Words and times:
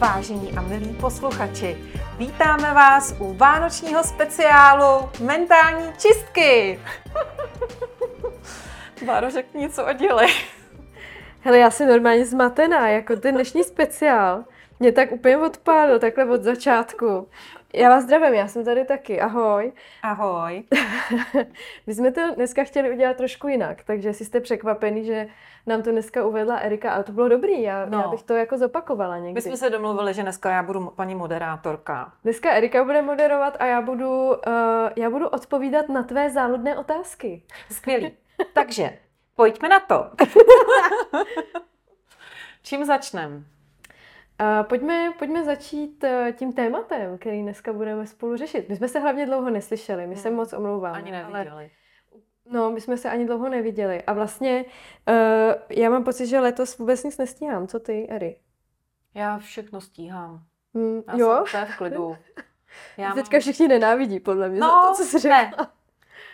Vážení 0.00 0.52
a 0.56 0.60
milí 0.60 0.96
posluchači, 1.00 1.76
vítáme 2.18 2.74
vás 2.74 3.14
u 3.18 3.34
vánočního 3.34 4.04
speciálu 4.04 5.08
Mentální 5.24 5.92
čistky. 5.98 6.80
Váro, 9.06 9.30
řekni 9.30 9.60
něco 9.60 9.86
o 9.86 9.92
děli. 9.92 10.26
Hele, 11.40 11.58
já 11.58 11.70
jsem 11.70 11.88
normálně 11.88 12.26
zmatená, 12.26 12.88
jako 12.88 13.16
ten 13.16 13.34
dnešní 13.34 13.64
speciál 13.64 14.44
mě 14.78 14.92
tak 14.92 15.12
úplně 15.12 15.38
odpálil, 15.38 15.98
takhle 15.98 16.24
od 16.24 16.42
začátku. 16.42 17.28
Já 17.74 17.88
vás 17.88 18.04
zdravím, 18.04 18.34
já 18.34 18.48
jsem 18.48 18.64
tady 18.64 18.84
taky, 18.84 19.20
ahoj. 19.20 19.72
Ahoj. 20.02 20.62
My 21.86 21.94
jsme 21.94 22.12
to 22.12 22.34
dneska 22.34 22.64
chtěli 22.64 22.92
udělat 22.92 23.16
trošku 23.16 23.48
jinak, 23.48 23.82
takže 23.84 24.08
jestli 24.08 24.24
jste 24.24 24.40
překvapený, 24.40 25.04
že 25.04 25.28
nám 25.66 25.82
to 25.82 25.90
dneska 25.90 26.26
uvedla 26.26 26.56
Erika, 26.56 26.92
ale 26.92 27.04
to 27.04 27.12
bylo 27.12 27.28
dobrý, 27.28 27.62
já, 27.62 27.86
no. 27.86 27.98
já 27.98 28.08
bych 28.08 28.22
to 28.22 28.34
jako 28.34 28.58
zopakovala 28.58 29.18
někdy. 29.18 29.32
My 29.32 29.42
jsme 29.42 29.56
se 29.56 29.70
domluvili, 29.70 30.14
že 30.14 30.22
dneska 30.22 30.50
já 30.50 30.62
budu 30.62 30.86
paní 30.86 31.14
moderátorka. 31.14 32.12
Dneska 32.24 32.50
Erika 32.50 32.84
bude 32.84 33.02
moderovat 33.02 33.56
a 33.60 33.66
já 33.66 33.80
budu, 33.80 34.28
uh, 34.28 34.34
já 34.96 35.10
budu 35.10 35.28
odpovídat 35.28 35.88
na 35.88 36.02
tvé 36.02 36.30
záludné 36.30 36.78
otázky. 36.78 37.42
Skvělý. 37.70 38.12
Takže, 38.52 38.98
pojďme 39.36 39.68
na 39.68 39.80
to. 39.80 40.10
Čím 42.62 42.84
začneme? 42.84 43.42
A 44.40 44.62
pojďme, 44.62 45.12
pojďme 45.18 45.44
začít 45.44 46.04
eh, 46.04 46.34
tím 46.38 46.52
tématem, 46.52 47.18
který 47.18 47.42
dneska 47.42 47.72
budeme 47.72 48.06
spolu 48.06 48.36
řešit. 48.36 48.68
My 48.68 48.76
jsme 48.76 48.88
se 48.88 48.98
hlavně 48.98 49.26
dlouho 49.26 49.50
neslyšeli, 49.50 50.06
my 50.06 50.16
se 50.16 50.28
hmm. 50.28 50.36
moc 50.36 50.52
omlouváme. 50.52 50.98
Ani 50.98 51.10
neviděli. 51.10 51.48
Ale, 51.50 51.70
no, 52.50 52.70
my 52.70 52.80
jsme 52.80 52.96
se 52.96 53.10
ani 53.10 53.26
dlouho 53.26 53.48
neviděli. 53.48 54.02
A 54.02 54.12
vlastně 54.12 54.64
uh, 55.08 55.54
já 55.70 55.90
mám 55.90 56.04
pocit, 56.04 56.26
že 56.26 56.40
letos 56.40 56.78
vůbec 56.78 57.04
nic 57.04 57.18
nestíhám. 57.18 57.66
Co 57.66 57.80
ty, 57.80 58.06
Eri? 58.10 58.36
Já 59.14 59.38
všechno 59.38 59.80
stíhám. 59.80 60.44
Mm, 60.74 61.02
já 61.08 61.16
jo? 61.16 61.44
jsem 61.46 61.66
v 61.66 61.76
klidu. 61.76 62.16
Já 62.96 63.14
Teďka 63.14 63.34
mám... 63.36 63.40
všichni 63.40 63.68
nenávidí, 63.68 64.20
podle 64.20 64.48
mě, 64.48 64.60
no, 64.60 64.66
za 64.66 64.88
to, 64.88 64.94
co 64.94 65.02
jsi 65.04 65.18
řekla. 65.18 65.40
Ne. 65.58 65.66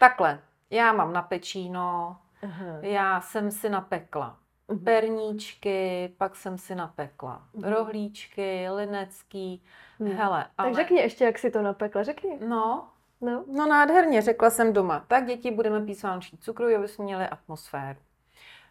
Takhle, 0.01 0.41
já 0.71 0.93
mám 0.93 1.13
na 1.13 1.23
pečíno, 1.23 2.17
Aha. 2.43 2.79
já 2.81 3.21
jsem 3.21 3.51
si 3.51 3.69
napekla 3.69 4.39
Mhm. 4.69 4.85
perníčky, 4.85 6.13
pak 6.19 6.37
jsem 6.37 6.59
si 6.59 6.75
napekla 6.75 7.43
mm. 7.55 7.65
rohlíčky, 7.65 8.69
linecký, 8.71 9.63
mm. 9.99 10.11
hele. 10.11 10.47
Ale... 10.59 10.69
Tak 10.69 10.75
řekni 10.75 11.01
ještě, 11.01 11.25
jak 11.25 11.39
si 11.39 11.51
to 11.51 11.63
napekla, 11.63 12.03
řekni. 12.03 12.39
No, 12.49 12.89
no, 13.21 13.45
no 13.53 13.67
nádherně, 13.67 14.23
řekla 14.23 14.51
jsem 14.51 14.73
doma. 14.73 15.05
Tak 15.09 15.27
děti 15.27 15.51
budeme 15.51 15.81
pít 15.81 16.03
vánoční 16.03 16.39
cukru, 16.39 16.77
aby 16.77 16.89
jsme 16.89 17.05
měli 17.05 17.29
atmosféru. 17.29 17.99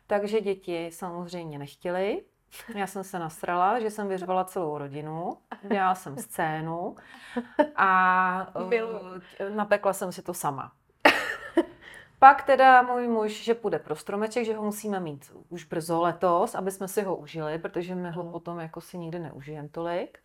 Takže 0.07 0.41
děti 0.41 0.89
samozřejmě 0.93 1.59
nechtěli. 1.59 2.23
Já 2.75 2.87
jsem 2.87 3.03
se 3.03 3.19
nasrala, 3.19 3.79
že 3.79 3.91
jsem 3.91 4.07
vyřvala 4.07 4.43
celou 4.43 4.77
rodinu, 4.77 5.37
dělala 5.61 5.95
jsem 5.95 6.17
scénu 6.17 6.95
a 7.75 8.53
napekla 9.55 9.93
jsem 9.93 10.11
si 10.11 10.21
to 10.21 10.33
sama. 10.33 10.71
Pak 12.19 12.43
teda 12.43 12.81
můj 12.81 13.07
muž, 13.07 13.43
že 13.43 13.53
půjde 13.53 13.79
pro 13.79 13.95
stromeček, 13.95 14.45
že 14.45 14.55
ho 14.55 14.63
musíme 14.63 14.99
mít 14.99 15.31
už 15.49 15.63
brzo 15.65 16.01
letos, 16.01 16.55
aby 16.55 16.71
jsme 16.71 16.87
si 16.87 17.01
ho 17.01 17.15
užili, 17.15 17.59
protože 17.59 17.95
my 17.95 18.11
ho 18.11 18.23
mm. 18.23 18.31
potom 18.31 18.59
jako 18.59 18.81
si 18.81 18.97
nikdy 18.97 19.19
neužijeme 19.19 19.69
tolik. 19.69 20.19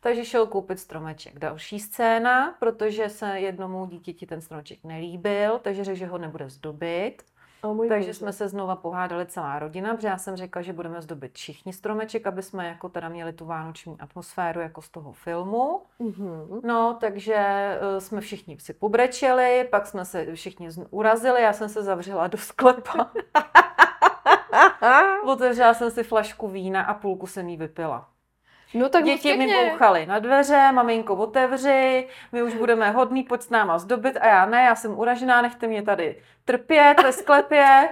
Takže 0.00 0.24
šel 0.24 0.46
koupit 0.46 0.78
stromeček. 0.78 1.38
Další 1.38 1.80
scéna, 1.80 2.54
protože 2.58 3.08
se 3.08 3.40
jednomu 3.40 3.86
dítěti 3.86 4.26
ten 4.26 4.40
stromeček 4.40 4.84
nelíbil, 4.84 5.58
takže 5.58 5.84
řekl, 5.84 5.98
že 5.98 6.06
ho 6.06 6.18
nebude 6.18 6.50
zdobit. 6.50 7.22
Oh, 7.64 7.88
Takže 7.88 8.08
bože. 8.08 8.14
jsme 8.14 8.32
se 8.32 8.48
znova 8.48 8.76
pohádali 8.76 9.26
celá 9.26 9.58
rodina, 9.58 9.94
protože 9.94 10.08
já 10.08 10.18
jsem 10.18 10.36
řekla, 10.36 10.62
že 10.62 10.72
budeme 10.72 11.02
zdobit 11.02 11.34
všichni 11.34 11.72
stromeček, 11.72 12.26
aby 12.26 12.42
jsme 12.42 12.68
jako 12.68 12.88
teda 12.88 13.08
měli 13.08 13.32
tu 13.32 13.46
vánoční 13.46 13.96
atmosféru 14.00 14.60
jako 14.60 14.82
z 14.82 14.88
toho 14.88 15.12
filmu. 15.12 15.82
Mm-hmm. 16.00 16.60
No, 16.64 16.96
takže 17.00 17.68
uh, 17.94 17.98
jsme 17.98 18.20
všichni 18.20 18.58
si 18.60 18.72
pobrečeli, 18.72 19.68
pak 19.70 19.86
jsme 19.86 20.04
se 20.04 20.34
všichni 20.34 20.68
urazili, 20.90 21.42
já 21.42 21.52
jsem 21.52 21.68
se 21.68 21.82
zavřela 21.82 22.26
do 22.26 22.38
sklepa. 22.38 23.10
Otevřela 25.24 25.74
jsem 25.74 25.90
si 25.90 26.02
flašku 26.02 26.48
vína 26.48 26.82
a 26.82 26.94
půlku 26.94 27.26
jsem 27.26 27.48
jí 27.48 27.56
vypila. 27.56 28.13
No 28.74 28.88
tak 28.88 29.04
Děti 29.04 29.36
mi 29.36 29.54
bouchaly 29.54 30.06
na 30.06 30.18
dveře, 30.18 30.72
maminko 30.72 31.14
otevři, 31.14 32.08
my 32.32 32.42
už 32.42 32.54
budeme 32.54 32.90
hodný, 32.90 33.22
pojď 33.22 33.42
s 33.42 33.50
náma 33.50 33.78
zdobit 33.78 34.16
a 34.20 34.26
já 34.26 34.46
ne, 34.46 34.62
já 34.62 34.74
jsem 34.74 34.98
uražená, 34.98 35.42
nechte 35.42 35.66
mě 35.66 35.82
tady 35.82 36.16
trpět 36.44 36.94
ve 37.02 37.12
sklepě. 37.12 37.88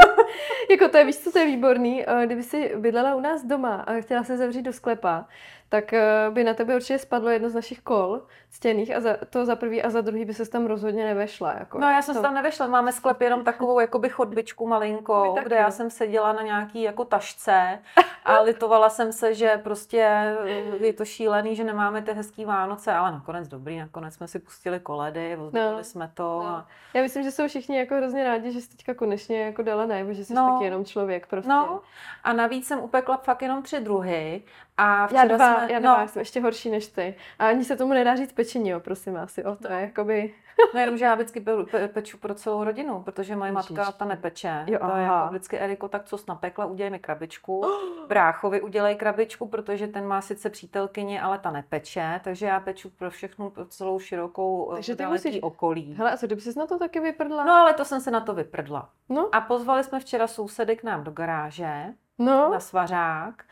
jako 0.70 0.88
to 0.88 0.98
je, 0.98 1.04
víš 1.04 1.18
co, 1.18 1.32
to 1.32 1.38
je 1.38 1.46
výborný, 1.46 2.04
eh, 2.06 2.26
kdyby 2.26 2.42
si 2.42 2.72
bydlela 2.76 3.14
u 3.14 3.20
nás 3.20 3.44
doma 3.44 3.74
a 3.74 4.00
chtěla 4.00 4.24
se 4.24 4.36
zavřít 4.36 4.62
do 4.62 4.72
sklepa, 4.72 5.26
tak 5.70 5.92
eh, 5.92 6.30
by 6.30 6.44
na 6.44 6.54
tebe 6.54 6.76
určitě 6.76 6.98
spadlo 6.98 7.30
jedno 7.30 7.50
z 7.50 7.54
našich 7.54 7.80
kol 7.80 8.22
stěných 8.50 8.96
a 8.96 9.00
za, 9.00 9.16
to 9.30 9.44
za 9.44 9.56
prvý 9.56 9.82
a 9.82 9.90
za 9.90 10.00
druhý 10.00 10.24
by 10.24 10.34
se 10.34 10.50
tam 10.50 10.66
rozhodně 10.66 11.04
nevešla. 11.04 11.52
Jako. 11.52 11.78
No 11.78 11.90
já 11.90 12.02
jsem 12.02 12.14
to. 12.14 12.18
se 12.18 12.22
tam 12.22 12.34
nevešla, 12.34 12.66
máme 12.66 12.92
sklep 12.92 13.20
jenom 13.20 13.44
takovou 13.44 13.80
jakoby 13.80 14.08
chodbičku 14.08 14.66
malinkou, 14.66 15.36
kde 15.42 15.56
já 15.56 15.70
jsem 15.70 15.90
seděla 15.90 16.32
na 16.32 16.42
nějaký 16.42 16.82
jako 16.82 17.04
tašce 17.04 17.78
a 18.24 18.40
litovala 18.42 18.90
jsem 18.90 19.12
se, 19.12 19.34
že 19.34 19.60
prostě 19.64 20.00
eh, 20.44 20.86
je 20.86 20.92
to 20.92 21.04
šílený, 21.04 21.56
že 21.56 21.64
nemáme 21.64 22.02
ty 22.02 22.12
hezký 22.12 22.44
Vánoce, 22.44 22.92
ale 22.92 23.12
nakonec 23.12 23.48
dobrý, 23.48 23.78
nakonec 23.78 24.14
jsme 24.14 24.28
si 24.28 24.38
pustili 24.38 24.80
koledy, 24.80 25.36
ozdobili 25.36 25.72
no. 25.76 25.84
jsme 25.84 26.10
to. 26.14 26.42
No. 26.42 26.48
A... 26.48 26.66
Já 26.94 27.02
myslím, 27.02 27.22
že 27.22 27.30
jsou 27.30 27.48
všichni 27.48 27.78
jako 27.78 27.94
hrozně 27.94 28.24
rádi, 28.24 28.52
že 28.52 28.60
jsi 28.60 28.68
teďka 28.68 28.94
konečně 28.94 29.40
jako 29.40 29.62
dala 29.62 29.86
najevo, 29.86 30.12
že 30.12 30.24
jsi 30.24 30.34
no. 30.34 30.52
taky 30.52 30.64
jenom 30.64 30.84
člověk 30.84 31.26
prostě. 31.26 31.48
No 31.48 31.80
a 32.24 32.32
navíc 32.32 32.66
jsem 32.66 32.80
upekla 32.80 33.16
fakt 33.16 33.42
jenom 33.42 33.62
tři 33.62 33.80
druhy 33.80 34.42
a 34.80 35.08
já 35.14 35.24
dva, 35.24 35.54
jsme, 35.56 35.72
já 35.72 35.78
dva, 35.78 36.00
no. 36.00 36.08
jsem 36.08 36.20
ještě 36.20 36.40
horší 36.40 36.70
než 36.70 36.86
ty. 36.86 37.14
A 37.38 37.48
ani 37.48 37.64
se 37.64 37.76
tomu 37.76 37.92
nedá 37.92 38.16
říct 38.16 38.32
pečení, 38.32 38.68
jo, 38.68 38.80
prosím 38.80 39.14
vás. 39.14 39.38
Jo. 39.38 39.56
To 39.62 39.72
je 39.72 39.80
jakoby... 39.80 40.34
No 40.74 40.80
jenom, 40.80 40.98
že 40.98 41.04
já 41.04 41.14
vždycky 41.14 41.40
pe, 41.40 41.64
pe, 41.70 41.88
peču 41.88 42.18
pro 42.18 42.34
celou 42.34 42.64
rodinu, 42.64 43.02
protože 43.02 43.36
moje 43.36 43.52
Ježiš. 43.52 43.70
matka 43.70 43.92
ta 43.92 44.04
nepeče. 44.04 44.64
Jo, 44.66 44.78
to 44.78 44.96
je 44.96 45.02
jako 45.02 45.28
vždycky 45.28 45.58
Eriko, 45.58 45.88
tak 45.88 46.04
co 46.04 46.16
napekla, 46.28 46.66
udělej 46.66 46.90
mi 46.90 46.98
krabičku. 46.98 47.64
Bráchovi 48.08 48.60
udělej 48.60 48.96
krabičku, 48.96 49.48
protože 49.48 49.86
ten 49.86 50.06
má 50.06 50.20
sice 50.20 50.50
přítelkyně, 50.50 51.22
ale 51.22 51.38
ta 51.38 51.50
nepeče, 51.50 52.20
takže 52.24 52.46
já 52.46 52.60
peču 52.60 52.90
pro 52.90 53.10
všechnu, 53.10 53.50
pro 53.50 53.66
celou 53.66 53.98
širokou 53.98 54.70
takže 54.74 54.96
ty 54.96 55.06
musíš... 55.06 55.38
okolí. 55.42 55.94
Hele, 55.98 56.12
a 56.12 56.16
co 56.16 56.26
kdyby 56.26 56.40
jsi 56.40 56.58
na 56.58 56.66
to 56.66 56.78
taky 56.78 57.00
vyprdla? 57.00 57.44
No 57.44 57.52
ale 57.52 57.74
to 57.74 57.84
jsem 57.84 58.00
se 58.00 58.10
na 58.10 58.20
to 58.20 58.34
vyprdla. 58.34 58.88
No. 59.08 59.28
A 59.32 59.40
pozvali 59.40 59.84
jsme 59.84 60.00
včera 60.00 60.26
sousedy 60.26 60.76
k 60.76 60.82
nám 60.82 61.04
do 61.04 61.10
garáže 61.10 61.84
no. 62.18 62.50
na 62.52 62.60
svařák. 62.60 63.44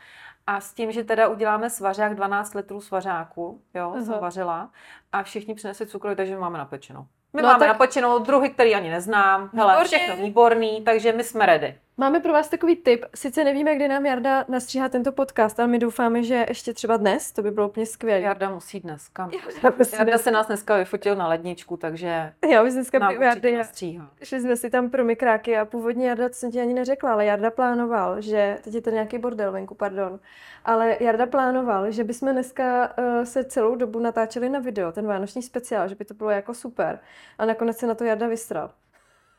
A 0.49 0.61
s 0.61 0.73
tím, 0.73 0.91
že 0.91 1.03
teda 1.03 1.27
uděláme 1.27 1.69
svařák, 1.69 2.15
12 2.15 2.55
litrů 2.55 2.81
svařáku, 2.81 3.61
jo, 3.73 3.91
uh-huh. 3.95 4.05
jsem 4.05 4.19
vařila, 4.19 4.69
a 5.11 5.23
všichni 5.23 5.55
přinesli 5.55 5.87
cukroví, 5.87 6.15
takže 6.15 6.37
máme 6.37 6.57
napečeno. 6.57 7.07
My 7.33 7.41
no, 7.41 7.47
máme 7.47 7.59
tak... 7.59 7.67
napečenou 7.67 8.19
druhy, 8.19 8.49
který 8.49 8.75
ani 8.75 8.89
neznám. 8.89 9.49
Hele, 9.53 9.85
všechno 9.85 10.15
výborný, 10.15 10.81
takže 10.81 11.13
my 11.13 11.23
jsme 11.23 11.45
ready. 11.45 11.79
Máme 11.99 12.19
pro 12.19 12.33
vás 12.33 12.49
takový 12.49 12.75
tip. 12.75 13.05
Sice 13.15 13.43
nevíme, 13.43 13.75
kdy 13.75 13.87
nám 13.87 14.05
Jarda 14.05 14.45
nastříhá 14.47 14.89
tento 14.89 15.11
podcast, 15.11 15.59
ale 15.59 15.67
my 15.67 15.79
doufáme, 15.79 16.23
že 16.23 16.45
ještě 16.47 16.73
třeba 16.73 16.97
dnes, 16.97 17.31
to 17.31 17.41
by 17.41 17.51
bylo 17.51 17.69
úplně 17.69 17.85
skvělé. 17.85 18.21
Jarda 18.21 18.49
musí 18.49 18.79
dneska. 18.79 19.29
Jarda, 19.63 19.85
Jarda 19.97 20.17
se 20.17 20.31
nás 20.31 20.47
dneska 20.47 20.77
vyfotil 20.77 21.15
na 21.15 21.27
ledničku, 21.27 21.77
takže 21.77 22.33
Já 22.51 22.63
už 22.63 22.73
dneska 22.73 22.99
nám 22.99 23.21
Jardy, 23.21 23.57
nastříhá. 23.57 24.09
Šli 24.23 24.41
jsme 24.41 24.55
si 24.55 24.69
tam 24.69 24.89
pro 24.89 25.05
mikráky 25.05 25.57
a 25.57 25.65
původně 25.65 26.09
Jarda, 26.09 26.29
to 26.29 26.35
jsem 26.35 26.51
ti 26.51 26.61
ani 26.61 26.73
neřekla, 26.73 27.11
ale 27.11 27.25
Jarda 27.25 27.51
plánoval, 27.51 28.21
že, 28.21 28.57
teď 28.63 28.73
je 28.73 28.81
to 28.81 28.89
nějaký 28.89 29.17
bordel 29.17 29.51
venku, 29.51 29.75
pardon, 29.75 30.19
ale 30.65 30.97
Jarda 30.99 31.25
plánoval, 31.25 31.91
že 31.91 32.03
bychom 32.03 32.31
dneska 32.31 32.93
uh, 32.97 33.23
se 33.23 33.43
celou 33.43 33.75
dobu 33.75 33.99
natáčeli 33.99 34.49
na 34.49 34.59
video, 34.59 34.91
ten 34.91 35.07
vánoční 35.07 35.41
speciál, 35.41 35.87
že 35.87 35.95
by 35.95 36.05
to 36.05 36.13
bylo 36.13 36.29
jako 36.29 36.53
super. 36.53 36.99
A 37.37 37.45
nakonec 37.45 37.77
se 37.77 37.87
na 37.87 37.95
to 37.95 38.03
Jarda 38.03 38.27
vystral. 38.27 38.69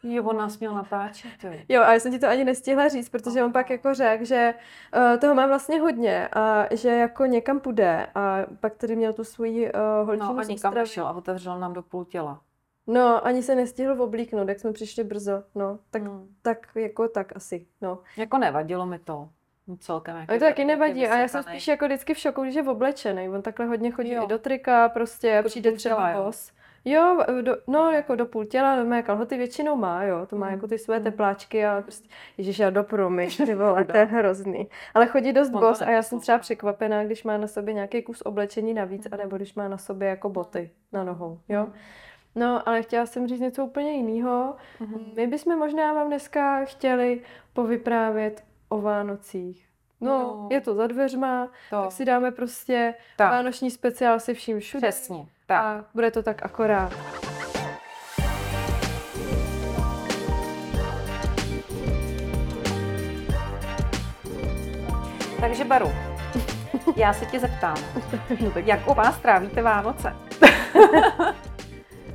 Jo, 0.03 0.25
on 0.25 0.37
nás 0.37 0.59
měl 0.59 0.75
natáčet. 0.75 1.31
Jo, 1.69 1.83
a 1.83 1.93
já 1.93 2.00
jsem 2.00 2.12
ti 2.12 2.19
to 2.19 2.28
ani 2.28 2.44
nestihla 2.44 2.88
říct, 2.88 3.08
protože 3.08 3.44
on 3.44 3.52
pak 3.52 3.70
jako 3.70 3.94
řekl, 3.94 4.25
že 4.25 4.55
uh, 4.97 5.20
toho 5.20 5.35
má 5.35 5.47
vlastně 5.47 5.81
hodně 5.81 6.29
a 6.29 6.75
že 6.75 6.88
jako 6.88 7.26
někam 7.26 7.61
půjde 7.61 8.06
a 8.14 8.38
pak 8.61 8.76
tedy 8.76 8.97
měl 8.97 9.12
tu 9.12 9.25
svoji 9.25 9.73
uh, 9.73 10.06
holčinu 10.06 10.32
No 10.32 10.38
a 10.38 10.43
nikam 10.43 10.75
nešel 10.75 11.06
a 11.06 11.12
otevřel 11.12 11.58
nám 11.58 11.73
do 11.73 11.82
půl 11.82 12.05
těla. 12.05 12.41
No, 12.87 13.26
ani 13.26 13.43
se 13.43 13.55
nestihl 13.55 14.02
oblíknout, 14.02 14.49
jak 14.49 14.61
jsme 14.61 14.73
přišli 14.73 15.05
brzo, 15.05 15.43
no, 15.55 15.79
tak, 15.91 16.02
hmm. 16.02 16.29
tak 16.43 16.67
jako 16.75 17.08
tak 17.08 17.37
asi, 17.37 17.67
no. 17.81 17.99
Jako 18.17 18.38
nevadilo 18.38 18.87
mi 18.87 18.99
to 18.99 19.29
celkem. 19.79 20.17
Jak 20.17 20.29
to 20.29 20.38
taky 20.38 20.64
nevadí 20.64 21.06
a 21.06 21.17
já 21.17 21.29
jsem 21.29 21.43
spíš 21.43 21.69
jako 21.69 21.85
vždycky 21.85 22.14
v 22.14 22.19
šoku, 22.19 22.43
když 22.43 22.55
je 22.55 22.62
oblečený. 22.62 23.29
On 23.29 23.43
takhle 23.43 23.67
hodně 23.67 23.91
chodí 23.91 24.12
jo. 24.12 24.25
i 24.25 24.26
do 24.26 24.38
trika, 24.38 24.88
prostě 24.88 25.29
jako 25.29 25.49
přijde 25.49 25.73
třeba 25.73 26.23
bos. 26.23 26.52
Jo, 26.85 27.25
do, 27.41 27.56
no 27.67 27.91
jako 27.91 28.15
do 28.15 28.27
půl 28.27 28.44
těla, 28.44 28.85
mé 28.85 29.03
kalhoty 29.03 29.37
většinou 29.37 29.77
má, 29.77 30.05
jo, 30.05 30.27
to 30.27 30.37
má 30.37 30.47
mm. 30.47 30.53
jako 30.53 30.69
ty 30.69 30.79
své 30.79 31.00
tepláčky 31.00 31.67
a 31.67 31.82
prostě, 31.82 32.09
ježiš, 32.38 32.59
já 32.59 32.71
do 32.71 32.85
promy, 32.85 33.29
ty 33.47 33.55
vole, 33.55 33.85
to 33.85 33.97
je 33.97 34.05
hrozný. 34.05 34.69
Ale 34.94 35.06
chodí 35.06 35.32
dost 35.32 35.50
bos 35.50 35.82
a 35.82 35.91
já 35.91 36.03
jsem 36.03 36.21
třeba 36.21 36.38
překvapená, 36.38 37.05
když 37.05 37.25
má 37.25 37.37
na 37.37 37.47
sobě 37.47 37.75
nějaký 37.75 38.03
kus 38.03 38.23
oblečení 38.23 38.75
navíc, 38.75 39.05
mm. 39.05 39.15
anebo 39.15 39.37
když 39.37 39.55
má 39.55 39.69
na 39.69 39.79
sobě 39.79 40.09
jako 40.09 40.29
boty 40.29 40.71
na 40.93 41.05
nohou, 41.05 41.38
jo. 41.49 41.67
Mm. 41.67 41.73
No, 42.35 42.69
ale 42.69 42.83
chtěla 42.83 43.06
jsem 43.06 43.29
říct 43.29 43.41
něco 43.41 43.65
úplně 43.65 43.93
jiného. 43.93 44.56
Mm-hmm. 44.81 45.15
My 45.17 45.26
bychom 45.26 45.59
možná 45.59 45.93
vám 45.93 46.06
dneska 46.06 46.65
chtěli 46.65 47.21
povyprávět 47.53 48.44
o 48.69 48.81
Vánocích. 48.81 49.67
No, 50.00 50.11
no, 50.11 50.49
je 50.50 50.61
to 50.61 50.75
za 50.75 50.87
dveřma, 50.87 51.49
to. 51.71 51.83
tak 51.83 51.93
si 51.93 52.05
dáme 52.05 52.31
prostě 52.31 52.94
tak. 53.17 53.31
vánoční 53.31 53.71
speciál 53.71 54.21
se 54.21 54.35
vším 54.35 54.61
všude. 54.61 54.88
Přesně, 54.88 55.26
tak. 55.50 55.64
A 55.64 55.85
bude 55.94 56.11
to 56.11 56.23
tak 56.23 56.43
akorát. 56.43 56.93
Takže 65.41 65.64
Baru, 65.64 65.88
já 66.97 67.12
se 67.12 67.26
tě 67.26 67.41
zeptám, 67.41 67.76
no 68.41 68.52
jak 68.55 68.91
u 68.91 68.94
vás 68.94 69.19
trávíte 69.19 69.62
Vánoce? 69.62 70.12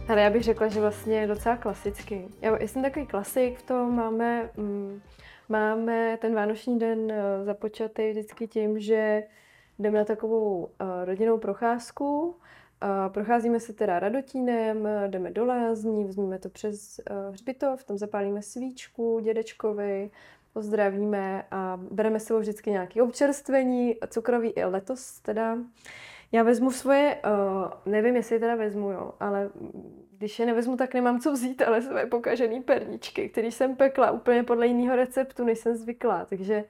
Ale 0.09 0.21
já 0.21 0.29
bych 0.29 0.43
řekla, 0.43 0.67
že 0.67 0.81
vlastně 0.81 1.27
docela 1.27 1.57
klasicky. 1.57 2.27
Já, 2.41 2.59
jsem 2.59 2.81
takový 2.81 3.07
klasik 3.07 3.57
v 3.57 3.63
tom, 3.63 3.95
máme, 3.95 4.49
mm, 4.57 5.01
máme 5.49 6.17
ten 6.21 6.35
vánoční 6.35 6.79
den 6.79 6.99
uh, 6.99 7.45
započatý 7.45 8.11
vždycky 8.11 8.47
tím, 8.47 8.79
že 8.79 9.23
jdeme 9.79 9.97
na 9.97 10.05
takovou 10.05 10.57
uh, 10.57 10.69
rodinnou 11.05 11.37
procházku. 11.37 12.35
Uh, 12.85 13.13
procházíme 13.13 13.59
se 13.59 13.73
teda 13.73 13.99
radotínem, 13.99 14.87
jdeme 15.07 15.31
do 15.31 15.45
lázní, 15.45 16.05
vezmeme 16.05 16.39
to 16.39 16.49
přes 16.49 16.99
uh, 17.11 17.33
hřbitov, 17.33 17.83
tam 17.83 17.97
zapálíme 17.97 18.41
svíčku 18.41 19.19
dědečkovi, 19.19 20.11
pozdravíme 20.53 21.43
a 21.51 21.79
bereme 21.91 22.19
sebou 22.19 22.39
vždycky 22.39 22.71
nějaké 22.71 23.01
občerstvení, 23.03 23.95
cukroví 24.09 24.49
i 24.49 24.63
letos 24.63 25.19
teda. 25.19 25.57
Já 26.31 26.43
vezmu 26.43 26.71
svoje, 26.71 27.17
uh, 27.25 27.91
nevím, 27.93 28.15
jestli 28.15 28.39
teda 28.39 28.55
vezmu, 28.55 28.91
jo, 28.91 29.13
ale 29.19 29.49
když 30.17 30.39
je 30.39 30.45
nevezmu, 30.45 30.77
tak 30.77 30.93
nemám 30.93 31.19
co 31.19 31.31
vzít, 31.31 31.61
ale 31.61 31.81
své 31.81 32.05
pokažené 32.05 32.61
perničky, 32.61 33.29
které 33.29 33.47
jsem 33.47 33.75
pekla 33.75 34.11
úplně 34.11 34.43
podle 34.43 34.67
jiného 34.67 34.95
receptu, 34.95 35.43
než 35.43 35.59
jsem 35.59 35.75
zvyklá. 35.75 36.25
Takže 36.25 36.63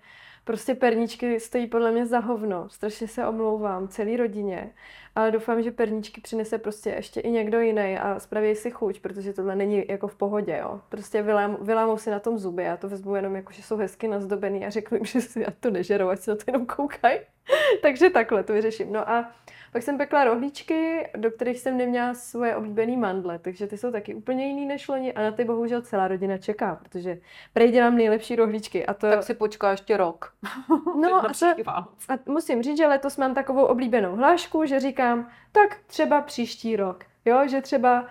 prostě 0.46 0.76
perničky 0.76 1.40
stojí 1.40 1.68
podle 1.68 1.92
mě 1.92 2.06
za 2.06 2.20
hovno. 2.20 2.70
Strašně 2.70 3.08
se 3.08 3.28
omlouvám 3.28 3.88
celé 3.88 4.18
rodině, 4.18 4.74
ale 5.16 5.32
doufám, 5.32 5.62
že 5.62 5.72
perničky 5.72 6.22
přinese 6.22 6.58
prostě 6.58 6.90
ještě 6.90 7.20
i 7.20 7.32
někdo 7.32 7.60
jiný 7.60 7.98
a 7.98 8.20
spraví 8.20 8.56
si 8.56 8.72
chuť, 8.72 9.00
protože 9.00 9.34
tohle 9.34 9.56
není 9.56 9.84
jako 9.90 10.08
v 10.08 10.16
pohodě, 10.16 10.60
jo. 10.62 10.82
Prostě 10.90 11.22
vylám, 11.22 11.58
vylámou 11.62 11.98
si 11.98 12.12
na 12.12 12.20
tom 12.20 12.38
zuby, 12.38 12.64
já 12.64 12.78
to 12.78 12.90
vezmu 12.90 13.16
jenom 13.16 13.36
jako, 13.36 13.54
že 13.54 13.64
jsou 13.64 13.78
hezky 13.78 14.08
nazdobený 14.08 14.66
a 14.66 14.70
řeknu 14.70 14.98
jim, 14.98 15.06
že 15.06 15.22
si 15.22 15.40
já 15.40 15.48
to 15.60 15.72
nežerou, 15.72 16.10
ať 16.10 16.20
se 16.20 16.32
na 16.32 16.38
to 16.38 16.44
jenom 16.48 16.66
koukají. 16.66 17.20
Takže 17.82 18.10
takhle 18.10 18.44
to 18.44 18.54
vyřeším. 18.54 18.94
No 18.94 19.10
a 19.10 19.32
pak 19.76 19.84
jsem 19.84 19.98
pekla 19.98 20.24
rohlíčky, 20.24 21.10
do 21.18 21.32
kterých 21.32 21.60
jsem 21.60 21.78
neměla 21.78 22.14
svoje 22.14 22.56
oblíbené 22.56 22.98
mandle, 22.98 23.40
takže 23.40 23.68
ty 23.68 23.78
jsou 23.78 23.92
taky 23.92 24.16
úplně 24.16 24.48
jiný 24.48 24.66
než 24.66 24.88
loni 24.88 25.14
a 25.14 25.22
na 25.22 25.32
ty 25.32 25.44
bohužel 25.44 25.82
celá 25.82 26.08
rodina 26.08 26.38
čeká, 26.38 26.76
protože 26.76 27.18
prej 27.54 27.72
dělám 27.72 27.96
nejlepší 27.96 28.36
rohlíčky. 28.36 28.86
A 28.86 28.94
to... 28.94 29.10
Tak 29.10 29.24
si 29.24 29.34
počká 29.34 29.72
ještě 29.72 29.98
rok. 29.98 30.34
No 31.02 31.16
a, 31.16 31.34
to, 31.40 31.72
a 32.10 32.18
musím 32.26 32.64
říct, 32.64 32.78
že 32.78 32.88
letos 32.88 33.18
mám 33.18 33.34
takovou 33.34 33.66
oblíbenou 33.66 34.16
hlášku, 34.16 34.66
že 34.66 34.80
říkám, 34.80 35.30
tak 35.52 35.78
třeba 35.88 36.22
příští 36.22 36.76
rok. 36.76 37.04
Jo, 37.26 37.48
že 37.48 37.62
třeba 37.62 38.06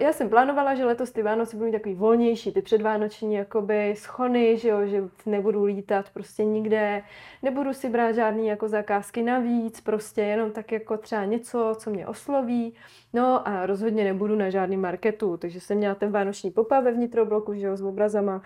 já 0.00 0.12
jsem 0.12 0.28
plánovala, 0.28 0.74
že 0.74 0.84
letos 0.84 1.10
ty 1.10 1.22
Vánoce 1.22 1.56
budou 1.56 1.72
takový 1.72 1.94
volnější, 1.94 2.52
ty 2.52 2.62
předvánoční 2.62 3.34
jakoby 3.34 3.94
schony, 3.96 4.58
že 4.58 4.68
jo, 4.68 4.86
že 4.86 5.02
nebudu 5.26 5.64
lítat 5.64 6.10
prostě 6.10 6.44
nikde, 6.44 7.02
nebudu 7.42 7.72
si 7.72 7.88
brát 7.88 8.12
žádný 8.12 8.46
jako 8.46 8.68
zakázky 8.68 9.22
navíc, 9.22 9.80
prostě 9.80 10.20
jenom 10.20 10.50
tak 10.50 10.72
jako 10.72 10.96
třeba 10.96 11.24
něco, 11.24 11.74
co 11.78 11.90
mě 11.90 12.06
osloví, 12.06 12.74
no 13.12 13.48
a 13.48 13.66
rozhodně 13.66 14.04
nebudu 14.04 14.36
na 14.36 14.50
žádný 14.50 14.76
marketu, 14.76 15.36
takže 15.36 15.60
jsem 15.60 15.78
měla 15.78 15.94
ten 15.94 16.12
vánoční 16.12 16.50
popa 16.50 16.80
ve 16.80 16.92
vnitrobloku, 16.92 17.54
že 17.54 17.66
jo, 17.66 17.76
s 17.76 17.82
obrazama, 17.82 18.42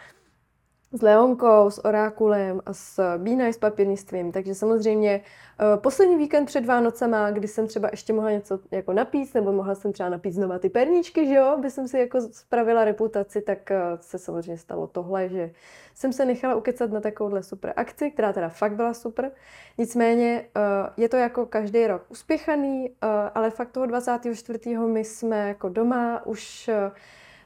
s 0.92 1.02
Leonkou, 1.02 1.70
s 1.70 1.84
Orákulem 1.84 2.60
a 2.66 2.72
s 2.72 3.18
Bína 3.18 3.46
s 3.46 3.58
papírnictvím. 3.58 4.32
Takže 4.32 4.54
samozřejmě 4.54 5.20
uh, 5.20 5.82
poslední 5.82 6.16
víkend 6.16 6.46
před 6.46 6.66
Vánocema, 6.66 7.30
kdy 7.30 7.48
jsem 7.48 7.66
třeba 7.66 7.88
ještě 7.90 8.12
mohla 8.12 8.30
něco 8.30 8.58
jako 8.70 8.92
napít, 8.92 9.34
nebo 9.34 9.52
mohla 9.52 9.74
jsem 9.74 9.92
třeba 9.92 10.08
napít 10.08 10.34
znova 10.34 10.58
ty 10.58 10.68
perníčky, 10.68 11.26
že 11.26 11.34
jo, 11.34 11.58
by 11.60 11.70
jsem 11.70 11.88
si 11.88 11.98
jako 11.98 12.20
spravila 12.20 12.84
reputaci, 12.84 13.40
tak 13.40 13.58
uh, 13.70 13.76
se 14.00 14.18
samozřejmě 14.18 14.58
stalo 14.58 14.86
tohle, 14.86 15.28
že 15.28 15.50
jsem 15.94 16.12
se 16.12 16.24
nechala 16.24 16.54
ukecat 16.54 16.90
na 16.90 17.00
takovouhle 17.00 17.42
super 17.42 17.72
akci, 17.76 18.10
která 18.10 18.32
teda 18.32 18.48
fakt 18.48 18.76
byla 18.76 18.94
super. 18.94 19.30
Nicméně 19.78 20.48
uh, 20.56 20.62
je 20.96 21.08
to 21.08 21.16
jako 21.16 21.46
každý 21.46 21.86
rok 21.86 22.02
uspěchaný, 22.08 22.90
ale 23.34 23.50
fakt 23.50 23.70
toho 23.70 23.86
24. 23.86 24.78
my 24.78 25.04
jsme 25.04 25.48
jako 25.48 25.68
doma 25.68 26.26
už 26.26 26.70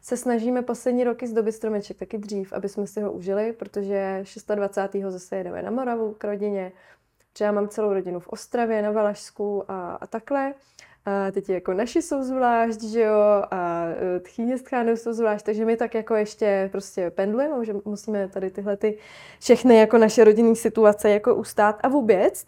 se 0.03 0.17
snažíme 0.17 0.63
poslední 0.63 1.05
roky 1.05 1.27
zdobit 1.27 1.53
stromeček 1.53 1.99
taky 1.99 2.19
dřív, 2.19 2.53
aby 2.53 2.69
jsme 2.69 2.87
si 2.87 3.01
ho 3.01 3.13
užili, 3.13 3.53
protože 3.53 4.25
26. 4.55 5.13
zase 5.13 5.37
jedeme 5.37 5.63
na 5.63 5.71
Moravu 5.71 6.15
k 6.19 6.25
rodině. 6.25 6.73
Třeba 7.33 7.53
mám 7.53 7.69
celou 7.69 7.93
rodinu 7.93 8.21
v 8.21 8.29
Ostravě, 8.29 8.83
na 8.83 8.91
Valašsku 8.91 9.65
a, 9.69 9.95
a 9.95 10.07
takhle. 10.07 10.55
A 11.05 11.31
teď 11.31 11.49
jako 11.49 11.73
naši 11.73 12.03
jsou 12.03 12.23
zvlášť, 12.23 12.83
že 12.83 13.01
jo, 13.01 13.43
a 13.51 13.85
e, 14.17 14.21
tchýně 14.21 14.59
s 14.59 14.63
jsou 14.95 15.13
zvlášť, 15.13 15.45
takže 15.47 15.65
my 15.65 15.77
tak 15.77 15.95
jako 15.95 16.15
ještě 16.15 16.69
prostě 16.73 17.11
pendlujeme, 17.11 17.65
že 17.65 17.75
musíme 17.85 18.29
tady 18.29 18.51
tyhle 18.51 18.77
ty 18.77 18.99
všechny 19.41 19.79
jako 19.79 19.99
naše 19.99 20.25
rodinné 20.25 20.55
situace 20.55 21.11
jako 21.11 21.35
ustát 21.35 21.81
a 21.83 21.89
vůbec. 21.89 22.45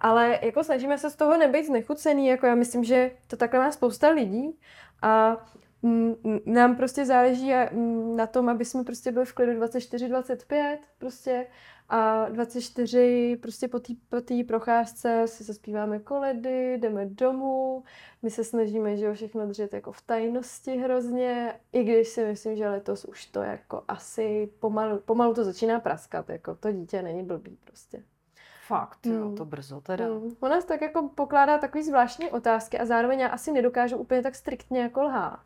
Ale 0.00 0.38
jako 0.42 0.64
snažíme 0.64 0.98
se 0.98 1.10
z 1.10 1.16
toho 1.16 1.36
nebejt 1.36 1.66
znechucený, 1.66 2.26
jako 2.26 2.46
já 2.46 2.54
myslím, 2.54 2.84
že 2.84 3.10
to 3.26 3.36
takhle 3.36 3.60
má 3.60 3.72
spousta 3.72 4.08
lidí 4.08 4.58
a 5.02 5.36
nám 6.46 6.76
prostě 6.76 7.04
záleží 7.04 7.52
na 8.16 8.26
tom, 8.26 8.48
aby 8.48 8.64
jsme 8.64 8.84
prostě 8.84 9.12
byli 9.12 9.26
v 9.26 9.32
klidu 9.32 9.52
24-25 9.60 10.78
prostě 10.98 11.46
a 11.88 12.28
24 12.28 13.38
prostě 13.42 13.68
po 13.68 13.80
té 13.80 13.92
po 14.08 14.20
tý 14.20 14.44
procházce 14.44 15.22
si 15.26 15.44
zaspíváme 15.44 15.98
koledy, 15.98 16.78
jdeme 16.78 17.06
domů, 17.06 17.84
my 18.22 18.30
se 18.30 18.44
snažíme, 18.44 18.96
že 18.96 19.04
jo, 19.04 19.14
všechno 19.14 19.46
držet 19.46 19.74
jako 19.74 19.92
v 19.92 20.02
tajnosti 20.02 20.76
hrozně, 20.76 21.60
i 21.72 21.84
když 21.84 22.08
si 22.08 22.24
myslím, 22.24 22.56
že 22.56 22.68
letos 22.68 23.04
už 23.04 23.26
to 23.26 23.42
jako 23.42 23.84
asi 23.88 24.50
pomalu, 24.60 25.00
pomalu 25.04 25.34
to 25.34 25.44
začíná 25.44 25.80
praskat, 25.80 26.28
jako 26.28 26.54
to 26.54 26.72
dítě 26.72 27.02
není 27.02 27.22
blbý 27.22 27.58
prostě. 27.64 28.02
Fakt, 28.66 29.06
jo, 29.06 29.26
hmm. 29.26 29.36
to 29.36 29.44
brzo 29.44 29.80
teda. 29.80 30.06
Hmm. 30.06 30.36
Ona 30.40 30.60
tak 30.60 30.80
jako 30.80 31.10
pokládá 31.14 31.58
takový 31.58 31.84
zvláštní 31.84 32.30
otázky 32.30 32.78
a 32.78 32.84
zároveň 32.84 33.20
já 33.20 33.28
asi 33.28 33.52
nedokážu 33.52 33.96
úplně 33.96 34.22
tak 34.22 34.34
striktně 34.34 34.80
jako 34.80 35.02
lhát. 35.02 35.40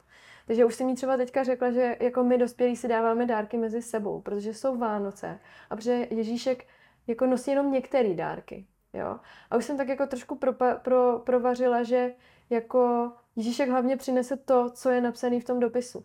Takže 0.51 0.65
už 0.65 0.75
jsem 0.75 0.87
mi 0.87 0.95
třeba 0.95 1.17
teďka 1.17 1.45
řekla, 1.45 1.71
že 1.71 1.97
jako 2.01 2.25
my 2.25 2.39
dospělí 2.39 2.77
si 2.77 2.89
dáváme 2.89 3.27
dárky 3.27 3.57
mezi 3.57 3.83
sebou, 3.83 4.21
protože 4.21 4.55
jsou 4.55 4.77
Vánoce 4.79 5.39
a 5.71 5.77
protože 5.77 6.07
Ježíšek 6.11 6.67
jako 7.07 7.27
nosí 7.27 7.51
jenom 7.51 7.73
některé 7.73 8.15
dárky. 8.15 8.67
Jo? 8.93 9.21
A 9.51 9.57
už 9.57 9.65
jsem 9.65 9.77
tak 9.77 9.89
jako 9.89 10.07
trošku 10.07 10.35
pro, 10.35 10.53
pro, 10.83 11.19
provařila, 11.19 11.83
že 11.83 12.15
jako 12.51 13.13
Ježíšek 13.37 13.69
hlavně 13.69 13.97
přinese 13.97 14.37
to, 14.37 14.71
co 14.71 14.91
je 14.91 15.01
napsané 15.01 15.41
v 15.41 15.45
tom 15.45 15.61
dopisu. 15.61 16.05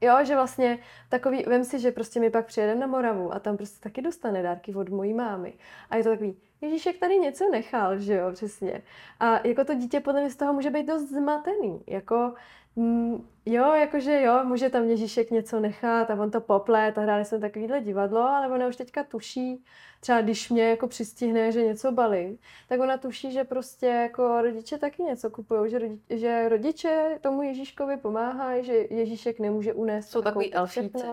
Jo, 0.00 0.14
že 0.22 0.34
vlastně 0.34 0.78
takový, 1.08 1.42
vem 1.42 1.64
si, 1.64 1.78
že 1.78 1.90
prostě 1.90 2.20
mi 2.20 2.30
pak 2.30 2.46
přijedeme 2.46 2.80
na 2.80 2.86
Moravu 2.86 3.34
a 3.34 3.38
tam 3.38 3.56
prostě 3.56 3.80
taky 3.80 4.02
dostane 4.02 4.42
dárky 4.42 4.74
od 4.74 4.88
mojí 4.88 5.14
mámy. 5.14 5.54
A 5.90 5.96
je 5.96 6.02
to 6.02 6.10
takový, 6.10 6.36
Ježíšek 6.62 6.98
tady 6.98 7.18
něco 7.18 7.50
nechal, 7.50 7.98
že 7.98 8.14
jo, 8.14 8.32
přesně. 8.32 8.82
A 9.20 9.46
jako 9.46 9.64
to 9.64 9.74
dítě 9.74 10.00
podle 10.00 10.20
mě 10.20 10.30
z 10.30 10.36
toho 10.36 10.52
může 10.52 10.70
být 10.70 10.86
dost 10.86 11.02
zmatený. 11.02 11.82
Jako 11.86 12.34
Mm, 12.76 13.28
jo, 13.46 13.72
jakože 13.72 14.22
jo, 14.22 14.44
může 14.44 14.70
tam 14.70 14.84
Ježíšek 14.84 15.30
něco 15.30 15.60
nechat 15.60 16.10
a 16.10 16.14
on 16.14 16.30
to 16.30 16.40
poplet 16.40 16.98
a 16.98 17.00
hráli 17.00 17.24
jsme 17.24 17.38
takovýhle 17.38 17.80
divadlo, 17.80 18.20
ale 18.20 18.48
ona 18.48 18.66
už 18.66 18.76
teďka 18.76 19.04
tuší, 19.04 19.64
třeba 20.00 20.20
když 20.20 20.50
mě 20.50 20.68
jako 20.68 20.88
přistihne, 20.88 21.52
že 21.52 21.64
něco 21.64 21.92
balí, 21.92 22.38
tak 22.68 22.80
ona 22.80 22.96
tuší, 22.96 23.32
že 23.32 23.44
prostě 23.44 23.86
jako 23.86 24.42
rodiče 24.42 24.78
taky 24.78 25.02
něco 25.02 25.30
kupují, 25.30 25.70
že, 25.70 25.78
rodiče, 25.78 26.18
že 26.18 26.48
rodiče 26.48 27.18
tomu 27.20 27.42
Ježíškovi 27.42 27.96
pomáhají, 27.96 28.64
že 28.64 28.74
Ježíšek 28.90 29.40
nemůže 29.40 29.72
unést. 29.72 30.10
Jsou 30.10 30.22
takový 30.22 30.54
elfíci. 30.54 31.06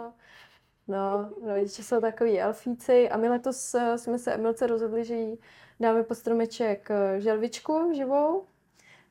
No, 0.89 1.29
rodiče 1.45 1.83
jsou 1.83 2.01
takový 2.01 2.41
elfíci 2.41 3.09
a 3.09 3.17
my 3.17 3.29
letos 3.29 3.75
eh, 3.75 3.97
jsme 3.97 4.19
se 4.19 4.33
Emilce 4.33 4.67
rozhodli, 4.67 5.05
že 5.05 5.15
jí 5.15 5.39
dáme 5.79 6.03
pod 6.03 6.15
stromeček 6.15 6.91
eh, 6.91 7.21
želvičku 7.21 7.93
živou, 7.93 8.45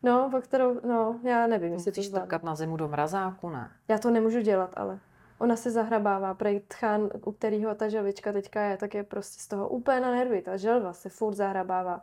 No, 0.03 0.29
po 0.31 0.41
kterou, 0.41 0.81
no, 0.87 1.21
já 1.23 1.47
nevím, 1.47 1.73
jestli 1.73 1.93
to 1.93 2.03
strkat 2.03 2.43
na 2.43 2.55
zimu 2.55 2.77
do 2.77 2.89
mrazáku, 2.89 3.51
ne? 3.51 3.71
Já 3.89 3.99
to 3.99 4.11
nemůžu 4.11 4.41
dělat, 4.41 4.71
ale 4.77 4.99
ona 5.39 5.57
se 5.57 5.71
zahrabává. 5.71 6.35
Prej 6.35 6.61
tchán, 6.69 7.09
u 7.25 7.33
kterého 7.33 7.75
ta 7.75 7.89
želvička 7.89 8.33
teďka 8.33 8.63
je, 8.63 8.77
tak 8.77 8.95
je 8.95 9.03
prostě 9.03 9.43
z 9.43 9.49
toho 9.49 9.69
úplně 9.69 10.01
na 10.01 10.11
nervy. 10.11 10.43
Ta 10.43 10.57
želva 10.57 10.93
se 10.93 11.09
furt 11.09 11.35
zahrabává 11.35 12.03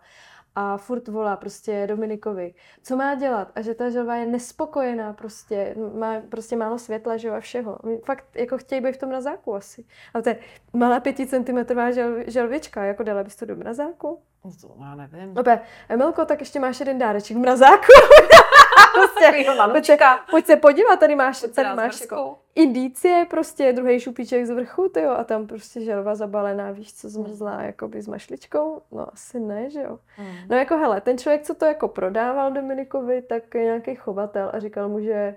a 0.56 0.78
furt 0.78 1.08
volá 1.08 1.38
prostě 1.38 1.88
Dominikovi, 1.88 2.54
co 2.84 2.96
má 2.96 3.16
dělat 3.16 3.52
a 3.56 3.62
že 3.62 3.74
ta 3.74 3.90
želva 3.90 4.16
je 4.16 4.26
nespokojená 4.26 5.14
prostě, 5.14 5.76
má 6.00 6.22
prostě 6.30 6.56
málo 6.56 6.80
světla, 6.80 7.18
že 7.18 7.28
jo, 7.28 7.34
a 7.34 7.40
všeho. 7.40 7.80
Fakt 8.06 8.26
jako 8.36 8.58
chtějí 8.58 8.82
být 8.82 8.96
v 8.96 9.00
tom 9.00 9.10
mrazáku 9.10 9.56
asi. 9.56 9.86
Ale 10.14 10.24
to 10.24 10.30
je 10.30 10.38
malá 10.74 11.00
pěticentimetrová 11.00 11.92
žel, 11.92 12.16
želvička, 12.28 12.84
jako 12.84 13.04
dala 13.04 13.24
bys 13.24 13.36
to 13.36 13.46
do 13.46 13.56
mrazáku? 13.56 14.20
To 14.62 14.76
já 14.82 14.96
nevím. 14.96 15.38
Ope, 15.38 15.60
Emilko, 15.90 16.26
tak 16.26 16.40
ještě 16.40 16.60
máš 16.60 16.80
jeden 16.80 16.98
dáreček 16.98 17.38
v 17.38 17.40
mrazáku. 17.40 17.88
prostě, 18.94 19.46
pojď, 19.72 19.86
se, 19.86 19.98
pojď 20.32 20.46
se 20.46 20.56
podívat, 20.56 21.00
tady 21.00 21.16
máš, 21.16 21.46
tady 21.56 21.76
máš 21.76 22.02
jako 22.02 22.38
indicie, 22.56 23.26
prostě 23.30 23.74
druhý 23.74 24.00
šupíček 24.00 24.46
z 24.46 24.50
vrchu, 24.50 24.90
tyjo, 24.90 25.12
a 25.12 25.24
tam 25.24 25.48
prostě 25.48 25.82
želva 25.82 26.16
zabalená, 26.16 26.72
víš 26.72 26.94
co, 26.94 27.10
zmrzlá, 27.10 27.52
hmm. 27.52 27.66
jakoby 27.66 28.02
s 28.02 28.08
mašličkou, 28.08 28.82
no 28.92 29.14
asi 29.14 29.40
ne, 29.40 29.70
že 29.70 29.82
jo. 29.82 30.00
Hmm. 30.16 30.36
No 30.50 30.58
jako 30.58 30.78
hele, 30.78 31.02
ten 31.02 31.18
člověk, 31.18 31.44
co 31.44 31.56
to 31.56 31.66
jako 31.66 31.88
prodával 31.88 32.52
Dominikovi, 32.52 33.22
tak 33.22 33.56
je 33.56 33.64
nějaký 33.64 33.96
chovatel 33.96 34.50
a 34.54 34.60
říkal 34.60 34.90
mu, 34.90 35.00
že 35.00 35.36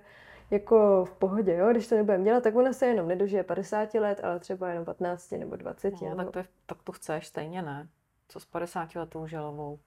jako 0.51 1.05
v 1.05 1.15
pohodě, 1.15 1.55
jo, 1.55 1.69
když 1.71 1.89
to 1.89 1.95
nebudeme 1.95 2.25
dělat, 2.25 2.43
tak 2.43 2.57
ona 2.57 2.73
se 2.73 2.87
jenom 2.87 3.09
nedožije 3.09 3.43
50 3.43 3.95
let, 3.95 4.21
ale 4.23 4.41
třeba 4.41 4.69
jenom 4.69 4.85
15 4.85 5.31
nebo 5.31 5.57
20. 5.57 5.95
No, 6.03 6.09
nebo... 6.09 6.17
tak, 6.17 6.33
to 6.33 6.39
je, 6.39 6.45
tak 6.67 6.79
to 6.85 6.93
chceš 6.93 7.27
stejně, 7.27 7.63
ne? 7.63 7.89
Co 8.29 8.41
s 8.41 8.45
50 8.45 8.95
letou 8.95 9.27
želovou? 9.27 9.79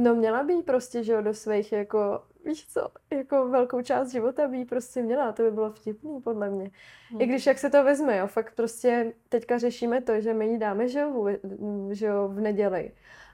No 0.00 0.14
měla 0.14 0.42
by 0.42 0.62
prostě, 0.62 1.04
že 1.04 1.12
jo, 1.12 1.22
do 1.22 1.34
svých 1.34 1.72
jako, 1.72 2.22
víš 2.44 2.66
co, 2.66 2.88
jako 3.10 3.48
velkou 3.48 3.82
část 3.82 4.10
života 4.10 4.48
by 4.48 4.64
prostě 4.64 5.02
měla, 5.02 5.32
to 5.32 5.42
by 5.42 5.50
bylo 5.50 5.70
vtipný 5.70 6.20
podle 6.20 6.50
mě. 6.50 6.70
Hmm. 7.10 7.20
I 7.20 7.26
když 7.26 7.46
jak 7.46 7.58
se 7.58 7.70
to 7.70 7.84
vezme, 7.84 8.16
jo, 8.16 8.26
fakt 8.26 8.54
prostě 8.54 9.12
teďka 9.28 9.58
řešíme 9.58 10.00
to, 10.00 10.20
že 10.20 10.34
my 10.34 10.48
jí 10.48 10.58
dáme, 10.58 10.88
že 10.88 11.00
jo, 11.00 11.12
v, 11.12 11.38
že 11.94 12.06
jo, 12.06 12.28
v 12.28 12.40
neděli 12.40 12.92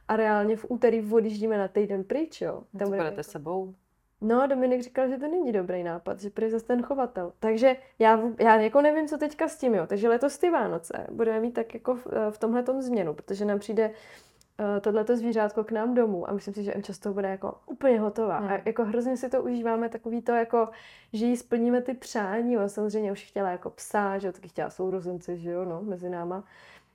a 0.09 0.17
reálně 0.17 0.57
v 0.57 0.67
úterý 0.69 1.13
odjíždíme 1.13 1.59
na 1.59 1.69
týden 1.69 2.05
pryč, 2.05 2.41
jo. 2.41 2.63
Tam 2.79 2.89
budete 2.89 3.05
jako... 3.05 3.23
sebou? 3.23 3.75
No, 4.21 4.47
Dominik 4.47 4.83
říkal, 4.83 5.09
že 5.09 5.19
to 5.19 5.29
není 5.29 5.53
dobrý 5.53 5.83
nápad, 5.83 6.21
že 6.21 6.31
prý 6.31 6.51
zase 6.51 6.67
ten 6.67 6.83
chovatel. 6.83 7.33
Takže 7.39 7.77
já, 7.99 8.21
já 8.39 8.57
jako 8.57 8.81
nevím, 8.81 9.09
co 9.09 9.19
teďka 9.19 9.49
s 9.49 9.59
tím, 9.59 9.75
jo. 9.75 9.87
Takže 9.87 10.09
letos 10.09 10.39
ty 10.39 10.51
Vánoce 10.51 11.07
budeme 11.11 11.41
mít 11.41 11.53
tak 11.53 11.75
jako 11.75 11.95
v, 11.95 12.07
v 12.31 12.39
tomhle 12.39 12.65
změnu, 12.83 13.15
protože 13.15 13.45
nám 13.45 13.59
přijde 13.59 13.91
tohleto 14.81 15.17
zvířátko 15.17 15.65
k 15.65 15.73
nám 15.73 15.95
domů 15.95 16.31
a 16.31 16.33
myslím 16.33 16.55
si, 16.55 16.63
že 16.63 16.75
Emča 16.75 16.93
z 16.93 16.99
toho 16.99 17.15
bude 17.15 17.29
jako 17.29 17.55
úplně 17.67 18.01
hotová. 18.01 18.39
Hmm. 18.39 18.49
A 18.49 18.59
jako 18.65 18.85
hrozně 18.85 19.17
si 19.17 19.29
to 19.29 19.43
užíváme, 19.43 19.89
takový 19.89 20.23
to 20.23 20.33
jako, 20.33 20.69
že 21.13 21.27
jí 21.27 21.37
splníme 21.37 21.83
ty 21.83 21.95
přání. 21.95 22.59
On 22.59 22.69
samozřejmě 22.69 23.13
už 23.13 23.25
chtěla 23.25 23.51
jako 23.51 23.71
psa, 23.71 24.19
že 24.19 24.27
jo, 24.27 24.33
taky 24.33 24.49
chtěla 24.49 24.71
sourozence, 24.71 25.37
že 25.37 25.51
jo, 25.51 25.65
no, 25.65 25.83
mezi 25.83 26.11
náma. 26.11 26.45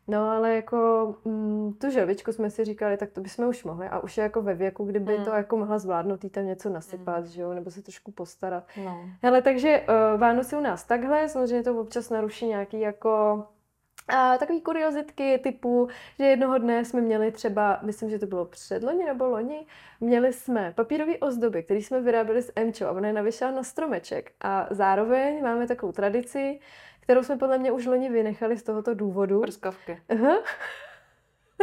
No 0.08 0.30
ale 0.30 0.56
jako 0.56 1.16
mm, 1.26 1.74
tu 1.74 1.90
želvičku 1.90 2.32
jsme 2.32 2.50
si 2.50 2.66
říkali, 2.66 2.98
tak 2.98 3.12
to 3.12 3.22
bychom 3.22 3.48
už 3.48 3.64
mohli 3.64 3.88
a 3.88 4.00
už 4.00 4.18
je 4.18 4.22
jako 4.22 4.42
ve 4.42 4.54
věku, 4.54 4.86
kdyby 4.86 5.18
mm. 5.18 5.24
to 5.24 5.30
jako 5.30 5.58
mohla 5.58 5.80
zvládnout, 5.80 6.24
jí 6.24 6.30
tam 6.30 6.46
něco 6.46 6.70
nasypat, 6.70 7.20
mm. 7.20 7.26
že 7.26 7.42
jo, 7.42 7.54
nebo 7.54 7.72
se 7.72 7.82
trošku 7.82 8.12
postarat. 8.12 8.64
No. 8.86 9.00
Hele, 9.22 9.42
takže 9.42 9.82
uh, 9.82 10.20
Vánoce 10.20 10.58
u 10.58 10.62
nás 10.62 10.84
takhle, 10.84 11.30
samozřejmě 11.30 11.64
to 11.64 11.82
občas 11.82 12.10
naruší 12.10 12.48
nějaký 12.48 12.80
jako 12.80 13.44
a 14.10 14.38
takový 14.38 14.62
kuriozitky 14.62 15.40
typu, 15.44 15.90
že 16.20 16.26
jednoho 16.26 16.58
dne 16.58 16.86
jsme 16.86 17.02
měli 17.02 17.32
třeba, 17.32 17.80
myslím, 17.82 18.10
že 18.10 18.20
to 18.20 18.26
bylo 18.26 18.46
předloni 18.46 19.06
nebo 19.06 19.28
loni, 19.28 19.66
měli 20.00 20.34
jsme 20.34 20.74
papírové 20.76 21.18
ozdoby, 21.18 21.64
které 21.64 21.80
jsme 21.80 22.02
vyráběli 22.02 22.42
s 22.42 22.52
Emčou 22.56 22.86
a 22.86 22.92
ona 22.92 23.08
je 23.08 23.14
navěšala 23.14 23.52
na 23.52 23.64
stromeček. 23.64 24.32
A 24.42 24.68
zároveň 24.70 25.44
máme 25.44 25.68
takovou 25.68 25.92
tradici, 25.92 26.60
kterou 27.00 27.24
jsme 27.24 27.38
podle 27.38 27.58
mě 27.58 27.72
už 27.72 27.86
loni 27.86 28.10
vynechali 28.10 28.58
z 28.58 28.64
tohoto 28.64 28.94
důvodu. 28.94 29.42
Prskavky. 29.42 30.02
Aha. 30.10 30.38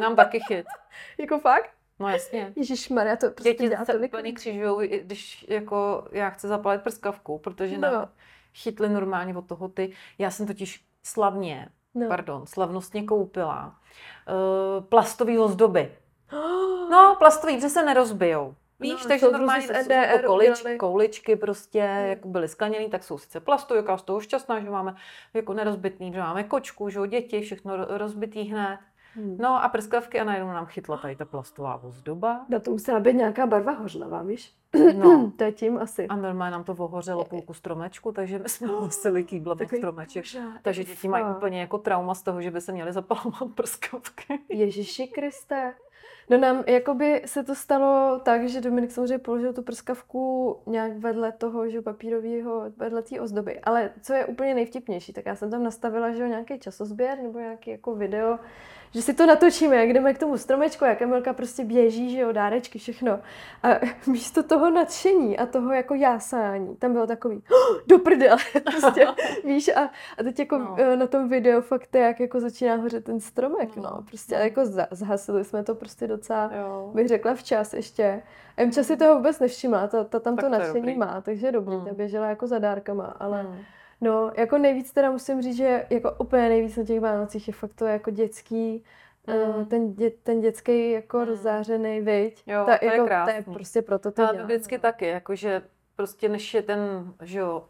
Nám 0.01 0.17
taky 0.17 0.41
chyt. 0.49 0.67
jako 1.19 1.39
fakt? 1.39 1.71
No 1.99 2.09
jasně. 2.09 2.53
Ježíš 2.57 2.89
Maria, 2.89 3.17
to 3.17 3.31
prostě 3.31 3.55
Děti 3.55 3.77
se 3.85 3.99
úplně 3.99 4.33
křižují, 4.33 4.89
když 4.89 5.47
jako 5.49 6.09
já 6.13 6.31
chci 6.31 6.49
zapalit 6.49 6.83
prskavku, 6.83 7.39
protože 7.39 7.79
no. 7.79 7.81
nám 7.81 8.09
chytli 8.55 8.89
normálně 8.89 9.37
od 9.37 9.47
toho 9.47 9.69
ty, 9.69 9.93
já 10.19 10.31
jsem 10.31 10.47
totiž 10.47 10.85
slavně, 11.03 11.69
no. 11.97 12.09
pardon, 12.09 12.47
slavnostně 12.47 13.03
koupila 13.03 13.67
uh, 13.67 14.85
plastový 14.85 15.39
ozdoby. 15.39 15.93
No, 16.91 17.17
plastový, 17.19 17.55
protože 17.57 17.69
se 17.69 17.83
nerozbijou. 17.83 18.55
Víš, 18.81 19.03
no, 19.03 19.09
takže 19.09 19.27
normálně 19.31 19.69
to 19.69 19.93
jako 19.93 20.27
količ, 20.27 20.63
kouličky 20.79 21.37
prostě, 21.37 21.83
hmm. 21.83 22.07
jako 22.07 22.29
byly 22.29 22.49
skleněný, 22.49 22.91
tak 22.91 23.05
jsou 23.05 23.19
sice 23.19 23.41
plastové, 23.41 23.79
jaká 23.79 23.99
z 23.99 24.03
toho 24.03 24.21
šťastná, 24.21 24.61
že 24.61 24.71
máme 24.71 24.97
jako 25.35 25.55
nerozbitný, 25.55 26.13
že 26.13 26.19
máme 26.19 26.45
kočku, 26.45 26.89
že 26.89 27.01
děti, 27.09 27.41
všechno 27.41 27.77
rozbitý 27.77 28.43
hned. 28.43 28.79
Hmm. 29.17 29.37
No 29.39 29.65
a 29.65 29.69
prskavky 29.69 30.21
a 30.21 30.25
najednou 30.25 30.49
nám 30.49 30.67
chytla 30.67 30.97
tady 30.97 31.17
ta 31.17 31.25
plastová 31.25 31.83
ozdoba. 31.85 32.47
Na 32.49 32.59
to 32.59 32.71
musela 32.71 33.01
být 33.01 33.15
nějaká 33.15 33.47
barva 33.47 33.73
hořlavá, 33.73 34.23
víš? 34.23 34.55
No. 34.99 35.33
to 35.37 35.45
je 35.45 35.53
tím 35.53 35.79
asi. 35.79 36.07
A 36.09 36.17
normálně 36.17 36.53
nám 36.53 36.65
to 36.65 36.73
ohořelo 36.73 37.25
půlku 37.25 37.55
stromečku, 37.55 38.13
takže 38.13 38.39
my 38.39 38.49
jsme 38.49 38.67
museli 38.67 39.25
kýblat 39.25 39.59
stromeček. 39.77 40.25
Takže 40.63 40.85
děti 40.85 41.09
mají 41.09 41.25
úplně 41.37 41.61
jako 41.61 41.79
trauma 41.79 42.15
z 42.15 42.23
toho, 42.23 42.43
že 42.43 42.51
by 42.51 42.61
se 42.61 42.73
měly 42.73 42.93
zapalovat 42.93 43.49
prskavky. 43.55 44.39
Ježiši 44.49 45.07
Kriste. 45.07 45.75
No 46.31 46.39
nám 46.39 46.65
jakoby 46.67 47.23
se 47.27 47.45
to 47.45 47.55
stalo 47.55 48.21
tak, 48.25 48.49
že 48.49 48.61
Dominik 48.61 48.91
samozřejmě 48.91 49.19
položil 49.19 49.53
tu 49.53 49.63
prskavku 49.63 50.57
nějak 50.67 50.97
vedle 50.97 51.33
toho, 51.33 51.69
že 51.69 51.83
papírového, 51.83 52.63
vedle 52.77 53.03
té 53.03 53.21
ozdoby. 53.21 53.61
Ale 53.61 53.91
co 54.03 54.13
je 54.13 54.27
úplně 54.27 54.55
nejvtipnější, 54.55 55.13
tak 55.13 55.27
já 55.27 55.37
jsem 55.37 55.51
tam 55.51 55.63
nastavila, 55.63 56.13
že 56.13 56.29
nějaký 56.29 56.59
časozběr 56.59 57.19
nebo 57.23 57.39
nějaký 57.39 57.71
jako 57.71 57.95
video, 57.95 58.39
že 58.97 59.03
si 59.03 59.15
to 59.15 59.27
natočíme, 59.27 59.77
jak 59.77 59.89
jdeme 59.93 60.15
k 60.15 60.19
tomu 60.19 60.39
stromečku, 60.39 60.85
jak 60.85 61.03
Emilka 61.03 61.33
prostě 61.33 61.65
běží, 61.65 62.11
že 62.11 62.21
jo, 62.21 62.33
dárečky, 62.33 62.79
všechno. 62.79 63.21
A 63.63 63.69
místo 64.07 64.43
toho 64.43 64.71
nadšení 64.71 65.39
a 65.39 65.47
toho 65.47 65.73
jako 65.73 65.95
jásání, 65.95 66.77
tam 66.77 66.93
bylo 66.93 67.07
takový, 67.07 67.43
oh, 67.51 67.79
do 67.87 67.99
prdele, 67.99 68.37
prostě, 68.65 69.07
víš, 69.45 69.69
a, 69.69 69.91
a 70.19 70.23
teď 70.23 70.39
jako 70.39 70.59
no. 70.59 70.77
Eh, 70.79 70.97
na 70.97 71.07
tom 71.07 71.29
videu 71.29 71.61
fakt 71.61 71.95
je, 71.95 72.01
jak 72.01 72.21
jako 72.21 72.41
začíná 72.41 72.77
hořet 72.77 73.05
ten 73.05 73.21
stromek, 73.21 73.77
no, 73.77 73.83
no 73.83 74.03
prostě 74.09 74.35
no. 74.35 74.41
jako 74.41 74.63
zhasili 74.91 75.45
jsme 75.45 75.65
to 75.65 75.75
prostě 75.75 76.07
docela, 76.07 76.51
jo. 76.59 76.91
bych 76.95 77.09
řekla 77.09 77.35
včas 77.35 77.75
ještě. 77.75 78.23
Emča 78.57 78.83
si 78.83 78.97
toho 78.97 79.17
vůbec 79.17 79.41
nevšimla, 79.41 79.87
ta, 79.87 80.05
ta 80.05 80.21
tam 80.21 80.37
tak 80.37 80.45
to 80.45 80.51
nadšení 80.51 80.95
má, 80.95 81.21
takže 81.21 81.53
dobrý, 81.53 81.77
mm. 81.77 81.85
ta 81.85 81.95
běžela 81.95 82.27
jako 82.27 82.47
za 82.47 82.59
dárkama, 82.59 83.17
ale... 83.19 83.43
Mm. 83.43 83.57
No, 84.01 84.33
jako 84.37 84.59
nejvíc 84.59 84.93
teda 84.93 85.11
musím 85.11 85.43
říct, 85.43 85.57
že 85.57 85.87
jako 85.91 86.13
úplně 86.19 86.49
nejvíc 86.49 86.77
na 86.77 86.85
těch 86.85 87.01
Vánocích 87.01 87.49
je 87.49 87.55
fakt 87.55 87.75
to 87.75 87.87
jako 87.87 88.11
dětský, 88.11 88.85
mm. 89.27 89.65
ten, 89.67 89.95
dě, 89.95 90.11
ten 90.11 90.41
dětský 90.41 90.91
jako 90.91 91.19
mm. 91.19 91.25
rozzářený, 91.25 92.01
viď? 92.01 92.43
Jo, 92.47 92.65
Ta, 92.67 92.79
to 92.79 92.85
jako, 92.85 93.03
je 93.03 93.07
krásný. 93.07 93.33
To 93.45 93.51
je 93.51 93.55
prostě 93.55 93.83
proto 93.83 94.13
to 94.13 94.27
dělám. 94.27 94.47
vždycky 94.47 94.79
taky, 94.79 95.07
jakože 95.07 95.63
prostě 95.97 96.29
než 96.29 96.55
je 96.55 96.63
ten, 96.63 97.13
že 97.23 97.39
jo, 97.39 97.65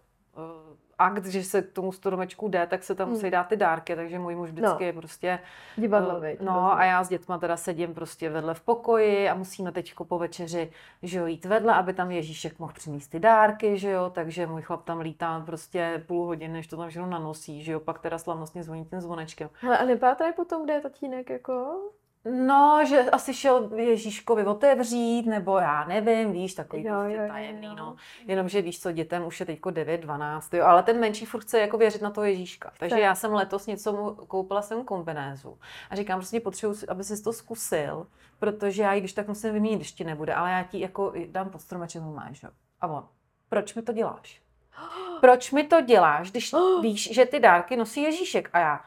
akt, 0.98 1.26
že 1.26 1.44
se 1.44 1.62
k 1.62 1.72
tomu 1.72 1.92
stromečku 1.92 2.48
jde, 2.48 2.66
tak 2.66 2.82
se 2.82 2.94
tam 2.94 3.08
musí 3.08 3.22
hmm. 3.22 3.30
dát 3.30 3.44
ty 3.44 3.56
dárky, 3.56 3.96
takže 3.96 4.18
můj 4.18 4.34
muž 4.34 4.50
vždycky 4.50 4.82
no. 4.82 4.86
je 4.86 4.92
prostě... 4.92 5.38
Divadlo, 5.76 6.18
uh, 6.18 6.24
No 6.40 6.72
a 6.72 6.84
já 6.84 7.04
s 7.04 7.08
dětma 7.08 7.38
teda 7.38 7.56
sedím 7.56 7.94
prostě 7.94 8.30
vedle 8.30 8.54
v 8.54 8.60
pokoji 8.60 9.28
a 9.28 9.34
musíme 9.34 9.72
teď 9.72 9.94
po 10.08 10.18
večeři, 10.18 10.70
že 11.02 11.18
jo, 11.18 11.26
jít 11.26 11.44
vedle, 11.44 11.74
aby 11.74 11.92
tam 11.92 12.10
Ježíšek 12.10 12.58
mohl 12.58 12.72
přinést 12.72 13.08
ty 13.08 13.20
dárky, 13.20 13.78
že 13.78 13.90
jo, 13.90 14.10
takže 14.14 14.46
můj 14.46 14.62
chlap 14.62 14.84
tam 14.84 15.00
lítá 15.00 15.42
prostě 15.46 16.04
půl 16.06 16.26
hodiny, 16.26 16.52
než 16.52 16.66
to 16.66 16.76
tam 16.76 16.88
všechno 16.88 17.08
nanosí, 17.08 17.64
že 17.64 17.72
jo, 17.72 17.80
pak 17.80 17.98
teda 17.98 18.18
slavnostně 18.18 18.62
zvoní 18.62 18.84
tím 18.84 19.00
zvonečkem. 19.00 19.50
Ale 19.66 19.78
a 19.78 19.84
nepátrají 19.84 20.32
potom, 20.32 20.64
kde 20.64 20.74
je 20.74 20.80
tatínek, 20.80 21.30
jako? 21.30 21.80
No, 22.30 22.84
že 22.88 23.10
asi 23.10 23.34
šel 23.34 23.70
Ježíškovi 23.74 24.44
otevřít, 24.44 25.26
nebo 25.26 25.58
já 25.58 25.84
nevím, 25.84 26.32
víš, 26.32 26.54
takový 26.54 26.84
jo, 26.84 26.94
prostě 26.94 27.16
jo, 27.16 27.28
tajemný, 27.28 27.66
jo. 27.66 27.74
no. 27.74 27.96
Jenomže 28.26 28.62
víš 28.62 28.80
co, 28.80 28.92
dětem 28.92 29.26
už 29.26 29.40
je 29.40 29.46
teďko 29.46 29.70
9, 29.70 30.00
12, 30.00 30.54
jo, 30.54 30.64
ale 30.64 30.82
ten 30.82 31.00
menší 31.00 31.26
furt 31.26 31.40
chce 31.40 31.60
jako 31.60 31.78
věřit 31.78 32.02
na 32.02 32.10
toho 32.10 32.24
Ježíška. 32.24 32.72
Takže 32.78 32.96
tak. 32.96 33.02
já 33.02 33.14
jsem 33.14 33.32
letos 33.32 33.66
něco 33.66 33.92
mu, 33.92 34.14
koupila 34.14 34.62
jsem 34.62 34.84
kombinézu 34.84 35.58
a 35.90 35.96
říkám, 35.96 36.18
prostě 36.18 36.40
potřebuji, 36.40 36.76
aby 36.88 37.04
jsi 37.04 37.22
to 37.22 37.32
zkusil, 37.32 38.06
protože 38.38 38.82
já 38.82 38.94
i 38.94 39.00
když 39.00 39.12
tak 39.12 39.28
musím 39.28 39.52
vyměnit, 39.52 39.76
když 39.76 39.92
ti 39.92 40.04
nebude, 40.04 40.34
ale 40.34 40.50
já 40.50 40.62
ti 40.62 40.80
jako 40.80 41.12
dám 41.26 41.50
pod 41.50 41.60
stromeček, 41.60 42.02
máš, 42.02 42.42
jo. 42.42 42.50
A 42.80 42.86
on, 42.86 43.08
proč 43.48 43.74
mi 43.74 43.82
to 43.82 43.92
děláš? 43.92 44.42
Proč 45.20 45.52
mi 45.52 45.64
to 45.64 45.80
děláš, 45.80 46.30
když 46.30 46.54
víš, 46.82 47.14
že 47.14 47.26
ty 47.26 47.40
dárky 47.40 47.76
nosí 47.76 48.02
Ježíšek? 48.02 48.50
A 48.52 48.58
já, 48.58 48.80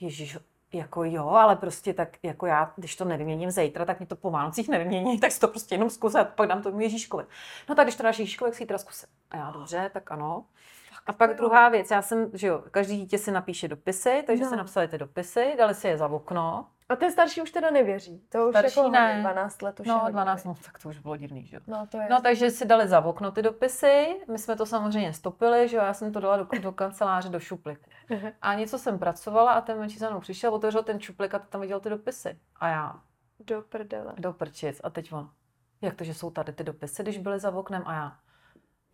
Ježíš, 0.00 0.38
jako 0.72 1.04
jo, 1.04 1.28
ale 1.28 1.56
prostě 1.56 1.94
tak 1.94 2.08
jako 2.22 2.46
já, 2.46 2.72
když 2.76 2.96
to 2.96 3.04
nevyměním 3.04 3.50
zítra, 3.50 3.84
tak 3.84 4.00
mi 4.00 4.06
to 4.06 4.16
po 4.16 4.30
Vánocích 4.30 4.68
nevymění, 4.68 5.18
tak 5.20 5.32
si 5.32 5.40
to 5.40 5.48
prostě 5.48 5.74
jenom 5.74 5.90
zkusit, 5.90 6.28
pak 6.34 6.48
dám 6.48 6.62
to 6.62 6.80
Ježíškovi. 6.80 7.24
No 7.68 7.74
tak 7.74 7.86
když 7.86 7.96
to 7.96 8.02
dáš 8.02 8.18
Ježíškovi, 8.18 8.50
tak 8.50 8.58
si 8.58 8.66
teda 8.66 8.78
zkusit. 8.78 9.08
A 9.30 9.36
já 9.36 9.50
dobře, 9.50 9.90
tak 9.92 10.12
ano. 10.12 10.44
A 11.06 11.12
pak 11.12 11.36
druhá 11.36 11.68
věc, 11.68 11.90
já 11.90 12.02
jsem, 12.02 12.30
že 12.34 12.46
jo, 12.46 12.62
každý 12.70 12.96
dítě 12.96 13.18
si 13.18 13.30
napíše 13.30 13.68
dopisy, 13.68 14.22
takže 14.26 14.44
no. 14.44 14.50
se 14.50 14.56
napsali 14.56 14.88
ty 14.88 14.98
dopisy, 14.98 15.54
dali 15.58 15.74
si 15.74 15.88
je 15.88 15.98
za 15.98 16.08
okno. 16.08 16.66
A 16.88 16.96
ten 16.96 17.12
starší 17.12 17.42
už 17.42 17.50
teda 17.50 17.70
nevěří. 17.70 18.22
To 18.28 18.48
už 18.48 18.52
starší 18.52 18.78
jako 18.78 18.90
ne. 18.90 19.18
12 19.20 19.62
let 19.62 19.80
už 19.80 19.86
No, 19.86 20.06
12, 20.08 20.44
no, 20.44 20.54
tak 20.64 20.78
to 20.82 20.88
už 20.88 20.98
bylo 20.98 21.16
divný, 21.16 21.46
že 21.46 21.56
jo. 21.56 21.62
No, 21.66 21.86
to 21.86 21.96
je 22.00 22.06
no, 22.10 22.20
takže 22.20 22.50
si 22.50 22.66
dali 22.66 22.88
za 22.88 23.00
okno 23.04 23.30
ty 23.30 23.42
dopisy, 23.42 24.20
my 24.30 24.38
jsme 24.38 24.56
to 24.56 24.66
samozřejmě 24.66 25.12
stopili, 25.12 25.68
že 25.68 25.76
jo, 25.76 25.82
já 25.82 25.94
jsem 25.94 26.12
to 26.12 26.20
dala 26.20 26.36
do, 26.36 26.46
do 26.62 26.72
kanceláře, 26.72 27.28
do 27.28 27.40
šupliku. 27.40 27.90
A 28.42 28.54
něco 28.54 28.78
jsem 28.78 28.98
pracovala 28.98 29.52
a 29.52 29.60
ten 29.60 29.78
menší 29.78 29.98
za 29.98 30.10
mnou 30.10 30.20
přišel, 30.20 30.54
otevřel 30.54 30.82
ten 30.82 31.00
šuplik 31.00 31.34
a 31.34 31.38
tam 31.38 31.60
viděl 31.60 31.80
ty 31.80 31.90
dopisy. 31.90 32.38
A 32.56 32.68
já. 32.68 33.00
Do 33.46 33.62
prdele. 33.62 34.12
Do 34.18 34.32
prčic. 34.32 34.80
A 34.84 34.90
teď 34.90 35.12
on, 35.12 35.30
jak 35.80 35.94
to, 35.94 36.04
že 36.04 36.14
jsou 36.14 36.30
tady 36.30 36.52
ty 36.52 36.64
dopisy, 36.64 37.02
když 37.02 37.18
byly 37.18 37.38
za 37.38 37.50
oknem? 37.54 37.82
A 37.86 37.94
já, 37.94 38.16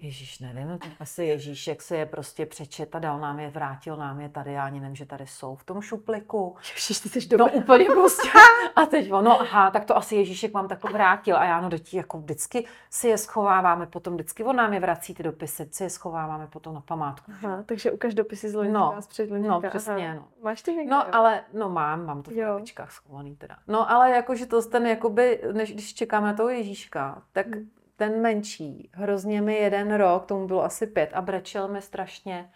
Ježíš, 0.04 0.38
nevím, 0.38 0.78
asi 1.00 1.24
Ježíšek 1.24 1.82
se 1.82 1.96
je 1.96 2.06
prostě 2.06 2.46
přečet 2.46 2.94
a 2.94 2.98
dal 2.98 3.20
nám 3.20 3.40
je, 3.40 3.50
vrátil 3.50 3.96
nám 3.96 4.20
je 4.20 4.28
tady, 4.28 4.52
já 4.52 4.64
ani 4.64 4.80
nevím, 4.80 4.96
že 4.96 5.06
tady 5.06 5.26
jsou 5.26 5.56
v 5.56 5.64
tom 5.64 5.80
šupliku. 5.80 6.56
Ježíš, 6.74 6.98
ty 6.98 7.08
jsi 7.08 7.28
dobrý. 7.28 7.44
No 7.54 7.62
úplně 7.62 7.84
prostě. 7.92 8.28
A 8.76 8.86
teď 8.86 9.12
ono, 9.12 9.40
aha, 9.40 9.70
tak 9.70 9.84
to 9.84 9.96
asi 9.96 10.16
Ježíšek 10.16 10.52
vám 10.52 10.68
takto 10.68 10.88
vrátil 10.88 11.36
a 11.36 11.44
já 11.44 11.60
no 11.60 11.68
děti 11.68 11.96
jako 11.96 12.18
vždycky 12.18 12.66
si 12.90 13.08
je 13.08 13.18
schováváme, 13.18 13.86
potom 13.86 14.14
vždycky 14.14 14.44
on 14.44 14.56
nám 14.56 14.72
je 14.72 14.80
vrací 14.80 15.14
ty 15.14 15.22
dopisy, 15.22 15.68
si 15.72 15.82
je 15.82 15.90
schováváme 15.90 16.46
potom 16.46 16.74
na 16.74 16.80
památku. 16.80 17.32
Aha, 17.32 17.62
takže 17.66 17.92
ukaž 17.92 18.14
dopisy 18.14 18.48
z 18.48 18.54
loňka, 18.54 18.78
no, 18.78 18.94
z 19.00 19.06
předloňka. 19.06 19.48
No, 19.48 19.60
přesně, 19.60 20.08
aha. 20.10 20.14
no. 20.14 20.28
Máš 20.42 20.62
ty 20.62 20.72
někde? 20.72 20.90
No, 20.90 20.96
jo? 20.96 21.12
ale, 21.12 21.44
no 21.52 21.70
mám, 21.70 22.06
mám 22.06 22.22
to 22.22 22.30
v 22.30 22.34
krabičkách 22.34 22.92
schovaný 22.92 23.36
teda. 23.36 23.56
No, 23.68 23.90
ale 23.90 24.10
jakože 24.10 24.46
to 24.46 24.62
ten 24.62 24.86
jakoby, 24.86 25.42
než 25.52 25.72
když 25.72 25.94
čekáme 25.94 26.26
na 26.26 26.34
toho 26.34 26.48
Ježíška, 26.48 27.22
tak 27.32 27.46
hmm 27.46 27.70
ten 27.96 28.20
menší, 28.20 28.90
hrozně 28.92 29.42
mi 29.42 29.54
jeden 29.54 29.94
rok, 29.94 30.26
tomu 30.26 30.46
bylo 30.46 30.64
asi 30.64 30.86
pět, 30.86 31.10
a 31.12 31.22
brečel 31.22 31.68
mi 31.68 31.82
strašně, 31.82 32.52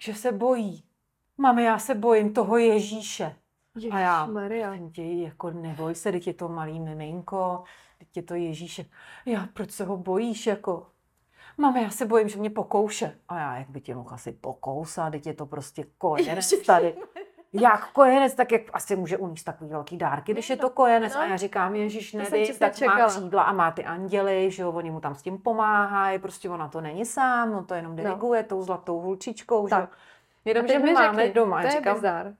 že 0.00 0.14
se 0.14 0.32
bojí. 0.32 0.84
Mami, 1.38 1.64
já 1.64 1.78
se 1.78 1.94
bojím 1.94 2.32
toho 2.32 2.56
Ježíše. 2.56 3.36
Ježiš, 3.74 3.92
a 3.92 3.98
já, 3.98 4.26
Maria. 4.26 4.76
Děj, 4.76 5.22
jako 5.22 5.50
neboj 5.50 5.94
se, 5.94 6.12
teď 6.12 6.26
je 6.26 6.34
to 6.34 6.48
malý 6.48 6.80
miminko, 6.80 7.64
teď 7.98 8.16
je 8.16 8.22
to 8.22 8.34
Ježíše. 8.34 8.84
Já, 9.26 9.48
proč 9.52 9.70
se 9.70 9.84
ho 9.84 9.96
bojíš, 9.96 10.46
jako? 10.46 10.86
Mami, 11.58 11.82
já 11.82 11.90
se 11.90 12.06
bojím, 12.06 12.28
že 12.28 12.38
mě 12.38 12.50
pokouše. 12.50 13.18
A 13.28 13.38
já, 13.38 13.56
jak 13.56 13.70
by 13.70 13.80
tě 13.80 13.94
mohl 13.94 14.14
asi 14.14 14.32
pokousat, 14.32 15.10
teď 15.10 15.26
je 15.26 15.34
to 15.34 15.46
prostě 15.46 15.84
kojenec 15.98 16.66
tady 16.66 16.96
jak 17.52 17.92
kojenec, 17.92 18.34
tak 18.34 18.52
jak 18.52 18.62
asi 18.72 18.96
může 18.96 19.16
uníst 19.16 19.44
takový 19.44 19.70
velký 19.70 19.96
dárky, 19.96 20.32
když 20.32 20.50
je 20.50 20.56
to 20.56 20.70
kojenec. 20.70 21.14
No. 21.14 21.20
A 21.20 21.26
já 21.26 21.36
říkám, 21.36 21.74
Ježíš, 21.74 22.12
nevím, 22.12 22.58
tak 22.58 22.76
čekala. 22.76 22.98
má 22.98 23.06
křídla 23.06 23.42
a 23.42 23.52
má 23.52 23.70
ty 23.70 23.84
anděly, 23.84 24.50
že 24.50 24.62
jo, 24.62 24.70
oni 24.70 24.90
mu 24.90 25.00
tam 25.00 25.14
s 25.14 25.22
tím 25.22 25.38
pomáhají, 25.38 26.18
prostě 26.18 26.50
ona 26.50 26.68
to 26.68 26.80
není 26.80 27.04
sám, 27.04 27.52
no 27.52 27.64
to 27.64 27.74
jenom 27.74 27.92
no. 27.92 28.02
diriguje 28.02 28.42
no. 28.42 28.48
tou 28.48 28.62
zlatou 28.62 29.00
hulčičkou, 29.00 29.68
že 29.68 29.74
jo. 29.74 29.88
Jenom, 30.44 30.68
že 30.68 30.78
my 30.78 30.92
máme 30.92 31.22
řekli, 31.22 31.34
doma. 31.34 31.60
To 31.60 31.66
je 31.66 31.72
říkám, 31.72 31.94
bizar. 31.94 32.34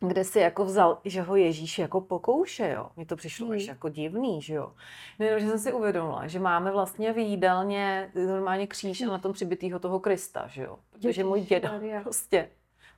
kde 0.00 0.24
si 0.24 0.38
jako 0.38 0.64
vzal, 0.64 0.98
že 1.04 1.22
ho 1.22 1.36
Ježíš 1.36 1.78
jako 1.78 2.00
pokouše, 2.00 2.72
jo. 2.76 2.90
Mně 2.96 3.06
to 3.06 3.16
přišlo 3.16 3.46
hmm. 3.46 3.56
až 3.56 3.66
jako 3.66 3.88
divný, 3.88 4.42
že 4.42 4.54
jo. 4.54 4.72
Jenom, 5.18 5.40
že 5.40 5.48
jsem 5.48 5.58
si 5.58 5.72
uvědomila, 5.72 6.26
že 6.26 6.40
máme 6.40 6.70
vlastně 6.70 7.12
v 7.12 7.18
jídelně 7.18 8.10
normálně 8.14 8.66
kříž 8.66 9.02
a 9.02 9.06
na 9.06 9.18
tom 9.18 9.32
přibitýho 9.32 9.78
toho 9.78 10.00
Krista, 10.00 10.46
že 10.46 10.62
jo. 10.62 10.78
Protože 10.92 11.24
můj 11.24 11.40
děda 11.40 11.80
prostě 12.02 12.48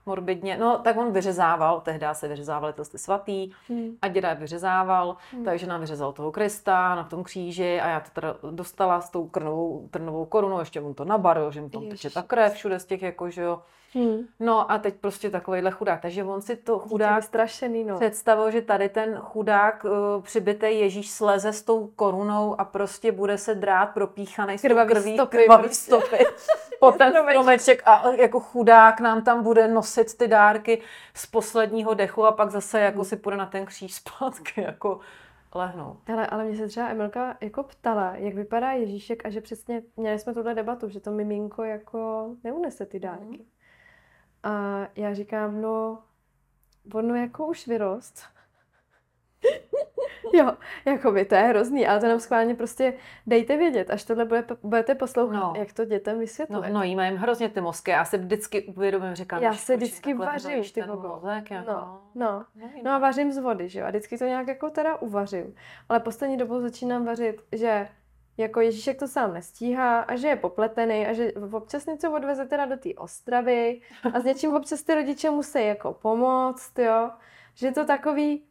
morbidně. 0.07 0.59
No, 0.59 0.79
tak 0.79 0.97
on 0.97 1.13
vyřezával, 1.13 1.81
tehdy 1.81 2.07
se 2.13 2.29
vyřezávali 2.29 2.73
tosty 2.73 2.99
svatý 2.99 3.51
hmm. 3.69 3.97
a 4.03 4.09
děda 4.09 4.29
je 4.29 4.35
vyřezával, 4.35 5.17
hmm. 5.33 5.45
takže 5.45 5.67
nám 5.67 5.81
vyřezal 5.81 6.13
toho 6.13 6.33
Krista 6.33 6.95
na 6.95 7.05
tom 7.05 7.25
kříži 7.25 7.81
a 7.81 7.89
já 7.89 8.01
to 8.01 8.11
teda 8.11 8.37
dostala 8.51 9.01
s 9.01 9.11
tou 9.11 9.29
krnovou, 9.29 9.89
trnovou 9.91 10.25
korunou, 10.25 10.59
ještě 10.59 10.81
mu 10.81 10.95
to 10.95 11.05
nabaril, 11.05 11.51
že 11.51 11.61
mu 11.61 11.69
tam 11.69 11.89
teče 11.89 12.11
ta 12.11 12.23
krev 12.23 12.53
všude 12.53 12.79
z 12.81 12.85
těch, 12.85 13.03
jako, 13.03 13.31
že 13.31 13.43
jo. 13.43 13.63
Hmm. 13.97 14.27
No 14.41 14.71
a 14.71 14.79
teď 14.79 14.95
prostě 14.95 15.31
takovýhle 15.31 15.71
chudák. 15.71 16.01
Takže 16.01 16.25
on 16.25 16.43
si 16.43 16.57
to 16.57 16.79
chudák 16.79 17.23
strašený, 17.23 17.85
no. 17.85 17.97
představil, 17.97 18.51
že 18.51 18.63
tady 18.63 18.89
ten 18.89 19.17
chudák 19.17 19.85
uh, 19.85 20.23
přibitý 20.23 20.67
Ježíš 20.81 21.11
sleze 21.11 21.53
s 21.53 21.63
tou 21.63 21.87
korunou 21.87 22.61
a 22.61 22.65
prostě 22.65 23.13
bude 23.13 23.39
se 23.39 23.55
drát 23.55 23.87
propíchaný 23.87 24.59
s 24.59 24.63
krvavý 24.63 24.95
krví, 24.95 25.15
stopy, 25.15 25.37
krvavý 25.37 25.75
stopy 25.75 26.19
po 26.81 26.93
ten 26.93 27.15
stromeček 27.31 27.83
a 27.85 28.11
jako 28.11 28.41
chudák 28.41 29.01
nám 29.01 29.25
tam 29.25 29.43
bude 29.43 29.69
nosit 29.69 30.19
ty 30.19 30.29
dárky 30.29 30.83
z 31.15 31.27
posledního 31.27 31.95
dechu 31.95 32.25
a 32.25 32.33
pak 32.33 32.51
zase 32.51 32.81
jako 32.81 32.99
hmm. 32.99 33.05
si 33.05 33.17
půjde 33.17 33.37
na 33.37 33.47
ten 33.47 33.67
kříž 33.67 33.95
zpátky, 33.95 34.61
jako 34.61 35.01
lehnout. 35.55 35.99
Ale, 36.13 36.27
ale 36.27 36.45
mě 36.45 36.57
se 36.57 36.69
třeba 36.69 36.89
Emilka 36.89 37.37
jako 37.41 37.63
ptala, 37.63 38.17
jak 38.17 38.35
vypadá 38.35 38.73
Ježíšek 38.73 39.27
a 39.27 39.31
že 39.31 39.41
přesně 39.41 39.83
měli 39.97 40.19
jsme 40.19 40.35
tuhle 40.35 40.55
debatu, 40.55 40.89
že 40.89 41.01
to 41.01 41.11
miminko 41.11 41.65
jako 41.65 42.31
neunese 42.45 42.87
ty 42.87 43.01
dárky. 43.01 43.25
Mm. 43.25 43.56
A 44.47 44.87
já 44.97 45.15
říkám, 45.15 45.61
no, 45.61 45.99
ono 46.95 47.15
jako 47.15 47.47
už 47.47 47.67
vyrost. 47.67 48.23
jo, 50.35 50.53
jako 50.85 51.13
by 51.13 51.25
to 51.25 51.35
je 51.35 51.43
hrozný, 51.43 51.87
ale 51.87 52.01
to 52.01 52.09
nám 52.09 52.21
schválně 52.21 52.55
prostě 52.55 52.95
dejte 53.27 53.57
vědět, 53.57 53.91
až 53.91 54.05
tohle 54.05 54.25
bude, 54.25 54.45
budete 54.63 54.95
poslouchat, 54.95 55.41
no. 55.41 55.55
jak 55.57 55.73
to 55.73 55.85
dětem 55.85 56.19
vysvětluje. 56.19 56.69
No, 56.69 56.75
no 56.75 56.83
jí 56.83 56.91
jim 56.91 57.17
hrozně 57.17 57.49
ty 57.49 57.61
mozky, 57.61 57.91
já 57.91 58.05
se 58.05 58.19
vždycky 58.19 58.63
uvědomím, 58.63 59.15
říkám, 59.15 59.43
já 59.43 59.53
se 59.53 59.77
vždycky 59.77 60.15
vařím 60.15 60.65
ty 60.75 60.83
mozek, 60.83 61.51
jako. 61.51 61.71
no, 61.71 62.01
no, 62.15 62.45
no 62.85 62.91
a 62.91 62.99
vařím 62.99 63.33
z 63.33 63.39
vody, 63.39 63.69
že 63.69 63.81
jo, 63.81 63.87
a 63.87 63.89
vždycky 63.89 64.19
to 64.19 64.25
nějak 64.25 64.49
jako 64.49 64.71
teda 64.71 64.97
uvařím, 64.97 65.55
ale 65.89 66.01
poslední 66.01 66.37
dobou 66.37 66.61
začínám 66.61 67.05
vařit, 67.05 67.43
že 67.53 67.89
jako 68.37 68.61
Ježíšek 68.61 68.99
to 68.99 69.09
sám 69.09 69.35
nestíhá 69.35 70.01
a 70.01 70.17
že 70.17 70.29
je 70.29 70.37
popletený 70.37 71.07
a 71.07 71.13
že 71.13 71.33
občas 71.33 71.87
něco 71.87 72.13
odveze 72.13 72.47
teda 72.47 72.67
do 72.67 72.77
té 72.77 72.89
ostravy 72.97 73.81
a 74.15 74.21
s 74.21 74.25
něčím 74.25 74.55
občas 74.55 74.83
ty 74.83 74.95
rodiče 74.95 75.31
musí 75.31 75.67
jako 75.67 75.93
pomoct, 75.93 76.79
jo. 76.79 77.11
Že 77.55 77.73
to 77.73 77.85
takový, 77.85 78.45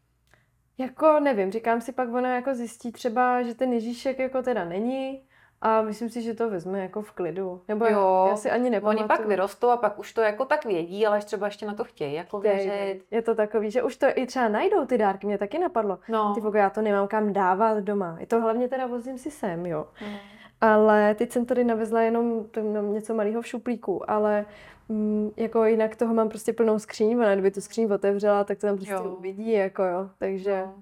jako 0.78 1.20
nevím, 1.20 1.52
říkám 1.52 1.82
si 1.82 1.92
pak 1.92 2.10
ona 2.10 2.36
jako 2.36 2.56
zjistí 2.56 2.92
třeba, 2.92 3.44
že 3.44 3.56
ten 3.56 3.74
Ježíšek 3.74 4.20
jako 4.20 4.42
teda 4.42 4.66
není 4.66 5.28
a 5.62 5.82
myslím 5.82 6.10
si, 6.10 6.22
že 6.22 6.34
to 6.34 6.50
vezme 6.50 6.80
jako 6.80 7.02
v 7.02 7.12
klidu. 7.12 7.62
Nebo 7.68 7.86
jo, 7.86 8.28
já 8.30 8.36
si 8.36 8.52
ani 8.52 8.70
nepamatuju. 8.70 9.00
Oni 9.00 9.08
pak 9.08 9.26
vyrostou 9.26 9.70
a 9.70 9.78
pak 9.78 10.00
už 10.00 10.14
to 10.14 10.22
jako 10.22 10.46
tak 10.46 10.66
vědí, 10.66 11.06
ale 11.06 11.20
třeba 11.20 11.48
ještě 11.48 11.66
na 11.66 11.74
to 11.74 11.84
chtějí 11.84 12.14
jako 12.14 12.40
věřit. 12.40 13.02
Je 13.12 13.22
to 13.22 13.36
takový, 13.36 13.72
že 13.72 13.84
už 13.84 13.98
to 13.98 14.08
i 14.16 14.26
třeba 14.26 14.48
najdou 14.48 14.86
ty 14.86 14.98
dárky, 14.98 15.28
mě 15.28 15.38
taky 15.38 15.60
napadlo. 15.60 16.00
No. 16.10 16.36
Ty 16.36 16.58
já 16.58 16.70
to 16.70 16.82
nemám 16.82 17.08
kam 17.08 17.34
dávat 17.34 17.78
doma. 17.78 18.18
Je 18.20 18.28
to 18.28 18.42
hlavně 18.42 18.68
teda 18.68 18.86
vozím 18.86 19.18
si 19.18 19.32
sem, 19.32 19.66
jo. 19.66 19.88
Mm. 20.02 20.16
Ale 20.62 21.16
teď 21.16 21.32
jsem 21.32 21.46
tady 21.46 21.64
navezla 21.64 22.02
jenom 22.02 22.46
něco 22.92 23.14
malého 23.14 23.42
v 23.42 23.48
šuplíku, 23.48 24.12
ale 24.12 24.46
mm, 24.90 25.32
jako 25.38 25.66
jinak 25.66 25.96
toho 25.96 26.14
mám 26.14 26.30
prostě 26.30 26.54
plnou 26.54 26.80
skříň, 26.80 27.18
ona 27.18 27.34
kdyby 27.34 27.52
tu 27.52 27.62
skříň 27.62 27.92
otevřela, 27.92 28.44
tak 28.44 28.58
to 28.58 28.68
tam 28.68 28.76
prostě 28.76 28.94
jo. 28.94 29.16
uvidí, 29.18 29.52
jako 29.52 29.84
jo. 29.84 30.10
Takže, 30.20 30.64
no. 30.66 30.74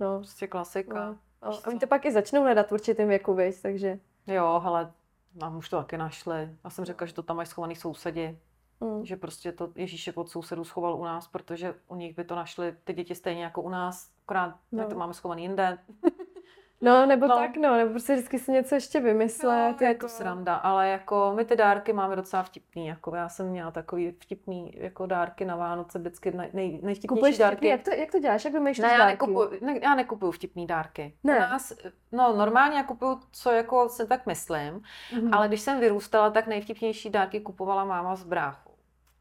no. 0.00 0.18
Prostě 0.18 0.46
klasika. 0.46 1.06
No. 1.06 1.16
A 1.42 1.50
oni 1.66 1.78
to 1.78 1.86
pak 1.86 2.06
i 2.06 2.12
začnou 2.12 2.42
hledat 2.42 2.68
v 2.68 2.72
určitém 2.72 3.08
věku, 3.08 3.34
víc, 3.34 3.62
takže... 3.62 3.98
Jo, 4.28 4.60
hele, 4.64 4.92
nám 5.34 5.56
už 5.56 5.68
to 5.68 5.76
taky 5.76 5.98
našli. 5.98 6.56
Já 6.64 6.70
jsem 6.70 6.84
řekla, 6.84 7.06
že 7.06 7.14
to 7.14 7.22
tam 7.22 7.36
mají 7.36 7.46
schovaný 7.46 7.76
sousedi. 7.76 8.38
Mm. 8.80 9.04
Že 9.06 9.16
prostě 9.16 9.52
to 9.52 9.72
Ježíšek 9.74 10.16
od 10.16 10.30
sousedů 10.30 10.64
schoval 10.64 10.94
u 10.94 11.04
nás, 11.04 11.28
protože 11.28 11.74
u 11.88 11.96
nich 11.96 12.16
by 12.16 12.24
to 12.24 12.36
našli 12.36 12.76
ty 12.84 12.92
děti 12.92 13.14
stejně 13.14 13.44
jako 13.44 13.62
u 13.62 13.68
nás, 13.68 14.10
akorát 14.24 14.56
no. 14.72 14.82
my 14.82 14.88
to 14.88 14.98
máme 14.98 15.14
schovaný 15.14 15.42
jinde. 15.42 15.78
No, 16.80 17.06
nebo 17.06 17.26
no. 17.26 17.36
tak, 17.36 17.56
no, 17.56 17.76
nebo 17.76 17.90
prostě 17.90 18.12
vždycky 18.12 18.38
si 18.38 18.52
něco 18.52 18.74
ještě 18.74 19.00
vymyslet. 19.00 19.80
No, 19.80 19.86
jako... 19.86 20.00
to 20.00 20.08
sranda, 20.08 20.54
ale 20.54 20.88
jako 20.88 21.32
my 21.36 21.44
ty 21.44 21.56
dárky 21.56 21.92
máme 21.92 22.16
docela 22.16 22.42
vtipný, 22.42 22.86
jako 22.86 23.14
já 23.14 23.28
jsem 23.28 23.48
měla 23.48 23.70
takový 23.70 24.10
vtipný 24.10 24.72
jako 24.74 25.06
dárky 25.06 25.44
na 25.44 25.56
Vánoce, 25.56 25.98
vždycky 25.98 26.32
nej, 26.32 26.50
nej, 26.52 26.70
nejvtipnější 26.82 27.06
Kupuješ 27.06 27.38
dárky. 27.38 27.56
Vtipný? 27.56 27.70
Jak 27.70 27.82
to, 27.82 27.90
jak 27.90 28.12
to 28.12 28.18
děláš, 28.18 28.44
jak 28.44 28.54
vymýšlíš 28.54 28.82
ne, 28.82 28.92
já 28.92 28.98
dárky? 28.98 29.12
Nekupuju, 29.12 29.50
ne, 29.60 29.78
já 29.82 29.94
nekupuju 29.94 30.32
vtipný 30.32 30.66
dárky. 30.66 31.14
Ne. 31.24 31.36
U 31.36 31.40
nás, 31.40 31.72
no 32.12 32.36
normálně 32.36 32.76
já 32.76 32.82
kupuju, 32.82 33.20
co 33.32 33.50
jako 33.50 33.88
se 33.88 34.06
tak 34.06 34.26
myslím, 34.26 34.80
mm-hmm. 35.12 35.36
ale 35.36 35.48
když 35.48 35.60
jsem 35.60 35.80
vyrůstala, 35.80 36.30
tak 36.30 36.46
nejvtipnější 36.46 37.10
dárky 37.10 37.40
kupovala 37.40 37.84
máma 37.84 38.16
z 38.16 38.24
bráchu. 38.24 38.72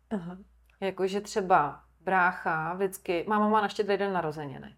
Aha. 0.09 0.37
Jakože 0.81 1.21
třeba 1.21 1.79
brácha 2.01 2.73
vždycky, 2.73 3.25
máma 3.27 3.49
má 3.49 3.61
na 3.61 3.67
štědrý 3.67 3.97
den 3.97 4.13
narozeniny. 4.13 4.75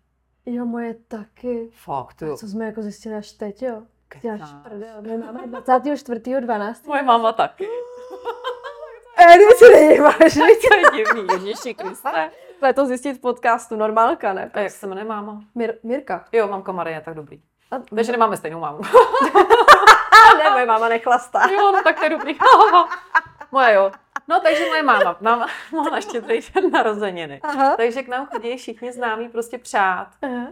Jo, 0.52 0.66
moje 0.66 0.96
taky. 1.08 1.70
Fakt, 1.74 2.22
jo. 2.22 2.34
A 2.34 2.38
co 2.38 2.48
jsme 2.48 2.66
jako 2.66 2.82
zjistili 2.82 3.16
až 3.16 3.32
teď, 3.32 3.62
jo? 3.62 3.82
Děláš 4.22 4.54
prdel. 4.64 5.02
My 5.02 5.18
máme 5.18 5.42
24.12. 5.42 6.74
Moje 6.88 7.04
máma 7.04 7.32
taky. 7.32 7.68
E, 9.22 9.38
ty 9.38 9.56
si 9.58 9.74
nejímáš, 9.74 10.34
to 10.34 10.76
je 10.76 10.84
divný, 10.96 11.28
Ježíši 11.46 11.74
Kriste. 11.74 12.32
to 12.76 12.86
zjistit 12.86 13.14
v 13.14 13.20
podcastu, 13.22 13.76
normálka, 13.76 14.34
ne? 14.34 14.52
A 14.54 14.60
jak 14.60 14.72
se 14.72 14.88
jmenuje 14.88 15.06
máma? 15.06 15.42
Mir- 15.56 15.78
Mirka. 15.84 16.26
Jo, 16.32 16.48
mamka 16.48 16.72
Marie, 16.72 17.02
tak 17.02 17.14
dobrý. 17.16 17.42
A... 17.72 17.80
Takže 17.96 18.12
nemáme 18.12 18.38
stejnou 18.38 18.60
mámu. 18.60 18.82
ne, 20.38 20.50
moje 20.50 20.66
máma 20.66 20.90
nechlastá. 20.90 21.48
jo, 21.52 21.72
no 21.72 21.84
tak 21.84 21.98
to 22.00 22.04
je 22.04 22.10
dobrý. 22.10 22.38
Moje 23.52 23.74
jo. 23.74 23.92
No, 24.30 24.40
takže 24.40 24.66
moje 24.66 24.84
máma, 24.84 25.18
máma 25.22 25.48
má 25.72 25.84
na 25.92 26.02
štědrý 26.02 26.40
den 26.56 26.72
narozeniny. 26.72 27.40
Aha. 27.44 27.78
Takže 27.78 28.04
k 28.04 28.08
nám 28.08 28.26
chodí 28.26 28.58
všichni 28.58 28.92
známí 28.92 29.30
prostě 29.30 29.58
přát. 29.58 30.08
Aha. 30.22 30.48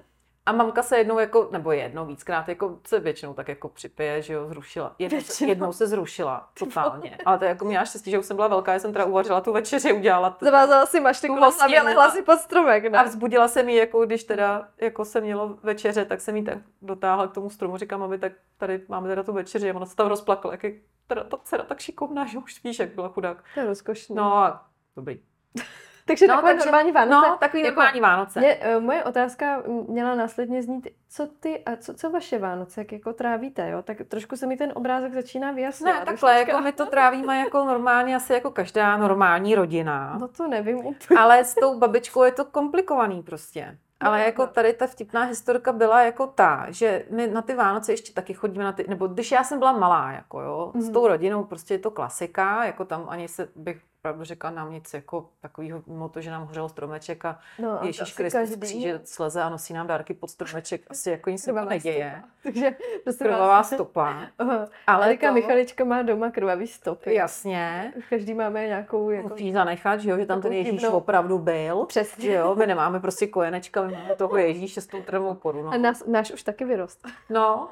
A 0.46 0.52
mamka 0.52 0.84
se 0.84 0.98
jednou 0.98 1.20
jako, 1.20 1.50
nebo 1.52 1.72
jednou 1.72 2.06
víckrát, 2.06 2.50
jako 2.50 2.80
se 2.88 3.00
většinou 3.00 3.34
tak 3.34 3.48
jako 3.48 3.70
připije, 3.70 4.22
že 4.22 4.34
jo, 4.34 4.48
zrušila. 4.48 4.96
Jednou, 5.00 5.22
se, 5.22 5.46
jednou 5.46 5.74
se 5.74 5.88
zrušila, 5.88 6.50
totálně. 6.60 7.18
Ale 7.26 7.40
to 7.40 7.46
jako 7.46 7.66
měla 7.66 7.86
štěstí, 7.86 8.12
že 8.12 8.20
už 8.20 8.26
jsem 8.26 8.36
byla 8.36 8.48
velká, 8.48 8.74
já 8.74 8.80
jsem 8.80 8.94
teda 8.94 9.06
uvařila 9.06 9.42
tu 9.42 9.54
večeři, 9.54 9.94
udělala 9.94 10.30
t- 10.30 10.46
Zavázala 10.46 10.86
si 10.86 11.00
maštiku 11.00 11.36
na 11.36 11.50
hlavě, 11.50 11.82
lehla 11.82 12.12
si 12.12 12.22
pod 12.24 12.40
stromek, 12.40 12.92
ne? 12.92 12.98
A 12.98 13.04
vzbudila 13.04 13.48
se 13.48 13.64
mi, 13.64 13.76
jako 13.76 14.06
když 14.06 14.24
teda, 14.24 14.68
jako 14.82 15.06
se 15.06 15.22
mělo 15.22 15.58
večeře, 15.64 16.06
tak 16.06 16.22
jsem 16.22 16.36
jí 16.36 16.44
tak 16.44 16.58
dotáhla 16.82 17.28
k 17.28 17.34
tomu 17.34 17.50
stromu, 17.50 17.78
říkám, 17.78 18.00
mami, 18.00 18.18
tak 18.18 18.32
tady 18.58 18.82
máme 18.88 19.08
teda 19.10 19.24
tu 19.24 19.34
večeři 19.34 19.72
a 19.72 19.76
ona 19.76 19.86
se 19.86 19.96
tam 19.96 20.08
rozplakala, 20.08 20.54
jak 20.54 20.64
je 20.64 20.74
teda 21.08 21.24
ta 21.24 21.38
dcera 21.44 21.64
tak 21.64 21.80
šikovná, 21.80 22.26
že 22.26 22.38
už 22.38 22.64
víš, 22.64 22.80
jak 22.80 22.90
byla 22.90 23.10
chudák. 23.10 23.44
To 23.54 23.60
je 23.60 23.66
rozkošný. 23.66 24.16
No, 24.16 24.60
dobrý. 24.96 25.20
takže 26.06 26.28
no, 26.28 26.36
takové 26.36 26.54
takže, 26.54 26.66
normální 26.66 26.92
Vánoce. 26.92 27.28
No, 27.28 27.38
takový 27.38 27.64
jako, 27.64 27.76
normální 27.76 28.02
Vánoce. 28.02 28.40
Mě, 28.40 28.60
uh, 28.78 28.84
moje 28.84 29.04
otázka 29.04 29.64
měla 29.88 30.16
následně 30.16 30.64
znít, 30.64 30.88
co 31.10 31.28
ty 31.28 31.64
a 31.64 31.76
co, 31.76 31.94
co 31.94 32.10
vaše 32.10 32.40
Vánoce, 32.40 32.82
jak 32.82 32.92
jako 32.92 33.14
trávíte, 33.14 33.70
jo? 33.70 33.82
Tak 33.82 33.98
trošku 34.08 34.36
se 34.36 34.48
mi 34.48 34.58
ten 34.58 34.72
obrázek 34.76 35.14
začíná 35.14 35.52
vyjasnit. 35.52 35.94
Ne, 35.94 36.06
takhle, 36.06 36.40
jako 36.40 36.62
my 36.62 36.72
to 36.72 36.86
trávíme 36.86 37.40
jako 37.40 37.66
normálně, 37.66 38.16
asi 38.16 38.34
jako 38.34 38.52
každá 38.52 38.98
normální 38.98 39.56
rodina. 39.56 40.18
No 40.20 40.28
to 40.28 40.48
nevím 40.48 40.78
úplně. 40.78 41.20
Ale 41.20 41.44
s 41.44 41.56
tou 41.56 41.80
babičkou 41.80 42.24
je 42.24 42.32
to 42.32 42.46
komplikovaný 42.46 43.24
prostě. 43.24 43.78
Ale 44.00 44.24
jako 44.24 44.48
tady 44.48 44.74
ta 44.74 44.88
vtipná 44.88 45.24
historka 45.24 45.74
byla 45.74 46.02
jako 46.02 46.28
ta, 46.28 46.66
že 46.70 47.06
my 47.10 47.28
na 47.28 47.42
ty 47.42 47.56
Vánoce 47.56 47.94
ještě 47.94 48.14
taky 48.14 48.34
chodíme 48.34 48.64
na 48.64 48.72
ty, 48.72 48.86
nebo 48.88 49.08
když 49.08 49.32
já 49.32 49.44
jsem 49.44 49.60
byla 49.60 49.72
malá, 49.72 50.12
jako 50.12 50.42
jo, 50.42 50.72
mm. 50.74 50.82
s 50.82 50.86
mhm. 50.86 50.94
tou 50.94 51.08
rodinou 51.08 51.44
prostě 51.44 51.74
je 51.74 51.80
to 51.80 51.92
klasika, 51.92 52.66
jako 52.66 52.86
tam 52.86 53.06
ani 53.10 53.28
se 53.28 53.50
bych 53.56 53.82
pravdu 54.08 54.24
řekla 54.24 54.50
nám 54.50 54.72
nic 54.72 54.94
jako 54.94 55.30
takového, 55.42 55.84
mimo 55.88 56.10
to, 56.10 56.22
že 56.22 56.32
nám 56.32 56.48
hořel 56.48 56.70
stromeček 56.70 57.26
a 57.26 57.40
no, 57.60 57.80
Ježíš 57.84 58.14
Kristus 58.14 58.56
kříže 58.60 59.02
sleze 59.04 59.42
a 59.42 59.50
nosí 59.50 59.74
nám 59.74 59.88
dárky 59.88 60.14
pod 60.14 60.30
stromeček, 60.30 60.82
asi 60.90 61.12
jako 61.12 61.30
nic 61.30 61.44
se 61.44 61.52
neděje. 61.52 62.24
Takže 62.44 62.76
prostě 63.04 63.24
krvavá 63.24 63.64
stopa. 63.64 64.22
Ale 64.88 65.06
Erika 65.06 65.28
to... 65.28 65.34
Michalička 65.34 65.84
má 65.84 66.02
doma 66.02 66.32
krvavý 66.32 66.68
stopy. 66.68 67.14
Jasně. 67.14 67.94
Každý 68.10 68.34
máme 68.34 68.68
nějakou... 68.68 69.10
Jako... 69.10 69.30
Musí 69.30 69.54
zanechat, 69.54 70.00
že, 70.00 70.10
jo, 70.10 70.18
že 70.18 70.26
tam 70.26 70.42
ten 70.42 70.54
Ježíš 70.54 70.82
divnou... 70.82 70.92
opravdu 70.92 71.40
byl. 71.40 71.86
Přesně. 71.86 72.26
Že 72.26 72.34
jo, 72.34 72.56
my 72.56 72.68
nemáme 72.68 73.00
prostě 73.00 73.28
kojenečka, 73.28 73.82
my 73.82 73.94
máme 73.94 74.16
toho 74.16 74.38
Ježíše 74.38 74.82
s 74.82 74.88
tou 74.88 75.02
trvou 75.02 75.34
poru. 75.34 75.64
No. 75.64 75.72
A 75.72 75.78
nás, 75.78 76.06
náš 76.06 76.32
už 76.32 76.44
taky 76.44 76.66
vyrost. 76.66 77.08
No, 77.30 77.70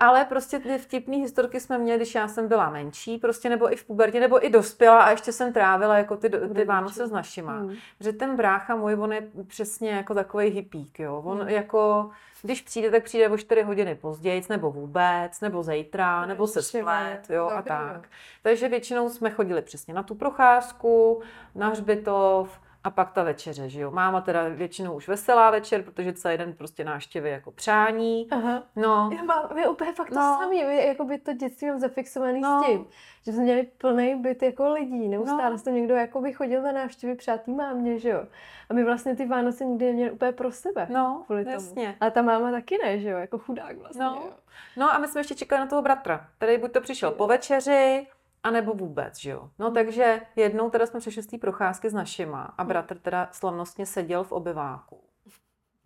ale 0.00 0.24
prostě 0.24 0.58
ty 0.58 0.78
vtipné 0.78 1.16
historky 1.16 1.60
jsme 1.60 1.78
měli, 1.78 1.98
když 1.98 2.14
já 2.14 2.28
jsem 2.28 2.48
byla 2.48 2.70
menší, 2.70 3.18
prostě 3.18 3.48
nebo 3.48 3.72
i 3.72 3.76
v 3.76 3.84
pubertě, 3.84 4.20
nebo 4.20 4.46
i 4.46 4.50
dospěla 4.50 5.02
a 5.02 5.10
ještě 5.10 5.32
jsem 5.32 5.52
trávila 5.52 5.75
trávila 5.76 5.98
jako 5.98 6.16
ty, 6.16 6.30
ty 6.54 6.64
Vánoce 6.64 7.06
s 7.06 7.10
našima. 7.10 7.58
Hmm. 7.58 7.74
Že 8.00 8.12
ten 8.12 8.36
brácha 8.36 8.76
můj, 8.76 8.94
on 8.94 9.12
je 9.12 9.28
přesně 9.46 9.90
jako 9.90 10.14
takový 10.14 10.48
hippík, 10.48 11.00
jo. 11.00 11.22
On 11.24 11.40
hmm. 11.40 11.48
jako, 11.48 12.10
když 12.42 12.60
přijde, 12.62 12.90
tak 12.90 13.04
přijde 13.04 13.28
o 13.28 13.38
4 13.38 13.62
hodiny 13.62 13.94
později, 13.94 14.42
nebo 14.48 14.70
vůbec, 14.70 15.40
nebo 15.40 15.62
zítra, 15.62 16.26
nebo 16.26 16.46
se 16.46 16.62
splet, 16.62 17.20
jo, 17.30 17.50
a 17.54 17.62
tak. 17.62 18.08
Takže 18.42 18.68
většinou 18.68 19.08
jsme 19.08 19.30
chodili 19.30 19.62
přesně 19.62 19.94
na 19.94 20.02
tu 20.02 20.14
procházku, 20.14 21.22
na 21.54 21.68
hřbitov, 21.68 22.60
a 22.86 22.90
pak 22.90 23.12
ta 23.12 23.22
večeře, 23.22 23.68
že 23.68 23.80
jo. 23.80 23.90
Máma 23.90 24.20
teda 24.20 24.48
většinou 24.48 24.94
už 24.94 25.08
veselá 25.08 25.50
večer, 25.50 25.82
protože 25.82 26.12
celý 26.12 26.38
den 26.38 26.52
prostě 26.52 26.84
náštěvy 26.84 27.30
jako 27.30 27.50
přání. 27.50 28.28
Aha. 28.30 28.62
No. 28.76 29.10
Já 29.16 29.22
mám, 29.22 29.48
my 29.54 29.68
úplně 29.68 29.92
fakt 29.92 30.10
no. 30.10 30.16
to 30.16 30.42
samý, 30.42 30.64
my 30.64 30.86
jako 30.86 31.04
by 31.04 31.18
to 31.18 31.32
dětství 31.32 31.68
mám 31.68 31.78
zafixovaný 31.78 32.40
no. 32.40 32.62
s 32.62 32.66
tím, 32.66 32.86
že 33.24 33.32
jsme 33.32 33.42
měli 33.42 33.62
plný 33.78 34.14
byt 34.14 34.42
jako 34.42 34.72
lidí, 34.72 35.08
neustále 35.08 35.50
no. 35.50 35.58
to 35.58 35.70
někdo 35.70 35.94
jako 35.94 36.20
by 36.20 36.32
chodil 36.32 36.62
na 36.62 36.72
návštěvy 36.72 37.14
přátý 37.14 37.50
mámě, 37.50 37.98
že 37.98 38.08
jo. 38.08 38.26
A 38.70 38.74
my 38.74 38.84
vlastně 38.84 39.16
ty 39.16 39.26
Vánoce 39.26 39.64
nikdy 39.64 39.86
neměli 39.86 40.10
úplně 40.10 40.32
pro 40.32 40.52
sebe. 40.52 40.86
No, 40.90 41.22
kvůli 41.26 41.44
jasně. 41.48 41.84
Tomu. 41.84 41.96
A 42.00 42.10
ta 42.10 42.22
máma 42.22 42.50
taky 42.50 42.78
ne, 42.84 42.98
že 42.98 43.10
jo, 43.10 43.18
jako 43.18 43.38
chudák 43.38 43.76
vlastně. 43.76 44.04
No. 44.04 44.22
Jo. 44.24 44.32
no 44.76 44.94
a 44.94 44.98
my 44.98 45.08
jsme 45.08 45.20
ještě 45.20 45.34
čekali 45.34 45.60
na 45.60 45.66
toho 45.66 45.82
bratra, 45.82 46.26
který 46.38 46.58
buď 46.58 46.72
to 46.72 46.80
přišel 46.80 47.10
po 47.10 47.26
večeři, 47.26 48.06
a 48.46 48.50
nebo 48.50 48.74
vůbec, 48.74 49.18
že 49.18 49.30
jo. 49.30 49.50
No 49.58 49.70
takže 49.70 50.20
jednou 50.36 50.70
teda 50.70 50.86
jsme 50.86 51.00
přešli 51.00 51.22
z 51.22 51.26
té 51.26 51.38
procházky 51.38 51.90
s 51.90 51.94
našima 51.94 52.54
a 52.58 52.62
hm. 52.64 52.66
bratr 52.66 52.98
teda 52.98 53.28
slavnostně 53.32 53.86
seděl 53.86 54.24
v 54.24 54.32
obyváku. 54.32 55.02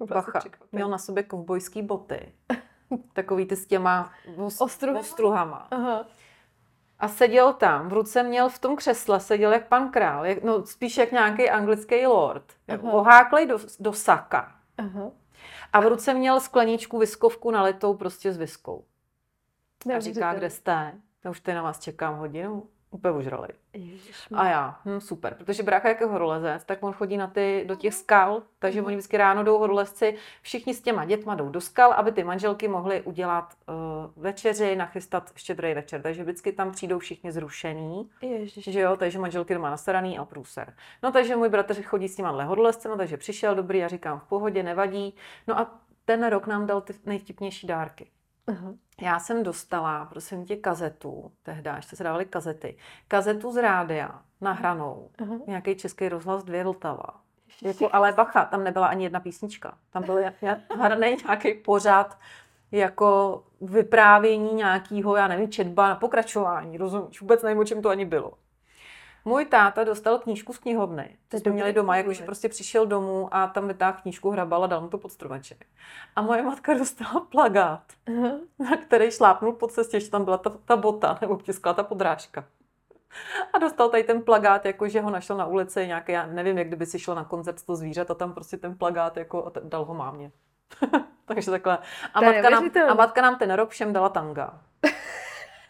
Bacha, 0.05 0.41
měl 0.73 0.89
na 0.89 0.99
sobě 0.99 1.23
kovbojský 1.23 1.83
boty. 1.83 2.33
Takový 3.13 3.47
ty 3.47 3.57
s 3.57 3.67
těma 3.67 4.13
Ostruhama. 4.59 5.01
ostruhama. 5.01 5.69
Aha. 5.71 6.07
A 6.99 7.09
seděl 7.09 7.53
tam, 7.53 7.89
v 7.89 7.93
ruce 7.93 8.23
měl 8.23 8.49
v 8.49 8.59
tom 8.59 8.77
křesle, 8.77 9.21
seděl 9.21 9.53
jak 9.53 9.69
pan 9.69 9.91
král, 9.91 10.27
jak, 10.27 10.43
no 10.43 10.67
spíš 10.67 10.97
jak 10.97 11.13
nějaký 11.13 11.51
anglický 11.51 12.07
lord. 12.07 12.45
Oháklej 12.83 13.47
do, 13.47 13.59
do 13.81 13.93
saka. 13.93 14.53
Aha. 14.79 15.11
A 15.73 15.81
v 15.81 15.87
ruce 15.87 16.15
měl 16.15 16.41
skleničku 16.41 16.99
viskovku 16.99 17.51
nalitou 17.51 17.95
prostě 17.95 18.33
s 18.33 18.37
viskou. 18.37 18.85
A 19.97 20.01
říká, 20.01 20.35
kde 20.35 20.51
jste? 20.51 20.93
Já 21.25 21.31
už 21.31 21.41
tady 21.41 21.55
na 21.55 21.63
vás 21.63 21.81
čekám 21.81 22.19
hodinu. 22.19 22.67
Úplně 22.93 23.15
ožrali. 23.15 23.49
A 24.35 24.49
já, 24.49 24.81
hm, 24.85 25.01
super, 25.01 25.35
protože 25.35 25.63
brácha 25.63 25.89
jako 25.89 26.09
horolezec, 26.09 26.65
tak 26.65 26.83
on 26.83 26.93
chodí 26.93 27.17
na 27.17 27.27
ty, 27.27 27.65
do 27.67 27.75
těch 27.75 27.95
skal, 27.95 28.43
takže 28.59 28.81
mm. 28.81 28.87
oni 28.87 28.97
vždycky 28.97 29.17
ráno 29.17 29.45
jdou 29.45 29.59
horolezci, 29.59 30.17
všichni 30.43 30.75
s 30.75 30.83
těma 30.83 31.05
dětma 31.05 31.35
jdou 31.35 31.49
do 31.49 31.61
skal, 31.61 31.93
aby 31.93 32.13
ty 32.13 32.25
manželky 32.25 32.69
mohly 32.69 33.03
udělat 33.03 33.55
uh, 33.69 34.23
večeři, 34.23 34.77
nachystat 34.77 35.33
štědrý 35.35 35.75
večer, 35.75 36.03
takže 36.03 36.23
vždycky 36.23 36.53
tam 36.53 36.73
přijdou 36.73 36.99
všichni 36.99 37.33
zrušený, 37.33 38.11
Ježiš. 38.23 38.65
že 38.65 38.81
jo, 38.81 38.97
takže 38.97 39.19
manželky 39.19 39.55
doma 39.55 39.71
nastaraný 39.71 40.19
a 40.19 40.25
průser. 40.25 40.75
No 41.03 41.13
takže 41.13 41.37
můj 41.37 41.49
bratr 41.49 41.83
chodí 41.83 42.09
s 42.09 42.17
těma 42.17 42.45
horolezcem, 42.45 42.99
takže 42.99 43.17
přišel 43.17 43.55
dobrý, 43.55 43.79
já 43.79 43.89
říkám 43.89 44.21
v 44.21 44.25
pohodě, 44.25 44.63
nevadí. 44.63 45.15
No 45.47 45.59
a 45.59 45.81
ten 46.05 46.27
rok 46.27 46.47
nám 46.47 46.67
dal 46.67 46.81
ty 46.81 46.95
nejvtipnější 47.07 47.67
dárky. 47.67 48.11
Uh-huh. 48.51 48.77
Já 49.01 49.19
jsem 49.19 49.43
dostala, 49.43 50.05
prosím 50.05 50.45
tě, 50.45 50.57
kazetu, 50.57 51.33
tehdy 51.43 51.71
ještě 51.77 51.97
se 51.97 52.05
dávaly 52.05 52.25
kazety, 52.25 52.77
kazetu 53.09 53.53
z 53.53 53.57
rádia 53.57 54.23
nahranou, 54.41 55.11
uh-huh. 55.19 55.41
nějaký 55.47 55.77
český 55.77 56.09
rozhlas 56.09 56.45
dvě 56.45 56.65
Vltava. 56.65 57.21
Jako, 57.63 57.89
ale 57.93 58.13
bacha, 58.13 58.45
tam 58.45 58.65
nebyla 58.65 58.87
ani 58.87 59.05
jedna 59.05 59.21
písnička. 59.21 59.79
Tam 59.91 60.03
byl 60.03 60.19
hraný 60.79 61.17
nějaký 61.25 61.55
pořád 61.55 62.19
jako 62.73 63.43
vyprávění 63.61 64.55
nějakého, 64.55 65.17
já 65.17 65.29
nevím, 65.29 65.51
četba 65.51 65.89
na 65.89 65.95
pokračování, 65.95 66.79
rozumíš? 66.79 67.21
Vůbec 67.21 67.43
nevím, 67.43 67.59
o 67.59 67.65
čem 67.65 67.83
to 67.83 67.89
ani 67.89 68.05
bylo. 68.05 68.33
Můj 69.25 69.45
táta 69.45 69.85
dostal 69.85 70.19
knížku 70.19 70.53
z 70.53 70.59
knihovny. 70.59 71.17
To 71.29 71.37
jsme 71.37 71.53
měli 71.53 71.73
doma, 71.73 71.97
jakože 71.97 72.25
prostě 72.25 72.49
přišel 72.49 72.87
domů 72.87 73.29
a 73.35 73.47
tam 73.47 73.69
vytáhl 73.69 73.99
knížku, 74.03 74.31
hrabal 74.31 74.65
a 74.65 74.67
dal 74.67 74.81
mu 74.81 74.89
to 74.89 74.99
pod 74.99 75.13
stromeček. 75.13 75.67
A 76.17 76.23
moje 76.23 76.43
matka 76.43 76.75
dostala 76.75 77.21
plagát, 77.21 77.83
uh-huh. 78.07 78.41
na 78.59 78.77
který 78.77 79.11
šlápnul 79.11 79.53
po 79.53 79.69
cestě, 79.69 80.01
že 80.01 80.11
tam 80.11 80.25
byla 80.25 80.39
ta, 80.39 80.51
ta 80.65 80.77
bota 80.77 81.19
nebo 81.21 81.37
tiskla 81.37 81.75
ta 81.75 81.83
podrážka. 81.83 82.45
A 83.53 83.59
dostal 83.59 83.89
tady 83.89 84.05
ten 84.05 84.23
plagát, 84.23 84.65
jako 84.65 84.89
že 84.89 85.01
ho 85.01 85.11
našel 85.11 85.37
na 85.37 85.47
ulici 85.47 85.87
nějaký, 85.87 86.13
já 86.13 86.27
nevím, 86.27 86.59
jak 86.59 86.67
kdyby 86.67 86.87
si 86.87 86.99
šel 86.99 87.15
na 87.15 87.25
koncert 87.25 87.67
to 87.67 87.77
zvířat 87.77 88.11
a 88.11 88.15
tam 88.15 88.33
prostě 88.33 88.57
ten 88.57 88.79
plagát 88.79 89.17
jako 89.17 89.47
a 89.47 89.53
dal 89.63 89.85
ho 89.85 89.95
mámě. 89.95 90.31
Takže 91.25 91.51
takhle. 91.51 91.79
A 92.15 92.21
matka, 92.21 92.51
nám, 92.51 92.71
a 92.89 92.95
matka 92.95 93.23
nám 93.23 93.39
ten 93.39 93.53
rok 93.53 93.71
všem 93.71 93.93
dala 93.93 94.09
tanga. 94.09 94.61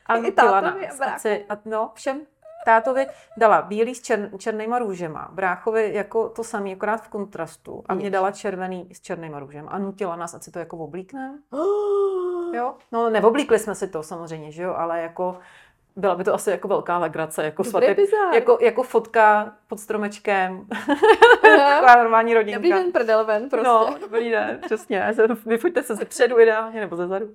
A 0.07 0.19
nutila 0.19 0.61
nás. 0.61 1.01
A, 1.49 1.59
no, 1.65 1.91
všem 1.95 2.21
tátovi 2.65 3.07
dala 3.37 3.63
bílý 3.63 3.95
s 3.95 4.03
čer, 4.03 4.31
černýma 4.39 4.79
růžema, 4.79 5.29
bráchovi 5.33 5.91
jako 5.95 6.29
to 6.29 6.45
samý, 6.45 6.73
akorát 6.73 6.97
v 6.97 7.09
kontrastu 7.09 7.83
a 7.87 7.95
mě 7.95 8.11
dala 8.11 8.31
červený 8.31 8.89
s 8.93 9.01
černýma 9.01 9.39
růžem 9.39 9.67
a 9.69 9.79
nutila 9.79 10.17
nás, 10.17 10.35
ať 10.35 10.43
si 10.43 10.51
to 10.51 10.59
jako 10.59 10.77
oblíkneme. 10.79 11.39
jo? 12.55 12.75
No 12.93 13.11
neoblíkli 13.11 13.59
jsme 13.59 13.75
si 13.75 13.89
to 13.89 14.03
samozřejmě, 14.03 14.53
že 14.53 14.63
jo, 14.63 14.75
ale 14.75 15.01
jako 15.01 15.39
byla 15.97 16.15
by 16.15 16.25
to 16.25 16.35
asi 16.35 16.51
jako 16.51 16.69
velká 16.69 16.99
legrace, 16.99 17.45
jako, 17.45 17.65
svatek, 17.65 17.99
jako, 18.35 18.59
jako 18.61 18.83
fotka 18.83 19.53
pod 19.67 19.81
stromečkem. 19.81 20.67
Taková 21.43 21.97
normální 21.97 22.35
rodinka. 22.35 22.59
Dobrý 22.59 22.71
den, 22.71 22.93
prdel 22.93 23.25
ven, 23.25 23.49
prostě. 23.49 23.69
No, 23.69 23.95
dobrý 24.01 24.31
den, 24.31 24.59
přesně. 24.65 25.15
Vyfoďte 25.47 25.83
se 25.83 25.95
ze 25.95 26.05
předu 26.05 26.41
ideálně, 26.41 26.81
nebo 26.81 26.97
ze 26.97 27.09
zadu. 27.09 27.33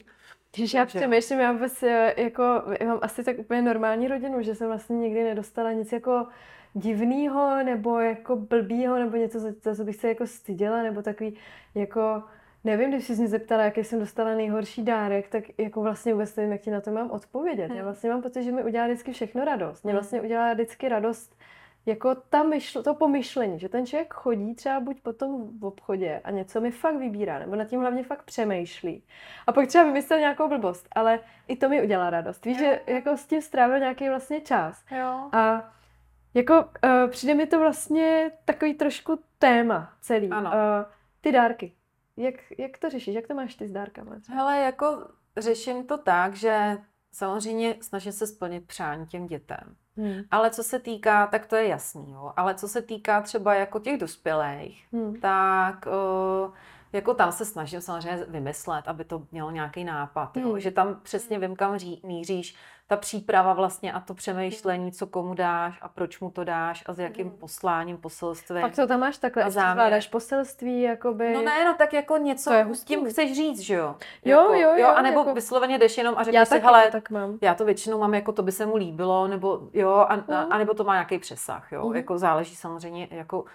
Když 0.55 0.73
já 0.73 0.85
přemýšlím, 0.85 1.39
já 1.39 1.51
vůbec 1.51 1.83
jako, 2.17 2.43
já 2.79 2.87
mám 2.87 2.99
asi 3.01 3.23
tak 3.23 3.39
úplně 3.39 3.61
normální 3.61 4.07
rodinu, 4.07 4.41
že 4.41 4.55
jsem 4.55 4.67
vlastně 4.67 4.97
nikdy 4.97 5.23
nedostala 5.23 5.71
nic 5.71 5.91
jako 5.91 6.27
divného 6.73 7.63
nebo 7.63 7.99
jako 7.99 8.35
blbýho 8.35 8.99
nebo 8.99 9.17
něco, 9.17 9.39
za 9.39 9.75
co 9.75 9.83
bych 9.83 9.95
se 9.95 10.07
jako 10.07 10.27
styděla 10.27 10.83
nebo 10.83 11.01
takový 11.01 11.37
jako 11.75 12.23
Nevím, 12.65 12.89
když 12.89 13.07
jsi 13.07 13.15
mě 13.15 13.27
zeptala, 13.27 13.63
jaký 13.63 13.83
jsem 13.83 13.99
dostala 13.99 14.35
nejhorší 14.35 14.83
dárek, 14.83 15.27
tak 15.27 15.43
jako 15.57 15.81
vlastně 15.81 16.13
vůbec 16.13 16.35
nevím, 16.35 16.51
jak 16.51 16.61
ti 16.61 16.71
na 16.71 16.81
to 16.81 16.91
mám 16.91 17.11
odpovědět. 17.11 17.67
Já 17.69 17.73
hmm. 17.73 17.83
vlastně 17.83 18.09
mám 18.09 18.21
pocit, 18.21 18.43
že 18.43 18.51
mi 18.51 18.63
udělá 18.63 18.85
vždycky 18.85 19.13
všechno 19.13 19.45
radost. 19.45 19.83
Mě 19.83 19.93
hmm. 19.93 19.99
vlastně 19.99 20.21
udělá 20.21 20.53
vždycky 20.53 20.89
radost 20.89 21.35
jako 21.85 22.15
ta 22.15 22.43
myšl, 22.43 22.83
to 22.83 22.95
pomyšlení, 22.95 23.59
že 23.59 23.69
ten 23.69 23.85
člověk 23.85 24.13
chodí 24.13 24.55
třeba 24.55 24.79
buď 24.79 25.01
po 25.01 25.13
tom 25.13 25.59
v 25.59 25.65
obchodě 25.65 26.21
a 26.23 26.31
něco 26.31 26.61
mi 26.61 26.71
fakt 26.71 26.95
vybírá, 26.95 27.39
nebo 27.39 27.55
nad 27.55 27.65
tím 27.65 27.79
hlavně 27.79 28.03
fakt 28.03 28.23
přemýšlí. 28.23 29.03
A 29.47 29.51
pak 29.51 29.67
třeba 29.67 29.83
vymyslel 29.83 30.19
nějakou 30.19 30.47
blbost, 30.47 30.87
ale 30.91 31.19
i 31.47 31.55
to 31.55 31.69
mi 31.69 31.83
udělá 31.83 32.09
radost. 32.09 32.45
Víš, 32.45 32.57
jo. 32.57 32.63
že 32.63 32.93
jako 32.93 33.17
s 33.17 33.25
tím 33.25 33.41
strávil 33.41 33.79
nějaký 33.79 34.09
vlastně 34.09 34.41
čas. 34.41 34.85
Jo. 34.91 35.29
A 35.31 35.73
jako 36.33 36.53
uh, 36.55 37.09
přijde 37.09 37.33
mi 37.33 37.47
to 37.47 37.59
vlastně 37.59 38.31
takový 38.45 38.73
trošku 38.73 39.19
téma 39.39 39.93
celý. 40.01 40.29
Ano. 40.29 40.49
Uh, 40.49 40.55
ty 41.21 41.31
dárky. 41.31 41.73
Jak, 42.17 42.35
jak 42.57 42.77
to 42.77 42.89
řešíš? 42.89 43.15
Jak 43.15 43.27
to 43.27 43.33
máš 43.33 43.55
ty 43.55 43.67
s 43.67 43.71
dárkama? 43.71 44.15
Hele, 44.29 44.57
jako 44.57 45.07
řeším 45.37 45.87
to 45.87 45.97
tak, 45.97 46.35
že 46.35 46.77
samozřejmě 47.11 47.75
snažím 47.81 48.11
se 48.11 48.27
splnit 48.27 48.67
přání 48.67 49.07
těm 49.07 49.27
dětem. 49.27 49.75
Hmm. 49.97 50.21
Ale 50.31 50.49
co 50.49 50.63
se 50.63 50.79
týká, 50.79 51.27
tak 51.27 51.45
to 51.45 51.55
je 51.55 51.67
jasný, 51.67 52.11
jo. 52.11 52.33
Ale 52.35 52.55
co 52.55 52.67
se 52.67 52.81
týká 52.81 53.21
třeba 53.21 53.53
jako 53.53 53.79
těch 53.79 53.97
dospělých, 53.97 54.87
hmm. 54.93 55.19
tak 55.19 55.85
uh, 55.87 56.53
jako 56.95 57.13
tam 57.13 57.31
se 57.31 57.45
snažím 57.45 57.81
samozřejmě 57.81 58.25
vymyslet, 58.27 58.87
aby 58.87 59.03
to 59.03 59.21
mělo 59.31 59.51
nějaký 59.51 59.83
nápad, 59.83 60.37
jo? 60.37 60.49
Hmm. 60.49 60.59
že 60.59 60.71
tam 60.71 60.99
přesně 61.03 61.39
vím, 61.39 61.55
kam 61.55 61.77
ří, 61.77 62.01
míříš, 62.03 62.55
ta 62.87 62.97
příprava 62.97 63.53
vlastně 63.53 63.93
a 63.93 63.99
to 63.99 64.13
přemýšlení, 64.13 64.91
co 64.91 65.07
komu 65.07 65.33
dáš 65.33 65.79
a 65.81 65.87
proč 65.87 66.19
mu 66.19 66.31
to 66.31 66.43
dáš 66.43 66.83
a 66.85 66.93
s 66.93 66.99
jakým 66.99 67.27
hmm. 67.27 67.37
posláním, 67.37 67.97
poselstvím. 67.97 68.61
Pak 68.61 68.75
to 68.75 68.87
tam 68.87 68.99
máš 68.99 69.17
takhle, 69.17 69.43
a 69.43 69.49
zvládáš 69.49 70.07
poselství, 70.07 70.81
jakoby. 70.81 71.33
No 71.33 71.41
ne, 71.41 71.65
no 71.65 71.73
tak 71.73 71.93
jako 71.93 72.17
něco 72.17 72.51
s 72.51 72.83
tím 72.83 73.09
chceš 73.09 73.35
říct, 73.35 73.59
že 73.59 73.73
jo? 73.73 73.95
Jo, 74.25 74.39
jako, 74.39 74.53
jo, 74.53 74.59
jo. 74.59 74.77
jo 74.77 74.87
a 74.87 75.01
nebo 75.01 75.19
jako... 75.19 75.33
vysloveně 75.33 75.77
jdeš 75.77 75.97
jenom 75.97 76.15
a 76.17 76.23
řekneš 76.23 76.49
si, 76.49 76.59
hele, 76.59 76.85
to 76.85 76.91
tak 76.91 77.09
mám. 77.09 77.37
já 77.41 77.55
to 77.55 77.65
většinou 77.65 77.99
mám, 77.99 78.13
jako 78.13 78.31
to 78.31 78.43
by 78.43 78.51
se 78.51 78.65
mu 78.65 78.75
líbilo, 78.75 79.27
nebo 79.27 79.69
jo, 79.73 79.91
a, 79.91 80.03
a, 80.03 80.13
hmm. 80.13 80.53
a 80.53 80.57
nebo 80.57 80.73
to 80.73 80.83
má 80.83 80.93
nějaký 80.93 81.19
přesah, 81.19 81.71
jo, 81.71 81.89
mm. 81.89 81.95
jako 81.95 82.17
záleží 82.17 82.55
samozřejmě, 82.55 83.07
jako 83.11 83.45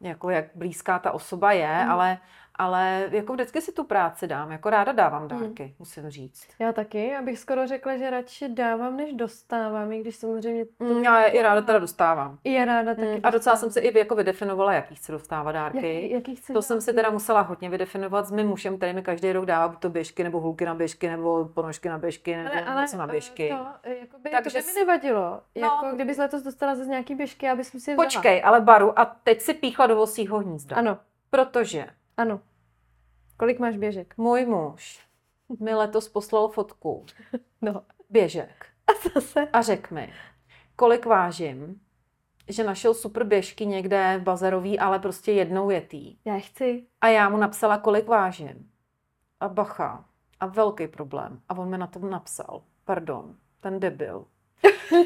jako 0.00 0.30
jak 0.30 0.44
blízká 0.54 0.98
ta 0.98 1.12
osoba 1.12 1.52
je, 1.52 1.84
mm. 1.84 1.90
ale 1.90 2.18
ale 2.58 3.08
jako 3.10 3.32
vždycky 3.32 3.60
si 3.60 3.72
tu 3.72 3.84
práci 3.84 4.26
dám, 4.26 4.52
jako 4.52 4.70
ráda 4.70 4.92
dávám 4.92 5.20
hmm. 5.20 5.28
dárky, 5.28 5.62
hmm. 5.62 5.72
musím 5.78 6.10
říct. 6.10 6.48
Já 6.58 6.72
taky, 6.72 7.16
abych 7.16 7.38
skoro 7.38 7.66
řekla, 7.66 7.96
že 7.96 8.10
radši 8.10 8.48
dávám, 8.48 8.96
než 8.96 9.12
dostávám, 9.12 9.92
i 9.92 10.00
když 10.00 10.16
samozřejmě... 10.16 10.64
To... 10.64 10.84
Mm, 10.84 11.04
já 11.04 11.20
je 11.20 11.30
i 11.30 11.42
ráda 11.42 11.62
teda 11.62 11.78
dostávám. 11.78 12.38
I 12.44 12.52
já 12.52 12.64
ráda 12.64 12.94
taky 12.94 13.08
mm. 13.08 13.20
A 13.22 13.30
docela 13.30 13.56
jsem 13.56 13.70
si 13.70 13.80
i 13.80 13.98
jako 13.98 14.14
vydefinovala, 14.14 14.72
jaký 14.72 14.94
chci 14.94 15.12
dostávat 15.12 15.52
dárky. 15.52 16.02
Jak, 16.02 16.10
jaký 16.10 16.36
chci 16.36 16.46
to 16.46 16.52
dárky? 16.52 16.66
jsem 16.66 16.80
si 16.80 16.92
teda 16.92 17.10
musela 17.10 17.40
hodně 17.40 17.70
vydefinovat 17.70 18.26
s 18.26 18.30
mým 18.30 18.46
mužem, 18.46 18.76
který 18.76 18.92
mi 18.92 19.02
každý 19.02 19.32
rok 19.32 19.44
dává 19.44 19.68
buď 19.68 19.78
to 19.78 19.90
běžky, 19.90 20.24
nebo 20.24 20.40
hulky 20.40 20.64
na 20.64 20.74
běžky, 20.74 21.08
nebo 21.08 21.44
ponožky 21.54 21.88
na 21.88 21.98
běžky, 21.98 22.36
nebo 22.36 22.50
ale, 22.52 22.64
ale, 22.64 22.82
něco 22.82 22.96
na 22.96 23.06
běžky. 23.06 23.48
To, 23.48 23.88
jakoby, 23.90 24.30
Takže 24.30 24.58
to 24.58 24.66
by 24.66 24.72
mi 24.72 24.80
nevadilo. 24.80 25.40
No, 25.56 25.62
jako, 25.62 25.96
kdybys 25.96 26.18
letos 26.18 26.42
dostala 26.42 26.74
ze 26.74 26.86
nějaký 26.86 27.14
běžky, 27.14 27.48
abys 27.48 27.68
si 27.68 27.76
vzala. 27.76 28.04
Počkej, 28.04 28.42
ale 28.44 28.60
baru, 28.60 28.98
a 28.98 29.04
teď 29.04 29.40
si 29.40 29.54
píchla 29.54 29.86
do 29.86 29.96
vosího 29.96 30.38
hnízda. 30.38 30.76
Ano. 30.76 30.98
Protože 31.30 31.86
ano. 32.18 32.40
Kolik 33.36 33.58
máš 33.58 33.76
běžek? 33.76 34.16
Můj 34.16 34.46
muž 34.46 35.08
mi 35.60 35.74
letos 35.74 36.08
poslal 36.08 36.48
fotku 36.48 37.06
no. 37.62 37.82
běžek. 38.10 38.66
A 38.86 39.08
zase? 39.14 39.48
A 39.52 39.62
řekl 39.62 39.94
mi, 39.94 40.12
kolik 40.76 41.06
vážím, 41.06 41.80
že 42.48 42.64
našel 42.64 42.94
super 42.94 43.24
běžky 43.24 43.66
někde 43.66 44.18
v 44.20 44.22
bazarový, 44.22 44.78
ale 44.78 44.98
prostě 44.98 45.32
jednou 45.32 45.70
jetý. 45.70 46.18
Já 46.24 46.38
chci. 46.38 46.86
A 47.00 47.08
já 47.08 47.28
mu 47.28 47.36
napsala, 47.36 47.78
kolik 47.78 48.06
vážím. 48.06 48.70
A 49.40 49.48
bacha. 49.48 50.04
A 50.40 50.46
velký 50.46 50.88
problém. 50.88 51.40
A 51.48 51.58
on 51.58 51.70
mi 51.70 51.78
na 51.78 51.86
tom 51.86 52.10
napsal, 52.10 52.62
pardon, 52.84 53.36
ten 53.60 53.80
debil. 53.80 54.26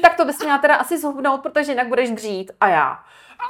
Tak 0.01 0.15
to 0.17 0.25
bys 0.25 0.39
měla 0.39 0.57
teda 0.57 0.75
asi 0.75 0.97
zhubnout, 0.97 1.41
protože 1.41 1.71
jinak 1.71 1.87
budeš 1.87 2.11
dřít. 2.11 2.51
A 2.61 2.67
já. 2.67 2.99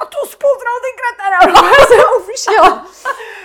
A 0.00 0.06
tu 0.06 0.28
spoznal 0.28 0.74
ty 0.84 0.90
kretena. 1.00 1.60
No, 1.62 1.68
já 1.78 1.86
jsem 1.86 2.00
ufišila. 2.20 2.86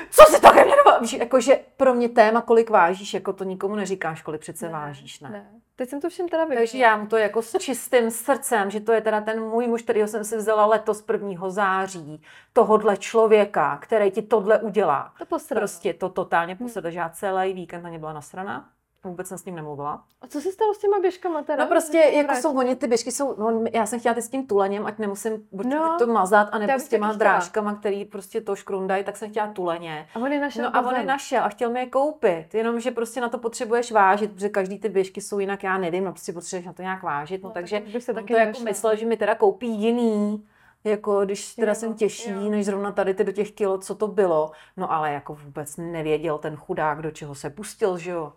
Co 0.09 0.23
si 0.23 0.41
to 0.41 0.51
ke 0.51 0.65
mně 0.65 0.75
Víš, 1.01 1.13
jakože 1.13 1.59
pro 1.77 1.93
mě 1.93 2.09
téma, 2.09 2.41
kolik 2.41 2.69
vážíš, 2.69 3.13
jako 3.13 3.33
to 3.33 3.43
nikomu 3.43 3.75
neříkáš, 3.75 4.21
kolik 4.21 4.41
přece 4.41 4.65
ne, 4.65 4.71
vážíš, 4.71 5.19
ne? 5.19 5.29
ne. 5.29 5.45
Teď 5.75 5.89
jsem 5.89 6.01
to 6.01 6.09
všem 6.09 6.29
teda 6.29 6.43
vypila. 6.43 6.59
Takže 6.59 6.77
já 6.77 6.97
mu 6.97 7.07
to 7.07 7.17
jako 7.17 7.41
s 7.41 7.57
čistým 7.57 8.11
srdcem, 8.11 8.71
že 8.71 8.79
to 8.79 8.91
je 8.91 9.01
teda 9.01 9.21
ten 9.21 9.43
můj 9.43 9.67
muž, 9.67 9.81
kterýho 9.81 10.07
jsem 10.07 10.23
si 10.23 10.37
vzala 10.37 10.65
letos 10.65 11.03
1. 11.11 11.49
září, 11.49 12.23
tohodle 12.53 12.97
člověka, 12.97 13.77
který 13.77 14.11
ti 14.11 14.21
tohle 14.21 14.59
udělá. 14.59 15.13
To 15.17 15.25
posralo. 15.25 15.59
Prostě 15.59 15.93
to 15.93 16.09
totálně 16.09 16.55
posralo, 16.55 16.91
že 16.91 16.99
já 16.99 17.09
celý 17.09 17.53
víkend 17.53 17.81
na 17.83 17.89
ně 17.89 17.99
byla 17.99 18.13
nasraná. 18.13 18.69
Vůbec 19.03 19.27
jsem 19.27 19.37
s 19.37 19.45
ním 19.45 19.55
nemluvila. 19.55 20.03
A 20.21 20.27
co 20.27 20.41
se 20.41 20.51
stalo 20.51 20.73
s 20.73 20.77
těma 20.77 20.99
běžkama 20.99 21.43
teda? 21.43 21.63
No 21.63 21.69
prostě, 21.69 21.97
jako 21.97 22.35
jsou 22.35 22.57
oni, 22.57 22.75
ty 22.75 22.87
běžky 22.87 23.11
jsou, 23.11 23.35
no, 23.37 23.63
já 23.73 23.85
jsem 23.85 23.99
chtěla 23.99 24.15
ty 24.15 24.21
s 24.21 24.29
tím 24.29 24.47
tuleněm, 24.47 24.85
ať 24.85 24.99
nemusím 24.99 25.47
buď 25.51 25.65
no, 25.65 25.95
to 25.99 26.07
mazat, 26.07 26.49
anebo 26.51 26.79
s 26.79 26.87
těma 26.87 27.13
drážkama, 27.13 27.75
který 27.75 28.05
prostě 28.05 28.41
to 28.41 28.55
škrundají, 28.55 29.03
tak 29.03 29.17
jsem 29.17 29.29
chtěla 29.29 29.47
tuleně. 29.47 30.07
A 30.15 30.19
on 30.19 30.31
je 30.31 30.39
našel. 30.39 30.63
No 30.63 30.75
a 30.75 30.81
on 30.81 30.95
je 30.95 31.05
našel 31.05 31.43
a 31.43 31.49
chtěl 31.49 31.69
mi 31.69 31.79
je 31.79 31.85
koupit, 31.85 32.53
jenomže 32.53 32.91
prostě 32.91 33.21
na 33.21 33.29
to 33.29 33.37
potřebuješ 33.37 33.91
vážit, 33.91 34.31
protože 34.31 34.49
každý 34.49 34.79
ty 34.79 34.89
běžky 34.89 35.21
jsou 35.21 35.39
jinak, 35.39 35.63
já 35.63 35.77
nevím, 35.77 36.03
no 36.03 36.11
prostě 36.11 36.33
potřebuješ 36.33 36.65
na 36.65 36.73
to 36.73 36.81
nějak 36.81 37.03
vážit, 37.03 37.43
no, 37.43 37.49
no 37.49 37.53
takže 37.53 37.79
bych 37.79 38.03
se 38.03 38.13
taky 38.13 38.33
to 38.33 38.39
jako 38.39 38.59
myslel, 38.59 38.95
že 38.95 39.05
mi 39.05 39.17
teda 39.17 39.35
koupí 39.35 39.67
jiný, 39.67 40.45
jako 40.83 41.25
když 41.25 41.55
teda 41.55 41.75
jsem 41.75 41.93
těžší, 41.93 42.31
jo. 42.31 42.49
než 42.49 42.65
zrovna 42.65 42.91
tady 42.91 43.13
ty 43.13 43.23
do 43.23 43.31
těch 43.31 43.51
kilo, 43.51 43.77
co 43.77 43.95
to 43.95 44.07
bylo. 44.07 44.51
No 44.77 44.91
ale 44.91 45.11
jako 45.11 45.35
vůbec 45.35 45.77
nevěděl 45.77 46.37
ten 46.37 46.55
chudák, 46.55 47.01
do 47.01 47.11
čeho 47.11 47.35
se 47.35 47.49
pustil, 47.49 47.97
že 47.97 48.11
jo 48.11 48.33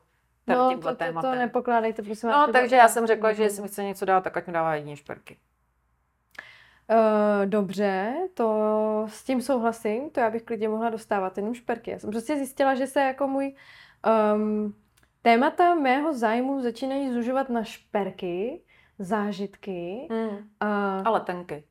no, 0.47 0.79
to, 0.79 0.97
to, 0.97 1.21
to 1.21 1.35
nepokládejte, 1.35 2.03
prosím 2.03 2.29
No, 2.29 2.53
takže 2.53 2.77
já 2.77 2.89
jsem 2.89 3.07
řekla, 3.07 3.33
že 3.33 3.43
jestli 3.43 3.63
mi 3.63 3.69
chce 3.69 3.85
něco 3.85 4.05
dát, 4.05 4.21
tak 4.21 4.37
ať 4.37 4.47
mi 4.47 4.53
dává 4.53 4.75
jedině 4.75 4.97
šperky. 4.97 5.39
Uh, 6.91 7.47
dobře, 7.47 8.15
to 8.35 9.07
s 9.09 9.25
tím 9.25 9.43
souhlasím, 9.43 10.11
to 10.11 10.21
já 10.21 10.31
bych 10.31 10.43
klidně 10.43 10.69
mohla 10.69 10.91
dostávat 10.91 11.37
jenom 11.37 11.55
šperky. 11.55 11.91
Já 11.91 11.99
jsem 11.99 12.11
prostě 12.11 12.37
zjistila, 12.37 12.75
že 12.75 12.87
se 12.87 13.01
jako 13.01 13.29
můj 13.29 13.55
um, 14.35 14.75
témata 15.23 15.75
mého 15.75 16.13
zájmu 16.13 16.61
začínají 16.61 17.13
zužovat 17.13 17.49
na 17.49 17.65
šperky, 17.65 18.63
zážitky. 18.99 20.09
Mm. 20.11 20.29
Uh, 20.29 20.39
a 21.05 21.11
letenky. 21.11 21.65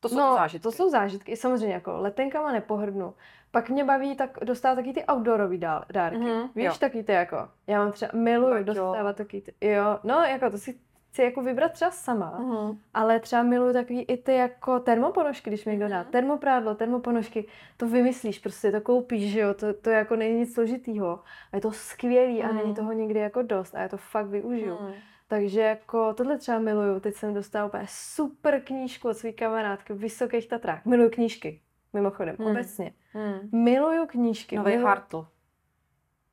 To 0.00 0.08
jsou 0.08 0.16
no, 0.16 0.34
zážitky. 0.34 0.62
To 0.62 0.72
jsou 0.72 0.90
zážitky. 0.90 1.36
Samozřejmě 1.36 1.74
jako 1.74 1.96
letenkama 1.96 2.52
nepohrdnu. 2.52 3.14
Pak 3.54 3.70
mě 3.70 3.84
baví 3.84 4.16
tak 4.16 4.38
dostávat 4.44 4.74
taky 4.74 4.92
ty 4.92 5.04
outdoorové 5.12 5.58
dárky. 5.92 6.18
Mm-hmm, 6.18 6.48
Víš, 6.54 6.64
jo. 6.64 6.72
taky 6.80 7.02
ty 7.02 7.12
jako, 7.12 7.48
já 7.66 7.78
mám 7.78 7.92
třeba, 7.92 8.12
miluju 8.14 8.54
tak 8.54 8.64
dostávat 8.64 9.16
taky 9.16 9.40
ty, 9.40 9.54
jo, 9.60 9.98
no 10.04 10.14
jako 10.14 10.50
to 10.50 10.58
si 10.58 10.78
chci 11.10 11.22
jako 11.22 11.42
vybrat 11.42 11.72
třeba 11.72 11.90
sama, 11.90 12.38
mm-hmm. 12.40 12.78
ale 12.94 13.20
třeba 13.20 13.42
miluju 13.42 13.72
takový 13.72 14.02
i 14.02 14.16
ty 14.16 14.34
jako 14.34 14.80
termoponožky, 14.80 15.50
když 15.50 15.64
mi 15.64 15.72
někdo 15.72 15.88
dá, 15.88 16.02
mm-hmm. 16.02 16.10
termoprádlo, 16.10 16.74
termoponožky, 16.74 17.46
to 17.76 17.88
vymyslíš, 17.88 18.38
prostě 18.38 18.72
to 18.72 18.80
koupíš, 18.80 19.32
že 19.32 19.40
jo, 19.40 19.54
to, 19.54 19.74
to 19.74 19.90
jako 19.90 20.16
není 20.16 20.38
nic 20.38 20.54
složitýho 20.54 21.20
a 21.52 21.56
je 21.56 21.60
to 21.60 21.72
skvělý 21.72 22.42
mm-hmm. 22.42 22.50
a 22.50 22.52
není 22.52 22.66
mhm. 22.66 22.74
toho 22.74 22.92
někdy 22.92 23.20
jako 23.20 23.42
dost 23.42 23.74
a 23.74 23.80
já 23.80 23.88
to 23.88 23.96
fakt 23.96 24.26
využiju. 24.26 24.74
Mm-hmm. 24.74 24.94
Takže 25.28 25.60
jako 25.60 26.14
tohle 26.14 26.38
třeba 26.38 26.58
miluju. 26.58 27.00
Teď 27.00 27.14
jsem 27.14 27.34
dostala 27.34 27.66
úplně 27.66 27.86
super 27.88 28.60
knížku 28.60 29.08
od 29.08 29.14
své 29.14 29.32
kamarádky 29.32 29.92
v 29.92 29.98
Vysokých 29.98 30.48
Tatrách. 30.48 30.84
Miluju 30.84 31.10
knížky, 31.10 31.60
mimochodem, 31.94 32.36
hmm. 32.38 32.50
obecně. 32.50 32.92
Hmm. 33.12 33.64
Miluju 33.64 34.06
knížky. 34.06 34.56
Nový 34.56 34.70
miluju... 34.70 34.86
Hartl. 34.86 35.26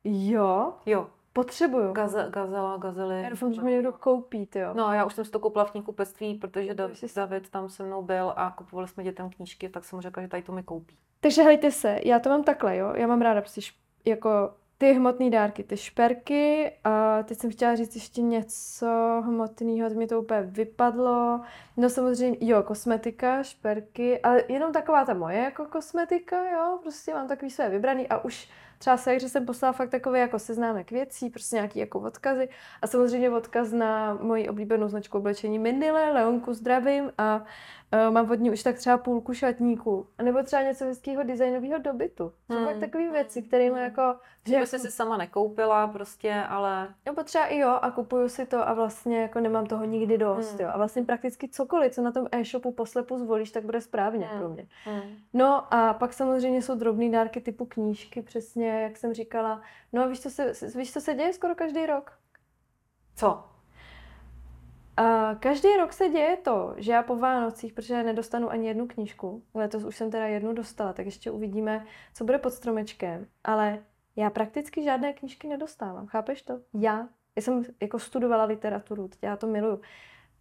Jo? 0.03 0.73
Jo. 0.85 1.07
Potřebuju. 1.33 1.93
Gaze, 1.93 2.27
gazela, 2.29 2.77
gazely. 2.77 3.23
Já 3.23 3.29
doufám, 3.29 3.53
že 3.53 3.61
mi 3.61 3.71
někdo 3.71 3.91
koupí, 3.91 4.49
jo. 4.55 4.73
No, 4.73 4.93
já 4.93 5.05
už 5.05 5.13
jsem 5.13 5.25
si 5.25 5.31
to 5.31 5.39
koupila 5.39 5.65
v 5.65 5.71
knihkupectví, 5.71 6.35
protože 6.35 6.73
David, 6.73 7.15
David 7.15 7.49
tam 7.49 7.69
se 7.69 7.83
mnou 7.83 8.01
byl 8.01 8.33
a 8.35 8.51
kupovali 8.51 8.87
jsme 8.87 9.03
dětem 9.03 9.29
knížky, 9.29 9.69
tak 9.69 9.83
jsem 9.83 9.97
mu 9.97 10.01
řekla, 10.01 10.23
že 10.23 10.29
tady 10.29 10.43
to 10.43 10.51
mi 10.51 10.63
koupí. 10.63 10.97
Takže 11.19 11.43
hejte 11.43 11.71
se, 11.71 11.99
já 12.03 12.19
to 12.19 12.29
mám 12.29 12.43
takhle, 12.43 12.77
jo. 12.77 12.93
Já 12.95 13.07
mám 13.07 13.21
ráda 13.21 13.41
prostě 13.41 13.61
jako 14.05 14.53
ty 14.81 14.93
hmotné 14.93 15.29
dárky, 15.29 15.63
ty 15.63 15.77
šperky 15.77 16.71
a 16.83 17.23
teď 17.23 17.37
jsem 17.37 17.51
chtěla 17.51 17.75
říct 17.75 17.95
ještě 17.95 18.21
něco 18.21 18.87
hmotného, 19.25 19.89
mi 19.89 20.07
to 20.07 20.21
úplně 20.21 20.41
vypadlo. 20.41 21.41
No 21.77 21.89
samozřejmě, 21.89 22.37
jo, 22.41 22.63
kosmetika, 22.63 23.43
šperky, 23.43 24.19
ale 24.19 24.43
jenom 24.47 24.71
taková 24.71 25.05
ta 25.05 25.13
moje 25.13 25.37
jako 25.37 25.65
kosmetika, 25.65 26.51
jo, 26.51 26.79
prostě 26.81 27.13
mám 27.13 27.27
takový 27.27 27.51
své 27.51 27.69
vybraný 27.69 28.07
a 28.07 28.23
už 28.23 28.49
třeba 28.77 28.97
se, 28.97 29.19
že 29.19 29.29
jsem 29.29 29.45
poslala 29.45 29.73
fakt 29.73 29.89
takové 29.89 30.19
jako 30.19 30.39
seznámek 30.39 30.91
věcí, 30.91 31.29
prostě 31.29 31.55
nějaký 31.55 31.79
jako 31.79 31.99
odkazy 31.99 32.49
a 32.81 32.87
samozřejmě 32.87 33.29
odkaz 33.29 33.71
na 33.71 34.13
moji 34.21 34.49
oblíbenou 34.49 34.87
značku 34.87 35.17
oblečení 35.17 35.59
Mindile, 35.59 36.11
Leonku 36.11 36.53
zdravím 36.53 37.11
a 37.17 37.43
uh, 37.93 38.13
mám 38.13 38.31
od 38.31 38.39
ní 38.39 38.51
už 38.51 38.63
tak 38.63 38.75
třeba 38.75 38.97
půlku 38.97 39.33
šatníků. 39.33 40.07
A 40.17 40.23
nebo 40.23 40.43
třeba 40.43 40.61
něco 40.61 40.85
hezkého 40.85 41.23
designového 41.23 41.79
dobytu. 41.79 42.33
Jsou 42.51 42.57
hmm. 42.57 42.65
fakt 42.65 42.79
takové 42.79 43.11
věci, 43.11 43.41
které 43.41 43.69
hmm. 43.69 43.77
jako... 43.77 44.15
Že 44.45 44.55
jako... 44.55 44.67
si 44.67 44.91
sama 44.91 45.17
nekoupila 45.17 45.87
prostě, 45.87 46.33
ale... 46.33 46.93
Nebo 47.05 47.23
třeba 47.23 47.45
i 47.45 47.57
jo 47.57 47.79
a 47.81 47.91
kupuju 47.91 48.29
si 48.29 48.45
to 48.45 48.67
a 48.67 48.73
vlastně 48.73 49.21
jako 49.21 49.39
nemám 49.39 49.65
toho 49.65 49.85
nikdy 49.85 50.17
dost, 50.17 50.51
hmm. 50.51 50.61
jo. 50.61 50.69
A 50.73 50.77
vlastně 50.77 51.03
prakticky 51.03 51.49
cokoliv, 51.49 51.93
co 51.93 52.01
na 52.01 52.11
tom 52.11 52.27
e-shopu 52.31 52.71
poslepu 52.71 53.17
zvolíš, 53.17 53.51
tak 53.51 53.65
bude 53.65 53.81
správně 53.81 54.25
hmm. 54.25 54.39
pro 54.39 54.49
mě. 54.49 54.67
Hmm. 54.85 55.01
No 55.33 55.73
a 55.73 55.93
pak 55.93 56.13
samozřejmě 56.13 56.61
jsou 56.61 56.75
drobné 56.75 57.09
dárky 57.09 57.41
typu 57.41 57.65
knížky, 57.65 58.21
přesně 58.21 58.81
jak 58.81 58.97
jsem 58.97 59.13
říkala. 59.13 59.61
No 59.93 60.03
a 60.03 60.07
víš, 60.07 60.21
co 60.21 60.29
se, 60.29 60.53
víš, 60.75 60.93
co 60.93 61.01
se 61.01 61.13
děje 61.13 61.33
skoro 61.33 61.55
každý 61.55 61.85
rok? 61.85 62.11
Co? 63.15 63.50
A 64.97 65.35
každý 65.35 65.67
rok 65.77 65.93
se 65.93 66.09
děje 66.09 66.37
to, 66.37 66.73
že 66.77 66.91
já 66.91 67.03
po 67.03 67.15
Vánocích, 67.15 67.73
protože 67.73 68.03
nedostanu 68.03 68.49
ani 68.49 68.67
jednu 68.67 68.87
knížku, 68.87 69.43
letos 69.53 69.83
už 69.83 69.95
jsem 69.95 70.11
teda 70.11 70.25
jednu 70.27 70.53
dostala, 70.53 70.93
tak 70.93 71.05
ještě 71.05 71.31
uvidíme, 71.31 71.85
co 72.13 72.23
bude 72.23 72.37
pod 72.37 72.53
stromečkem, 72.53 73.27
ale 73.43 73.83
já 74.15 74.29
prakticky 74.29 74.83
žádné 74.83 75.13
knížky 75.13 75.47
nedostávám, 75.47 76.07
chápeš 76.07 76.41
to? 76.41 76.59
Já, 76.73 77.07
já 77.35 77.41
jsem 77.41 77.63
jako 77.81 77.99
studovala 77.99 78.43
literaturu, 78.43 79.09
já 79.21 79.37
to 79.37 79.47
miluju. 79.47 79.81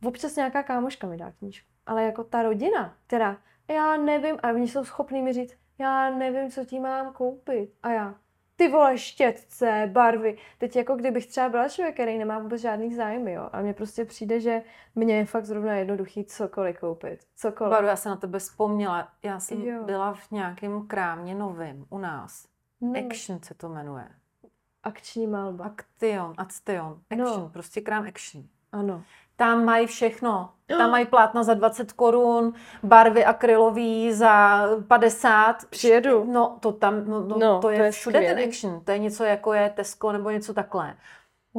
Občas 0.05 0.37
nějaká 0.37 0.63
kámoška 0.63 1.07
mi 1.07 1.17
dá 1.17 1.33
knížku, 1.33 1.69
ale 1.87 2.05
jako 2.05 2.25
ta 2.25 2.43
rodina, 2.43 2.97
která, 3.07 3.39
já 3.69 3.97
nevím, 3.97 4.37
a 4.43 4.49
oni 4.49 4.69
jsou 4.69 4.85
schopní 4.85 5.23
mi 5.23 5.33
říct, 5.33 5.57
já 5.79 6.11
nevím, 6.11 6.51
co 6.51 6.65
ti 6.65 6.81
mám 6.81 7.13
koupit. 7.13 7.73
A 7.83 7.91
já, 7.91 8.15
ty 8.61 8.69
vole 8.69 8.99
štětce, 8.99 9.91
barvy. 9.93 10.39
Teď 10.59 10.77
jako 10.77 10.97
kdybych 10.97 11.27
třeba 11.27 11.49
byla 11.49 11.69
člověk, 11.69 11.95
který 11.95 12.19
nemá 12.19 12.39
vůbec 12.39 12.61
žádný 12.61 12.95
zájmy, 12.95 13.33
jo. 13.33 13.49
A 13.53 13.61
mně 13.61 13.75
prostě 13.75 14.05
přijde, 14.05 14.41
že 14.41 14.63
mě 14.95 15.17
je 15.17 15.25
fakt 15.25 15.45
zrovna 15.45 15.75
jednoduchý 15.75 16.25
cokoliv 16.25 16.79
koupit. 16.79 17.21
Cokoliv. 17.37 17.71
Baru, 17.71 17.87
já 17.87 17.97
jsem 17.97 18.11
na 18.11 18.17
tebe 18.17 18.39
vzpomněla. 18.39 19.09
Já 19.23 19.41
jsem 19.41 19.63
jo. 19.63 19.85
byla 19.85 20.15
v 20.15 20.31
nějakém 20.31 20.87
krámě 20.87 21.35
novým 21.35 21.87
u 21.91 21.99
nás. 21.99 22.49
Ne. 22.81 23.01
Action 23.01 23.43
se 23.43 23.55
to 23.55 23.69
jmenuje. 23.69 24.09
Akční 24.83 25.27
malba. 25.27 25.65
Aktion, 25.65 26.35
Action, 26.39 27.01
Action, 27.11 27.41
no. 27.41 27.49
prostě 27.53 27.81
krám 27.81 28.07
Action. 28.09 28.45
Ano. 28.73 29.05
Tam 29.41 29.65
mají 29.65 29.87
všechno. 29.87 30.51
Tam 30.79 30.91
mají 30.91 31.07
plátna 31.07 31.43
za 31.43 31.55
20 31.55 31.93
korun, 31.93 32.53
barvy 32.83 33.25
akrylový 33.25 34.13
za 34.13 34.67
50. 34.89 35.57
Přijedu. 35.71 36.25
No, 36.33 36.57
to 36.61 36.73
tam, 36.73 37.05
no, 37.09 37.21
no, 37.21 37.39
no 37.39 37.59
to, 37.61 37.71
je 37.71 37.77
to 37.79 37.85
je 37.85 37.91
všude 37.91 38.19
skvělý. 38.19 38.41
ten 38.41 38.49
action. 38.49 38.81
To 38.85 38.93
je 38.93 38.99
něco 38.99 39.25
jako 39.25 39.53
je 39.53 39.71
Tesco 39.71 40.13
nebo 40.13 40.31
něco 40.31 40.55
takhle. 40.55 40.95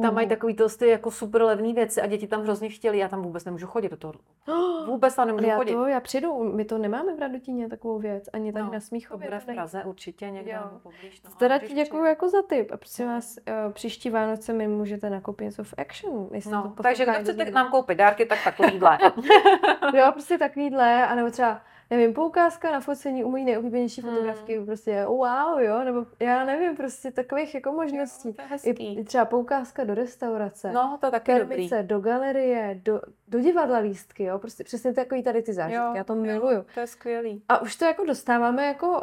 Tam 0.00 0.10
mm. 0.10 0.14
mají 0.14 0.28
takový 0.28 0.56
ty 0.78 0.88
jako 0.88 1.10
super 1.10 1.42
levné 1.42 1.72
věci 1.72 2.02
a 2.02 2.06
děti 2.06 2.26
tam 2.26 2.42
hrozně 2.42 2.68
chtěli. 2.68 2.98
Já 2.98 3.08
tam 3.08 3.22
vůbec 3.22 3.44
nemůžu 3.44 3.66
chodit 3.66 3.88
do 3.88 3.96
toho. 3.96 4.14
Vůbec 4.86 5.14
tam 5.14 5.26
nemůžu 5.26 5.46
já 5.46 5.56
chodit. 5.56 5.72
To, 5.72 5.86
já 5.86 6.00
přijdu, 6.00 6.44
my 6.44 6.64
to 6.64 6.78
nemáme 6.78 7.16
v 7.16 7.18
Radotíně 7.18 7.68
takovou 7.68 7.98
věc, 7.98 8.28
ani 8.32 8.52
tady 8.52 8.64
no, 8.64 8.72
na 8.72 8.80
Smíchově. 8.80 9.28
Bude 9.28 9.40
v 9.40 9.44
Praze 9.44 9.84
určitě 9.84 10.30
někde 10.30 10.58
poblíž. 10.82 11.22
No, 11.22 11.30
teda 11.38 11.58
ti 11.58 11.74
děkuju 11.74 12.04
jako 12.04 12.28
za 12.28 12.42
tip. 12.42 12.72
A 12.72 12.76
prosím 12.76 13.06
vás, 13.06 13.36
uh, 13.66 13.72
příští 13.72 14.10
Vánoce 14.10 14.52
mi 14.52 14.68
můžete 14.68 15.10
nakoupit 15.10 15.44
něco 15.44 15.64
v 15.64 15.74
Action. 15.78 16.28
No, 16.50 16.74
takže 16.82 17.04
kdo 17.04 17.14
chcete 17.14 17.50
nám 17.50 17.70
koupit 17.70 17.98
dárky, 17.98 18.26
tak 18.26 18.38
takovýhle. 18.44 18.98
jo, 19.94 20.12
prostě 20.12 20.38
takovýhle, 20.38 21.06
anebo 21.06 21.30
třeba 21.30 21.60
nevím, 21.96 22.14
poukázka 22.14 22.72
na 22.72 22.80
focení 22.80 23.24
u 23.24 23.30
mojí 23.30 23.44
nejoblíbenější 23.44 24.00
hmm. 24.00 24.10
fotografky, 24.10 24.60
prostě 24.60 25.04
wow, 25.06 25.58
jo, 25.58 25.84
nebo 25.84 26.06
já 26.20 26.44
nevím, 26.44 26.76
prostě 26.76 27.10
takových 27.10 27.54
jako 27.54 27.72
možností. 27.72 28.28
Jo, 28.28 28.58
to 28.62 28.68
je 28.68 28.72
I, 28.72 29.04
třeba 29.04 29.24
poukázka 29.24 29.84
do 29.84 29.94
restaurace. 29.94 30.72
No, 30.72 30.98
to 31.00 31.10
taky 31.10 31.38
dobrý. 31.38 31.70
do 31.82 32.00
galerie, 32.00 32.80
do, 32.84 33.00
do 33.28 33.40
divadla 33.40 33.78
lístky, 33.78 34.24
jo, 34.24 34.38
prostě 34.38 34.64
přesně 34.64 34.92
takový 34.92 35.22
tady 35.22 35.42
ty 35.42 35.52
zážitky, 35.52 35.76
jo, 35.76 35.92
já 35.94 36.04
to 36.04 36.14
miluju. 36.14 36.56
Jo, 36.56 36.64
to 36.74 36.80
je 36.80 36.86
skvělý. 36.86 37.42
A 37.48 37.62
už 37.62 37.76
to 37.76 37.84
jako 37.84 38.04
dostáváme 38.04 38.66
jako 38.66 38.88
uh, 38.88 39.00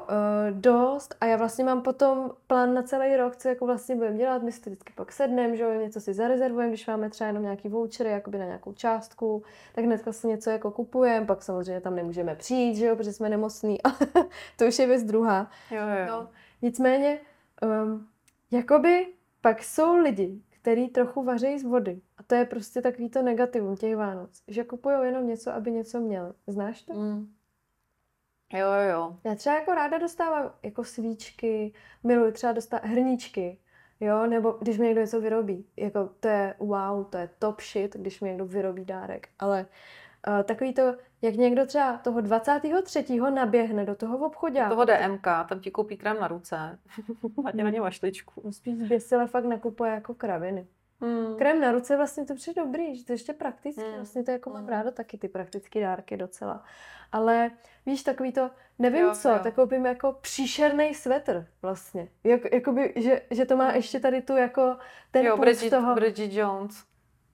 dost 0.51 1.15
a 1.21 1.25
já 1.25 1.37
vlastně 1.37 1.65
mám 1.65 1.81
potom 1.81 2.31
plán 2.47 2.73
na 2.73 2.81
celý 2.81 3.15
rok, 3.17 3.35
co 3.35 3.47
jako 3.49 3.65
vlastně 3.65 3.95
budeme 3.95 4.17
dělat, 4.17 4.43
my 4.43 4.51
si 4.51 4.61
to 4.61 4.69
vždycky 4.69 4.93
pak 4.95 5.11
sedneme, 5.11 5.55
že 5.55 5.63
jo, 5.63 5.73
něco 5.73 6.01
si 6.01 6.13
zarezervujeme, 6.13 6.69
když 6.69 6.87
máme 6.87 7.09
třeba 7.09 7.27
jenom 7.27 7.43
nějaký 7.43 7.69
vouchery, 7.69 8.09
jakoby 8.09 8.37
na 8.37 8.45
nějakou 8.45 8.73
částku, 8.73 9.43
tak 9.75 9.85
hned 9.85 10.05
vlastně 10.05 10.27
něco 10.27 10.49
jako 10.49 10.71
kupujeme, 10.71 11.25
pak 11.25 11.43
samozřejmě 11.43 11.81
tam 11.81 11.95
nemůžeme 11.95 12.35
přijít, 12.35 12.78
že 12.79 12.85
jo, 12.85 12.95
protože 12.95 13.13
jsme 13.13 13.29
nemocní, 13.29 13.77
to 14.57 14.65
už 14.65 14.79
je 14.79 14.87
věc 14.87 15.03
druhá. 15.03 15.51
Jo, 15.71 15.81
jo. 15.81 16.05
No, 16.07 16.29
nicméně, 16.61 17.19
um, 17.83 18.07
jakoby 18.51 19.07
pak 19.41 19.63
jsou 19.63 19.95
lidi, 19.95 20.41
který 20.61 20.87
trochu 20.87 21.23
vařejí 21.23 21.59
z 21.59 21.63
vody. 21.63 22.01
A 22.17 22.23
to 22.23 22.35
je 22.35 22.45
prostě 22.45 22.81
takový 22.81 23.09
to 23.09 23.21
negativum 23.21 23.77
těch 23.77 23.95
Vánoc. 23.95 24.41
Že 24.47 24.63
kupují 24.63 24.95
jenom 25.03 25.27
něco, 25.27 25.53
aby 25.53 25.71
něco 25.71 25.99
měli. 25.99 26.29
Znáš 26.47 26.81
to? 26.81 26.93
Mm. 26.93 27.33
Jo, 28.53 28.67
jo, 28.67 28.89
jo. 28.91 29.17
Já 29.23 29.35
třeba 29.35 29.55
jako 29.55 29.75
ráda 29.75 29.97
dostávám 29.97 30.51
jako 30.63 30.83
svíčky, 30.83 31.73
miluji 32.03 32.31
třeba 32.31 32.53
dostat 32.53 32.85
hrníčky, 32.85 33.57
jo, 33.99 34.27
nebo 34.27 34.51
když 34.51 34.77
mi 34.77 34.85
někdo 34.85 35.01
něco 35.01 35.21
vyrobí. 35.21 35.65
Jako 35.77 36.09
to 36.19 36.27
je 36.27 36.55
wow, 36.59 37.05
to 37.05 37.17
je 37.17 37.29
top 37.39 37.61
shit, 37.61 37.95
když 37.95 38.21
mi 38.21 38.29
někdo 38.29 38.45
vyrobí 38.45 38.85
dárek. 38.85 39.29
Ale 39.39 39.65
uh, 40.27 40.43
takový 40.43 40.73
to, 40.73 40.95
jak 41.21 41.35
někdo 41.35 41.65
třeba 41.65 41.97
toho 41.97 42.21
23. 42.21 43.19
naběhne 43.33 43.85
do 43.85 43.95
toho 43.95 44.17
obchodu. 44.17 44.55
Do 44.55 44.69
toho 44.69 44.85
DMK, 44.85 45.27
tam 45.49 45.59
ti 45.59 45.71
koupí 45.71 45.97
krám 45.97 46.19
na 46.19 46.27
ruce. 46.27 46.79
A 47.45 47.51
tě 47.51 47.63
na 47.63 47.69
ně 47.69 47.81
mašličku. 47.81 48.51
Spíš 48.51 48.77
zběsile 48.77 49.27
fakt 49.27 49.45
nakupuje 49.45 49.91
jako 49.91 50.13
kraviny. 50.13 50.67
Hmm. 51.01 51.35
Krém 51.37 51.61
na 51.61 51.71
ruce 51.71 51.97
vlastně 51.97 52.25
to 52.25 52.35
přijde 52.35 52.61
dobrý, 52.61 52.95
že 52.95 53.05
to 53.05 53.11
ještě 53.11 53.33
prakticky, 53.33 53.81
hmm. 53.81 53.95
vlastně 53.95 54.23
to 54.23 54.31
jako 54.31 54.49
mám 54.49 54.61
hmm. 54.61 54.69
ráda 54.69 54.91
taky 54.91 55.17
ty 55.17 55.27
praktické 55.27 55.81
dárky 55.81 56.17
docela. 56.17 56.63
Ale 57.11 57.51
víš, 57.85 58.03
takový 58.03 58.31
to, 58.31 58.49
nevím 58.79 59.01
jo, 59.01 59.15
co, 59.15 59.29
jo. 59.29 59.39
tak 59.43 59.55
koupím 59.55 59.85
jako 59.85 60.17
příšerný 60.21 60.93
svetr 60.93 61.45
vlastně. 61.61 62.07
Jak, 62.23 62.53
jakoby, 62.53 62.93
že, 62.95 63.21
že 63.31 63.45
to 63.45 63.57
má 63.57 63.65
hmm. 63.65 63.75
ještě 63.75 63.99
tady 63.99 64.21
tu 64.21 64.35
jako 64.35 64.77
ten 65.11 65.25
jo, 65.25 65.37
Bridget, 65.37 65.69
toho... 65.69 65.95
Bridget 65.95 66.33
Jones. 66.33 66.83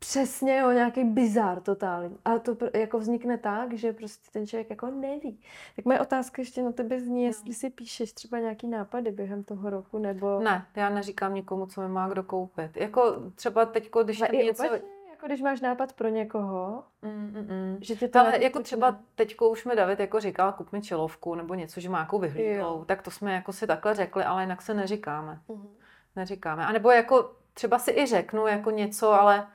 Přesně, 0.07 0.65
o 0.65 0.71
nějaký 0.71 1.03
bizar 1.03 1.61
totální. 1.61 2.17
A 2.25 2.39
to 2.39 2.57
jako 2.73 2.99
vznikne 2.99 3.37
tak, 3.37 3.73
že 3.73 3.93
prostě 3.93 4.31
ten 4.31 4.47
člověk 4.47 4.69
jako 4.69 4.87
neví. 4.87 5.39
Tak 5.75 5.85
moje 5.85 5.99
otázka 5.99 6.41
ještě 6.41 6.63
na 6.63 6.71
tebe 6.71 6.99
zní, 6.99 7.23
jestli 7.23 7.53
si 7.53 7.69
píšeš 7.69 8.13
třeba 8.13 8.39
nějaký 8.39 8.67
nápady 8.67 9.11
během 9.11 9.43
toho 9.43 9.69
roku, 9.69 9.97
nebo... 9.97 10.39
Ne, 10.39 10.65
já 10.75 10.89
neříkám 10.89 11.33
nikomu, 11.33 11.65
co 11.65 11.81
mi 11.81 11.87
má 11.87 12.07
kdo 12.07 12.23
koupit. 12.23 12.77
Jako 12.77 13.15
třeba 13.35 13.65
teďko, 13.65 14.03
když 14.03 14.19
tam 14.19 14.31
něco... 14.31 14.65
Opačně, 14.65 14.87
jako 15.11 15.25
když 15.25 15.41
máš 15.41 15.61
nápad 15.61 15.93
pro 15.93 16.07
někoho, 16.07 16.83
mm, 17.01 17.11
mm, 17.11 17.47
mm. 17.49 17.77
že 17.81 17.95
tě 17.95 18.07
to... 18.07 18.19
Ale 18.19 18.43
jako 18.43 18.59
třeba 18.59 18.99
teďko 19.15 19.49
už 19.49 19.65
mi 19.65 19.75
David 19.75 19.99
jako 19.99 20.19
říkal, 20.19 20.53
kup 20.53 20.71
mi 20.71 20.81
čelovku, 20.81 21.35
nebo 21.35 21.53
něco, 21.53 21.79
že 21.79 21.89
má 21.89 21.99
jako 21.99 22.19
vyhlídlou, 22.19 22.85
tak 22.85 23.01
to 23.01 23.11
jsme 23.11 23.33
jako 23.33 23.53
si 23.53 23.67
takhle 23.67 23.95
řekli, 23.95 24.23
ale 24.23 24.43
jinak 24.43 24.61
se 24.61 24.73
neříkáme. 24.73 25.41
Mm. 25.47 25.67
Neříkáme. 26.15 26.65
A 26.65 26.71
nebo 26.71 26.91
jako 26.91 27.31
třeba 27.53 27.79
si 27.79 27.91
i 27.91 28.05
řeknu 28.05 28.47
jako 28.47 28.71
něco, 28.71 29.13
ale 29.13 29.47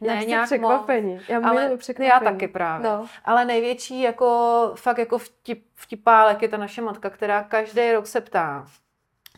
ne, 0.00 0.24
nějak 0.24 0.44
překvapení. 0.44 1.14
Moc, 1.14 1.28
já 1.28 1.40
ale 1.48 1.76
překvapení. 1.76 2.08
Já 2.08 2.20
taky 2.20 2.48
právě. 2.48 2.90
No. 2.90 3.06
Ale 3.24 3.44
největší 3.44 4.00
jako 4.00 4.72
fakt 4.74 4.98
jako 4.98 5.18
vtip, 5.18 5.64
vtipálek 5.74 6.42
je 6.42 6.48
ta 6.48 6.56
naše 6.56 6.82
matka, 6.82 7.10
která 7.10 7.42
každý 7.42 7.92
rok 7.92 8.06
se 8.06 8.20
ptá, 8.20 8.66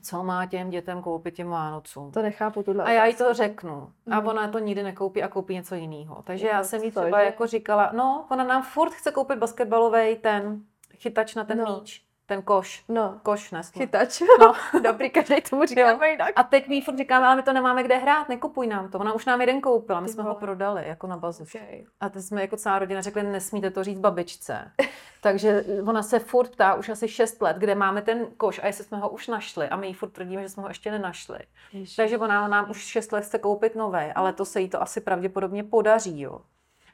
co 0.02 0.24
má 0.24 0.46
těm 0.46 0.70
dětem 0.70 1.02
koupit 1.02 1.34
těm 1.34 1.48
Vánocům. 1.48 2.12
To 2.12 2.22
nechápu 2.22 2.62
tuhle. 2.62 2.84
A 2.84 2.90
já 2.90 3.06
jí 3.06 3.14
to 3.14 3.34
řeknu. 3.34 3.92
A 4.10 4.20
mm. 4.20 4.26
ona 4.26 4.48
to 4.48 4.58
nikdy 4.58 4.82
nekoupí 4.82 5.22
a 5.22 5.28
koupí 5.28 5.54
něco 5.54 5.74
jiného. 5.74 6.22
Takže 6.24 6.46
já 6.46 6.64
jsem 6.64 6.82
jí 6.82 6.90
třeba 6.90 7.20
jako 7.20 7.46
říkala, 7.46 7.90
no, 7.92 8.26
ona 8.30 8.44
nám 8.44 8.62
furt 8.62 8.90
chce 8.90 9.12
koupit 9.12 9.38
basketbalový 9.38 10.16
ten 10.16 10.60
chytač 10.96 11.34
na 11.34 11.44
ten 11.44 11.58
no. 11.58 11.64
míč 11.74 12.09
ten 12.30 12.42
koš. 12.42 12.84
No. 12.88 13.20
Koš 13.22 13.50
nes. 13.50 13.70
Chytač. 13.70 14.22
No. 14.40 14.54
Dobrý, 14.82 15.10
každý 15.10 15.40
tomu 15.40 15.64
říkáme 15.64 16.10
jinak. 16.10 16.32
A 16.36 16.42
teď 16.42 16.68
mi 16.68 16.80
furt 16.80 16.96
říkáme, 16.98 17.26
ale 17.26 17.36
my 17.36 17.42
to 17.42 17.52
nemáme 17.52 17.82
kde 17.82 17.96
hrát, 17.96 18.28
nekupuj 18.28 18.66
nám 18.66 18.88
to. 18.88 18.98
Ona 18.98 19.12
už 19.12 19.26
nám 19.26 19.40
jeden 19.40 19.60
koupila, 19.60 20.00
my 20.00 20.06
Ty 20.06 20.12
jsme 20.12 20.22
vole. 20.22 20.34
ho 20.34 20.40
prodali 20.40 20.88
jako 20.88 21.06
na 21.06 21.16
bazu. 21.16 21.42
Okay. 21.42 21.84
A 22.00 22.08
teď 22.08 22.22
jsme 22.22 22.40
jako 22.40 22.56
celá 22.56 22.78
rodina 22.78 23.00
řekli, 23.00 23.22
nesmíte 23.22 23.70
to 23.70 23.84
říct 23.84 23.98
babičce. 23.98 24.72
Takže 25.20 25.64
ona 25.86 26.02
se 26.02 26.18
furt 26.18 26.48
ptá 26.48 26.74
už 26.74 26.88
asi 26.88 27.08
6 27.08 27.42
let, 27.42 27.56
kde 27.56 27.74
máme 27.74 28.02
ten 28.02 28.26
koš 28.36 28.60
a 28.62 28.66
jestli 28.66 28.84
jsme 28.84 28.98
ho 28.98 29.08
už 29.08 29.28
našli. 29.28 29.68
A 29.68 29.76
my 29.76 29.86
jí 29.86 29.94
furt 29.94 30.10
tvrdíme, 30.10 30.42
že 30.42 30.48
jsme 30.48 30.62
ho 30.62 30.68
ještě 30.68 30.90
nenašli. 30.90 31.38
Ježiš. 31.72 31.96
Takže 31.96 32.18
ona 32.18 32.48
nám 32.48 32.70
už 32.70 32.76
6 32.86 33.12
let 33.12 33.24
chce 33.24 33.38
koupit 33.38 33.74
nový, 33.74 34.12
ale 34.14 34.32
to 34.32 34.44
se 34.44 34.60
jí 34.60 34.68
to 34.68 34.82
asi 34.82 35.00
pravděpodobně 35.00 35.64
podaří. 35.64 36.20
Jo. 36.20 36.40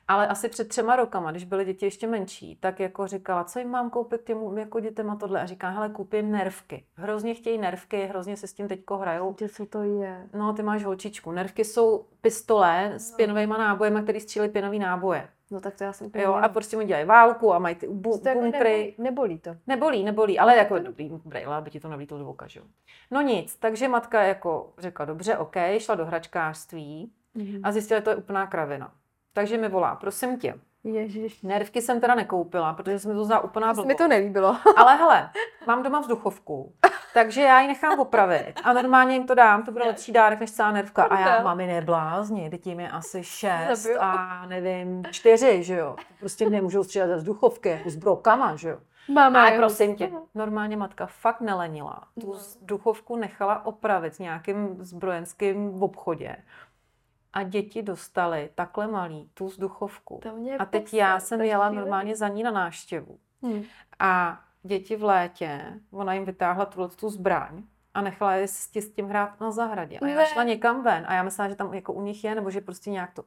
Ale 0.08 0.28
asi 0.28 0.48
před 0.48 0.68
třema 0.68 0.96
rokama, 0.96 1.30
když 1.30 1.44
byly 1.44 1.64
děti 1.64 1.86
ještě 1.86 2.06
menší, 2.06 2.56
tak 2.56 2.80
jako 2.80 3.06
říkala, 3.06 3.44
co 3.44 3.58
jim 3.58 3.68
mám 3.68 3.90
koupit 3.90 4.24
těm 4.24 4.58
jako 4.58 4.80
dětem 4.80 5.10
a 5.10 5.16
tohle. 5.16 5.40
A 5.42 5.46
říká, 5.46 5.68
hele, 5.68 5.88
koupím 5.88 6.30
nervky. 6.30 6.84
Hrozně 6.94 7.34
chtějí 7.34 7.58
nervky, 7.58 8.06
hrozně 8.06 8.36
se 8.36 8.46
s 8.46 8.52
tím 8.52 8.68
teďko 8.68 8.96
hrajou. 8.96 9.32
Kde 9.32 9.48
co 9.48 9.66
to 9.66 9.82
je? 9.82 10.28
No, 10.34 10.52
ty 10.52 10.62
máš 10.62 10.84
holčičku. 10.84 11.32
Nervky 11.32 11.64
jsou 11.64 12.04
pistole 12.20 12.92
s 12.96 13.10
no. 13.10 13.16
pěnovými 13.16 13.54
nábojemi, 13.58 14.02
které 14.02 14.20
střílí 14.20 14.48
pěnový 14.48 14.78
náboje. 14.78 15.28
No 15.50 15.60
tak 15.60 15.74
to 15.74 15.84
já 15.84 15.92
jsem 15.92 16.10
Jo, 16.14 16.32
a 16.32 16.48
prostě 16.48 16.76
mu 16.76 16.82
dělají 16.82 17.06
válku 17.06 17.54
a 17.54 17.58
mají 17.58 17.74
ty 17.74 17.88
bu- 17.88 18.18
to 18.18 18.40
bunkry. 18.40 18.86
Jako 18.86 19.02
nebolí 19.02 19.38
to. 19.38 19.56
Nebolí, 19.66 20.04
nebolí, 20.04 20.38
ale 20.38 20.56
jako 20.56 20.78
dobrý 20.78 21.10
brejle, 21.24 21.56
aby 21.56 21.70
ti 21.70 21.80
to 21.80 21.88
nevlítlo 21.88 22.18
do 22.18 22.28
oka, 22.28 22.46
že 22.46 22.60
jo. 22.60 22.66
No 23.10 23.20
nic, 23.20 23.56
takže 23.56 23.88
matka 23.88 24.22
jako 24.22 24.72
řekla, 24.78 25.04
dobře, 25.04 25.38
OK, 25.38 25.56
šla 25.78 25.94
do 25.94 26.06
hračkářství 26.06 27.12
mm-hmm. 27.36 27.60
a 27.62 27.72
zjistila, 27.72 28.00
že 28.00 28.04
to 28.04 28.10
je 28.10 28.16
úplná 28.16 28.46
kravina. 28.46 28.92
Takže 29.36 29.58
mi 29.58 29.68
volá, 29.68 29.94
prosím 29.94 30.38
tě. 30.38 30.54
Ježiš. 30.84 31.42
Nervky 31.42 31.82
jsem 31.82 32.00
teda 32.00 32.14
nekoupila, 32.14 32.72
protože 32.72 32.98
jsem 32.98 33.14
to 33.14 33.24
za 33.24 33.40
úplná 33.40 33.66
blbost. 33.66 33.86
mi 33.86 33.94
to 33.94 34.08
nelíbilo. 34.08 34.56
Ale 34.76 34.96
hele, 34.96 35.30
mám 35.66 35.82
doma 35.82 36.00
vzduchovku, 36.00 36.72
takže 37.14 37.42
já 37.42 37.60
ji 37.60 37.68
nechám 37.68 38.00
opravit 38.00 38.54
a 38.64 38.72
normálně 38.72 39.14
jim 39.14 39.26
to 39.26 39.34
dám, 39.34 39.62
to 39.62 39.72
bude 39.72 39.84
lepší 39.84 40.12
dárek 40.12 40.40
než 40.40 40.50
celá 40.50 40.72
nervka. 40.72 41.04
A 41.04 41.20
já, 41.20 41.42
mami, 41.42 41.66
neblázni, 41.66 42.50
teď 42.50 42.66
jim 42.66 42.80
je 42.80 42.88
asi 42.88 43.24
šest 43.24 43.88
a 44.00 44.42
nevím, 44.46 45.02
čtyři, 45.10 45.62
že 45.62 45.76
jo. 45.76 45.96
Prostě 46.20 46.50
nemůžou 46.50 46.84
střílet 46.84 47.06
ze 47.08 47.16
vzduchovky, 47.16 47.68
jako 47.68 47.90
s 47.90 47.96
brokama, 47.96 48.56
že 48.56 48.68
jo. 48.68 48.78
Mama, 49.08 49.40
Ale 49.42 49.56
prosím 49.56 49.96
tě, 49.96 50.10
normálně 50.34 50.76
matka 50.76 51.06
fakt 51.06 51.40
nelenila. 51.40 52.02
Tu 52.20 52.34
duchovku 52.62 53.16
nechala 53.16 53.66
opravit 53.66 54.14
s 54.14 54.18
nějakým 54.18 54.76
zbrojenským 54.80 55.70
v 55.70 55.84
obchodě 55.84 56.36
a 57.36 57.42
děti 57.42 57.82
dostali 57.82 58.50
takhle 58.54 58.86
malý 58.86 59.30
tu 59.34 59.46
vzduchovku. 59.46 60.20
a 60.58 60.64
teď 60.64 60.94
já 60.94 61.20
jsem 61.20 61.40
jela 61.40 61.70
normálně 61.70 62.16
za 62.16 62.28
ní 62.28 62.42
na 62.42 62.50
náštěvu. 62.50 63.18
Hmm. 63.42 63.62
A 63.98 64.40
děti 64.62 64.96
v 64.96 65.04
létě, 65.04 65.80
ona 65.90 66.14
jim 66.14 66.24
vytáhla 66.24 66.64
tuhle 66.64 66.88
tu 66.88 67.10
zbraň 67.10 67.62
a 67.94 68.00
nechala 68.00 68.34
je 68.34 68.48
s 68.48 68.70
tím 68.96 69.08
hrát 69.08 69.40
na 69.40 69.50
zahradě. 69.50 69.98
A 69.98 70.06
já 70.06 70.24
šla 70.24 70.44
někam 70.44 70.82
ven 70.82 71.04
a 71.08 71.14
já 71.14 71.22
myslela, 71.22 71.48
že 71.48 71.56
tam 71.56 71.74
jako 71.74 71.92
u 71.92 72.02
nich 72.02 72.24
je, 72.24 72.34
nebo 72.34 72.50
že 72.50 72.60
prostě 72.60 72.90
nějak 72.90 73.12
to... 73.12 73.24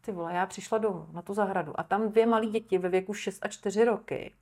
Ty 0.00 0.12
vole, 0.12 0.34
já 0.34 0.46
přišla 0.46 0.78
domů 0.78 1.06
na 1.12 1.22
tu 1.22 1.34
zahradu 1.34 1.80
a 1.80 1.82
tam 1.82 2.08
dvě 2.08 2.26
malé 2.26 2.46
děti 2.46 2.78
ve 2.78 2.88
věku 2.88 3.14
6 3.14 3.44
a 3.44 3.48
4 3.48 3.84
roky 3.84 4.32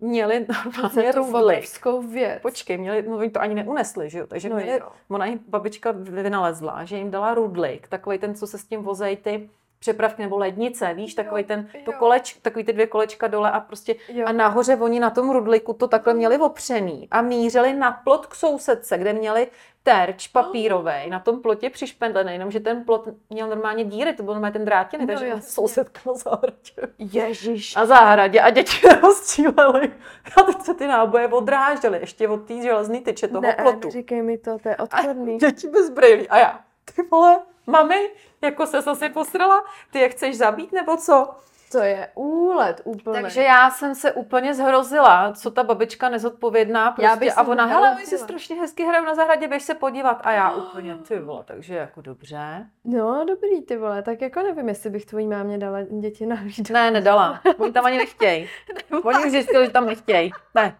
měli 0.00 0.46
normálně 0.48 1.12
rudly. 1.16 1.62
věc. 2.00 2.42
Počkej, 2.42 2.78
měli, 2.78 3.02
no 3.02 3.16
oni 3.16 3.30
to 3.30 3.40
ani 3.40 3.54
neunesli, 3.54 4.10
že 4.10 4.18
jo? 4.18 4.26
Takže 4.26 4.48
no 4.48 4.56
měli, 4.56 4.80
ona 5.08 5.26
jim 5.26 5.40
babička 5.48 5.92
vynalezla, 5.96 6.84
že 6.84 6.96
jim 6.96 7.10
dala 7.10 7.34
rudlik, 7.34 7.88
takový 7.88 8.18
ten, 8.18 8.34
co 8.34 8.46
se 8.46 8.58
s 8.58 8.64
tím 8.64 8.82
vozejí 8.82 9.16
ty 9.16 9.50
přepravky 9.78 10.22
nebo 10.22 10.38
lednice, 10.38 10.94
víš, 10.94 11.14
takový 11.14 11.44
ten, 11.44 11.68
to 11.84 11.92
koleč, 11.92 12.36
takový 12.42 12.64
ty 12.64 12.72
dvě 12.72 12.86
kolečka 12.86 13.26
dole 13.26 13.50
a 13.50 13.60
prostě 13.60 13.96
jo. 14.08 14.26
a 14.26 14.32
nahoře 14.32 14.76
oni 14.76 15.00
na 15.00 15.10
tom 15.10 15.30
rudliku 15.30 15.72
to 15.72 15.88
takhle 15.88 16.14
měli 16.14 16.38
opřený 16.38 17.08
a 17.10 17.22
mířili 17.22 17.74
na 17.74 17.92
plot 17.92 18.26
k 18.26 18.34
sousedce, 18.34 18.98
kde 18.98 19.12
měli 19.12 19.48
terč 19.88 20.28
papírový 20.28 21.10
na 21.10 21.20
tom 21.20 21.42
plotě 21.42 21.70
přišpendlený, 21.70 22.32
jenomže 22.32 22.60
ten 22.60 22.84
plot 22.84 23.08
měl 23.30 23.48
normálně 23.48 23.84
díry, 23.84 24.12
to 24.12 24.22
byl 24.22 24.34
normálně 24.34 24.52
ten 24.52 24.64
drátiny, 24.64 25.06
no, 25.06 25.12
takže 25.12 25.26
jasný. 25.26 25.52
sousedka 25.52 26.00
na 26.06 26.12
zahradě. 26.14 26.94
Ježíš. 26.98 27.74
Na 27.74 27.86
zahradě 27.86 28.40
a 28.40 28.50
děti 28.50 28.88
rozstříleli. 29.02 29.92
A 30.36 30.42
teď 30.42 30.62
se 30.62 30.74
ty 30.74 30.86
náboje 30.86 31.28
odrážely, 31.28 31.98
ještě 32.00 32.28
od 32.28 32.36
té 32.36 32.62
železné 32.62 33.00
tyče 33.00 33.28
toho 33.28 33.40
ne, 33.40 33.56
plotu. 33.62 33.90
říkej 33.90 34.22
mi 34.22 34.38
to, 34.38 34.58
to 34.58 34.68
je 34.68 34.76
odporný. 34.76 35.34
A 35.34 35.38
děti 35.38 35.68
bez 35.68 35.90
brýlí. 35.90 36.28
A 36.28 36.38
já, 36.38 36.60
ty 36.94 37.02
vole, 37.02 37.40
mami, 37.66 38.10
jako 38.42 38.66
se 38.66 38.82
zase 38.82 39.08
posrala, 39.08 39.64
ty 39.90 39.98
je 39.98 40.08
chceš 40.08 40.36
zabít 40.36 40.72
nebo 40.72 40.96
co? 40.96 41.30
To 41.72 41.78
je 41.78 42.08
úlet 42.14 42.80
úplně. 42.84 43.22
Takže 43.22 43.42
já 43.42 43.70
jsem 43.70 43.94
se 43.94 44.12
úplně 44.12 44.54
zhrozila, 44.54 45.32
co 45.32 45.50
ta 45.50 45.62
babička 45.62 46.08
nezodpovědná 46.08 46.90
prostě. 46.90 47.04
Já 47.04 47.16
bych 47.16 47.38
a 47.38 47.42
ona, 47.42 47.64
hele, 47.64 47.94
oni 47.96 48.06
se 48.06 48.18
strašně 48.18 48.56
hezky 48.56 48.84
hrajou 48.84 49.04
na 49.04 49.14
zahradě, 49.14 49.48
běž 49.48 49.62
se 49.62 49.74
podívat. 49.74 50.20
A 50.24 50.32
já 50.32 50.50
úplně, 50.50 50.94
ty 50.94 51.18
vole, 51.18 51.44
takže 51.44 51.74
jako 51.74 52.00
dobře. 52.00 52.66
No, 52.84 53.24
dobrý, 53.28 53.62
ty 53.62 53.76
vole, 53.76 54.02
tak 54.02 54.20
jako 54.20 54.40
nevím, 54.40 54.68
jestli 54.68 54.90
bych 54.90 55.06
tvojí 55.06 55.26
mámě 55.26 55.58
dala 55.58 55.78
děti 56.00 56.26
na 56.26 56.36
výdok. 56.36 56.70
Ne, 56.70 56.90
nedala. 56.90 57.40
Oni 57.58 57.72
tam 57.72 57.86
ani 57.86 57.98
nechtějí. 57.98 58.48
Oni 59.04 59.24
už 59.24 59.30
zjistili, 59.30 59.66
že 59.66 59.72
tam 59.72 59.86
nechtějí. 59.86 60.32
Ne. 60.54 60.76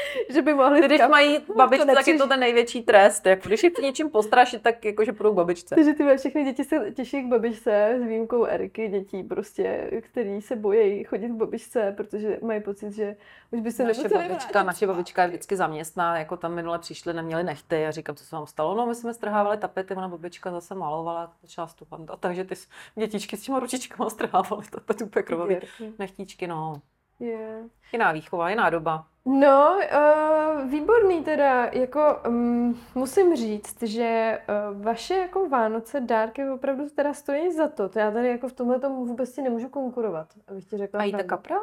že 0.30 0.42
by 0.42 0.54
mohli... 0.54 0.80
Když 0.80 1.00
mají 1.10 1.38
babičce, 1.56 1.86
tak 1.86 2.06
je 2.06 2.18
to 2.18 2.28
ten 2.28 2.40
největší 2.40 2.82
trest. 2.82 3.26
Jako, 3.26 3.48
když 3.48 3.62
je 3.62 3.70
chci 3.70 3.82
něčím 3.82 4.10
postrašit, 4.10 4.62
tak 4.62 4.84
jakože 4.84 5.12
půjdou 5.12 5.32
k 5.32 5.36
babičce. 5.36 5.74
Takže 5.74 5.92
ty 5.92 6.16
všechny 6.16 6.44
děti 6.44 6.64
se 6.64 6.90
těší 6.90 7.22
k 7.22 7.26
babičce, 7.26 7.98
s 8.00 8.02
výjimkou 8.02 8.44
Eriky, 8.44 8.88
dětí 8.88 9.22
prostě, 9.22 9.90
který 10.00 10.42
se 10.42 10.56
bojí 10.56 11.04
chodit 11.04 11.28
k 11.28 11.32
babičce, 11.32 11.94
protože 11.96 12.38
mají 12.42 12.60
pocit, 12.60 12.92
že 12.92 13.16
už 13.50 13.60
by 13.60 13.72
se 13.72 13.84
naše 13.84 14.08
babička, 14.08 14.62
naše 14.62 14.86
babička 14.86 15.22
je 15.22 15.28
vždycky 15.28 15.56
zaměstná, 15.56 16.18
jako 16.18 16.36
tam 16.36 16.54
minule 16.54 16.78
přišli, 16.78 17.14
neměli 17.14 17.44
nechty 17.44 17.86
a 17.86 17.90
říkám, 17.90 18.16
co 18.16 18.24
se 18.24 18.36
vám 18.36 18.46
stalo. 18.46 18.74
No, 18.74 18.86
my 18.86 18.94
jsme 18.94 19.14
strhávali 19.14 19.58
tapety, 19.58 19.94
ona 19.94 20.08
babička 20.08 20.50
zase 20.50 20.74
malovala, 20.74 21.32
začala 21.42 21.68
stupat. 21.68 22.00
A 22.08 22.16
takže 22.16 22.44
ty 22.44 22.54
dětičky 22.94 23.36
s 23.36 23.42
těma 23.42 23.60
ručičkama 23.60 24.10
strhávali, 24.10 24.66
to, 24.70 24.80
to, 24.80 24.94
to 24.94 25.04
úplně 25.04 25.60
nechtíčky, 25.98 26.46
no. 26.46 26.82
Yeah. 27.22 27.64
Jiná 27.92 28.12
výchova, 28.12 28.50
jiná 28.50 28.70
doba. 28.70 29.06
No, 29.24 29.76
uh, 29.76 30.70
výborný 30.70 31.24
teda, 31.24 31.66
jako 31.72 32.16
um, 32.28 32.80
musím 32.94 33.36
říct, 33.36 33.82
že 33.82 34.38
uh, 34.48 34.82
vaše 34.82 35.14
jako 35.14 35.48
Vánoce 35.48 36.00
dárky 36.00 36.50
opravdu 36.50 36.88
teda 36.90 37.14
stojí 37.14 37.52
za 37.52 37.68
to. 37.68 37.88
To 37.88 37.98
já 37.98 38.10
tady 38.10 38.28
jako 38.28 38.48
v 38.48 38.52
tomhle 38.52 38.80
tomu 38.80 39.04
vůbec 39.04 39.30
si 39.34 39.42
nemůžu 39.42 39.68
konkurovat, 39.68 40.28
abych 40.48 40.64
ti 40.64 40.76
řekla. 40.76 41.00
A 41.00 41.04
jíte 41.04 41.22
kapra? 41.22 41.56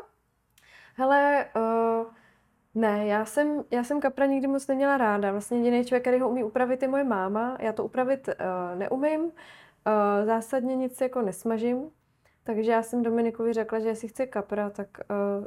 Hele, 0.95 1.45
uh, 1.55 2.05
ne, 2.75 3.07
já 3.07 3.25
jsem, 3.25 3.63
já 3.71 3.83
jsem 3.83 4.01
kapra 4.01 4.25
nikdy 4.25 4.47
moc 4.47 4.67
neměla 4.67 4.97
ráda. 4.97 5.31
Vlastně 5.31 5.57
jediný 5.57 5.85
člověk, 5.85 6.03
který 6.03 6.19
ho 6.19 6.29
umí 6.29 6.43
upravit, 6.43 6.81
je 6.81 6.87
moje 6.87 7.03
máma. 7.03 7.57
Já 7.59 7.73
to 7.73 7.83
upravit 7.83 8.27
uh, 8.27 8.79
neumím. 8.79 9.21
Uh, 9.21 9.31
zásadně 10.25 10.75
nic 10.75 11.01
jako 11.01 11.21
nesmažím, 11.21 11.91
takže 12.49 12.71
já 12.71 12.83
jsem 12.83 13.03
Dominikovi 13.03 13.53
řekla, 13.53 13.79
že 13.79 13.87
jestli 13.87 14.07
chce 14.07 14.25
kapra, 14.25 14.69
tak 14.69 14.87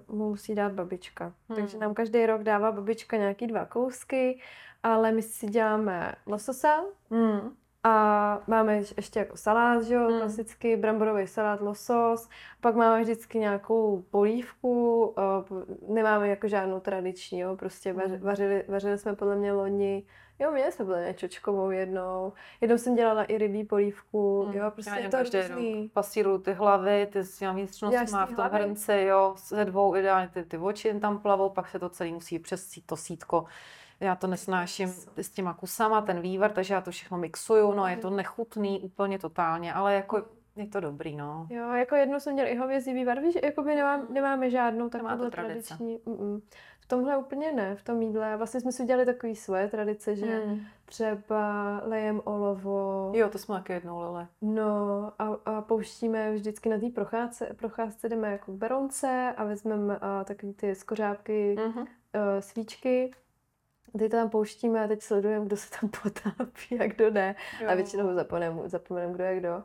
uh, 0.09 0.17
mu 0.17 0.29
musí 0.29 0.55
dát 0.55 0.73
babička. 0.73 1.25
Hmm. 1.49 1.57
Takže 1.57 1.79
nám 1.79 1.95
každý 1.95 2.27
rok 2.27 2.43
dává 2.43 2.73
babička 2.73 3.17
nějaký 3.17 3.47
dva 3.47 3.65
kousky, 3.65 4.41
ale 4.83 5.13
my 5.13 5.23
si 5.23 5.47
děláme 5.47 6.15
lososa 6.27 6.85
hmm. 7.11 7.41
a 7.85 8.43
máme 8.47 8.77
ještě 8.77 9.19
jako 9.19 9.37
salát, 9.37 9.83
že 9.83 9.95
jo, 9.95 10.09
hmm. 10.09 10.19
klasicky 10.19 10.77
bramborový 10.77 11.27
salát, 11.27 11.61
losos. 11.61 12.29
Pak 12.61 12.75
máme 12.75 13.01
vždycky 13.01 13.39
nějakou 13.39 14.05
polívku, 14.11 15.05
uh, 15.07 15.95
nemáme 15.95 16.29
jako 16.29 16.49
žádnou 16.49 16.81
tradiční, 16.81 17.41
jo, 17.41 17.57
prostě 17.57 17.93
hmm. 17.93 18.21
vařili, 18.21 18.65
vařili 18.69 18.99
jsme 18.99 19.17
podle 19.17 19.37
mě 19.37 19.53
loni 19.53 20.07
Jo, 20.43 20.51
měli 20.51 20.73
jsme 20.73 20.85
byli 20.85 21.15
čočkovou 21.15 21.71
jednou. 21.71 22.33
Jednou 22.61 22.79
jsem 22.79 22.95
dělala 22.95 23.25
i 23.25 23.39
rybí 23.39 23.65
polívku. 23.65 24.47
Mm. 24.47 24.53
Jo, 24.53 24.71
prostě 24.71 24.91
já 24.91 24.99
je 24.99 25.09
to 25.09 25.23
různý. 25.23 25.91
Pasíru 25.95 26.39
ty 26.39 26.53
hlavy, 26.53 27.09
ty 27.13 27.25
s 27.25 27.53
vnitřnost 27.53 28.13
má 28.13 28.27
v 28.27 28.35
tom 28.35 28.45
hrnci, 28.45 28.93
jo, 28.93 29.35
ze 29.39 29.65
dvou 29.65 29.97
ideálně 29.97 30.29
ty, 30.29 30.45
ty 30.45 30.59
oči 30.59 31.01
tam 31.01 31.19
plavou, 31.19 31.49
pak 31.49 31.69
se 31.69 31.79
to 31.79 31.89
celý 31.89 32.13
musí 32.13 32.39
přes 32.39 32.79
to 32.87 32.97
sítko. 32.97 33.45
Já 34.01 34.17
to 34.17 34.27
nesnáším 34.27 34.89
s 35.17 35.31
těma 35.31 35.55
kusama, 35.55 36.01
ten 36.01 36.21
vývar, 36.21 36.53
takže 36.53 36.75
já 36.75 36.81
to 36.81 36.91
všechno 36.91 37.19
mixuju, 37.19 37.73
no 37.73 37.87
je 37.87 37.97
to 37.97 38.11
nechutný 38.11 38.81
úplně 38.81 39.19
totálně, 39.19 39.75
ale 39.75 39.95
jako 39.95 40.23
je 40.57 40.67
to 40.67 40.81
dobrý, 40.81 41.17
no. 41.17 41.47
Jo, 41.51 41.73
jako 41.73 41.97
jednou 41.97 42.21
jsem 42.21 42.33
měl 42.33 42.47
i 42.47 42.57
hovězí 42.57 42.95
vývar, 42.95 43.21
víš, 43.21 43.39
jako 43.43 43.63
by 43.63 43.75
nemám, 43.75 44.07
nemáme 44.11 44.51
žádnou 44.51 44.89
takovou 44.89 45.31
tradiční. 45.31 45.99
Mm-mm 45.99 46.41
tomhle 46.93 47.17
úplně 47.17 47.53
ne, 47.53 47.77
v 47.77 47.83
tom 47.83 48.03
jídle. 48.03 48.37
Vlastně 48.37 48.61
jsme 48.61 48.73
si 48.73 48.83
udělali 48.83 49.07
takové 49.07 49.35
svoje 49.35 49.69
tradice, 49.69 50.17
že 50.17 50.27
hmm. 50.27 50.61
třeba 50.85 51.81
lejem 51.85 52.21
olovo. 52.25 53.13
Jo, 53.15 53.29
to 53.29 53.39
jsme 53.39 53.55
taky 53.55 53.73
jednou 53.73 53.99
lele. 53.99 54.29
No 54.43 55.13
a, 55.19 55.37
a 55.45 55.61
pouštíme 55.61 56.33
vždycky 56.33 56.69
na 56.69 56.79
té 56.79 56.91
procházce, 56.91 57.49
procházce 57.57 58.09
jdeme 58.09 58.33
jako 58.33 58.53
k 58.53 58.55
beronce 58.55 59.35
a 59.37 59.45
vezmeme 59.45 59.99
takové 60.25 60.53
ty 60.53 60.75
skořápky, 60.75 61.57
mm-hmm. 61.59 61.81
uh, 61.81 61.87
svíčky. 62.41 63.11
Teď 63.99 64.11
to 64.11 64.17
tam 64.17 64.31
pouštíme 64.31 64.85
a 64.85 64.89
teď 64.89 65.03
sledujeme, 65.03 65.47
kdo 65.47 65.57
se 65.57 65.71
tam 65.81 65.91
potápí 66.03 66.81
a 66.81 66.87
kdo 66.87 67.11
ne. 67.11 67.37
Jo. 67.61 67.69
A 67.71 67.75
většinou 67.75 68.15
zapomeneme, 68.15 68.69
zapomenem, 68.69 69.13
kdo 69.13 69.25
je 69.25 69.41
kdo. 69.41 69.63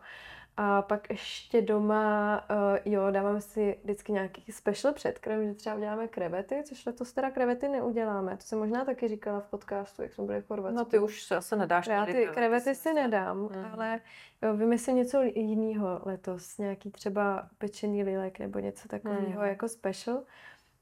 A 0.60 0.82
pak 0.82 1.10
ještě 1.10 1.62
doma, 1.62 2.44
uh, 2.50 2.94
jo, 2.94 3.12
dáváme 3.12 3.42
si 3.42 3.80
vždycky 3.84 4.12
nějaký 4.12 4.52
special 4.52 4.94
předkrm, 4.94 5.46
že 5.46 5.54
třeba 5.54 5.76
uděláme 5.76 6.08
krevety, 6.08 6.64
což 6.64 6.86
letos 6.86 7.14
teda 7.14 7.32
krevety 7.32 7.68
neuděláme. 7.70 8.38
To 8.38 8.44
jsem 8.44 8.60
možná 8.60 8.86
taky 8.86 9.08
říkala 9.08 9.40
v 9.40 9.48
podcastu, 9.48 10.02
jak 10.02 10.14
jsme 10.14 10.26
byli 10.26 10.42
v 10.42 10.48
Chorvatsku. 10.48 10.78
No 10.78 10.86
ty 10.86 11.00
už 11.00 11.24
se 11.24 11.36
asi 11.36 11.56
nedáš. 11.56 11.88
Já 11.88 12.06
ty 12.06 12.12
krevety, 12.12 12.34
krevety 12.34 12.76
si 12.76 12.94
nedám, 12.94 13.38
mm. 13.38 13.66
ale 13.74 14.00
jo, 14.42 14.58
vymyslím 14.58 14.96
něco 14.96 15.22
jiného 15.22 16.02
letos, 16.06 16.58
nějaký 16.58 16.92
třeba 16.92 17.50
pečený 17.58 18.04
lilek 18.04 18.40
nebo 18.40 18.60
něco 18.60 18.88
takového 18.88 19.42
mm. 19.42 19.48
jako 19.48 19.68
special. 19.68 20.24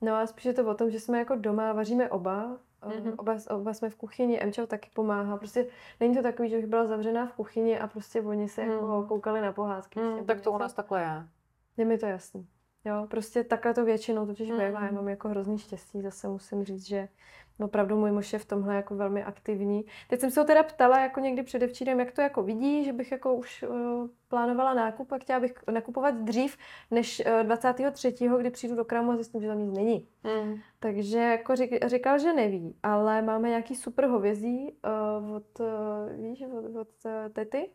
No 0.01 0.15
a 0.15 0.27
spíš 0.27 0.45
je 0.45 0.53
to 0.53 0.65
o 0.65 0.73
tom, 0.73 0.89
že 0.89 0.99
jsme 0.99 1.19
jako 1.19 1.35
doma, 1.35 1.73
vaříme 1.73 2.09
oba, 2.09 2.57
Mm-hmm. 2.89 3.13
Oba, 3.17 3.37
oba 3.49 3.73
jsme 3.73 3.89
v 3.89 3.95
kuchyni, 3.95 4.41
Emčo 4.41 4.67
taky 4.67 4.89
pomáhá. 4.93 5.37
Prostě 5.37 5.67
není 5.99 6.15
to 6.15 6.23
takový, 6.23 6.49
že 6.49 6.55
bych 6.55 6.65
byla 6.65 6.85
zavřená 6.85 7.25
v 7.25 7.33
kuchyni 7.33 7.79
a 7.79 7.87
prostě 7.87 8.21
oni 8.21 8.49
se 8.49 8.63
mm. 8.63 8.71
jako 8.71 9.05
koukali 9.07 9.41
na 9.41 9.53
pohádky. 9.53 9.99
Mm, 9.99 10.25
tak 10.25 10.41
to 10.41 10.51
u 10.51 10.57
nás 10.57 10.73
takhle 10.73 11.01
je. 11.01 11.27
Je 11.77 11.85
mi 11.85 11.97
to 11.97 12.05
jasný. 12.05 12.47
Jo, 12.85 13.07
prostě 13.09 13.43
takhle 13.43 13.73
to 13.73 13.85
většinou 13.85 14.25
totiž 14.25 14.49
mm. 14.49 14.57
bývá. 14.57 14.85
Já 14.85 14.91
mám 14.91 15.09
jako 15.09 15.29
hrozný 15.29 15.59
štěstí, 15.59 16.01
zase 16.01 16.27
musím 16.27 16.63
říct, 16.63 16.87
že 16.87 17.07
opravdu 17.59 17.97
můj 17.97 18.11
muž 18.11 18.33
je 18.33 18.39
v 18.39 18.45
tomhle 18.45 18.75
jako 18.75 18.95
velmi 18.95 19.23
aktivní. 19.23 19.85
Teď 20.09 20.19
jsem 20.19 20.31
se 20.31 20.39
ho 20.39 20.45
teda 20.45 20.63
ptala 20.63 20.99
jako 20.99 21.19
někdy 21.19 21.43
předevčírem, 21.43 21.99
jak 21.99 22.11
to 22.11 22.21
jako 22.21 22.43
vidí, 22.43 22.85
že 22.85 22.93
bych 22.93 23.11
jako 23.11 23.33
už 23.33 23.63
uh, 23.63 24.07
plánovala 24.27 24.73
nákup 24.73 25.11
a 25.11 25.17
chtěla 25.17 25.39
bych 25.39 25.53
nakupovat 25.71 26.15
dřív 26.15 26.57
než 26.91 27.23
uh, 27.25 27.31
eh, 27.31 27.43
23. 27.43 28.15
kdy 28.37 28.49
přijdu 28.49 28.75
do 28.75 28.85
krámu 28.85 29.11
a 29.11 29.15
zjistím, 29.15 29.41
že 29.41 29.47
tam 29.47 29.59
nic 29.59 29.77
není. 29.77 30.07
Mm. 30.23 30.55
Takže 30.79 31.19
jako 31.19 31.55
řík, 31.55 31.85
říkal, 31.85 32.19
že 32.19 32.33
neví, 32.33 32.75
ale 32.83 33.21
máme 33.21 33.49
nějaký 33.49 33.75
super 33.75 34.05
hovězí 34.05 34.73
uh, 35.21 35.35
od, 35.35 35.59
uh, 35.59 36.23
víš, 36.23 36.41
od, 36.41 36.75
od 36.81 36.87
uh, 37.05 37.11
tety. 37.33 37.69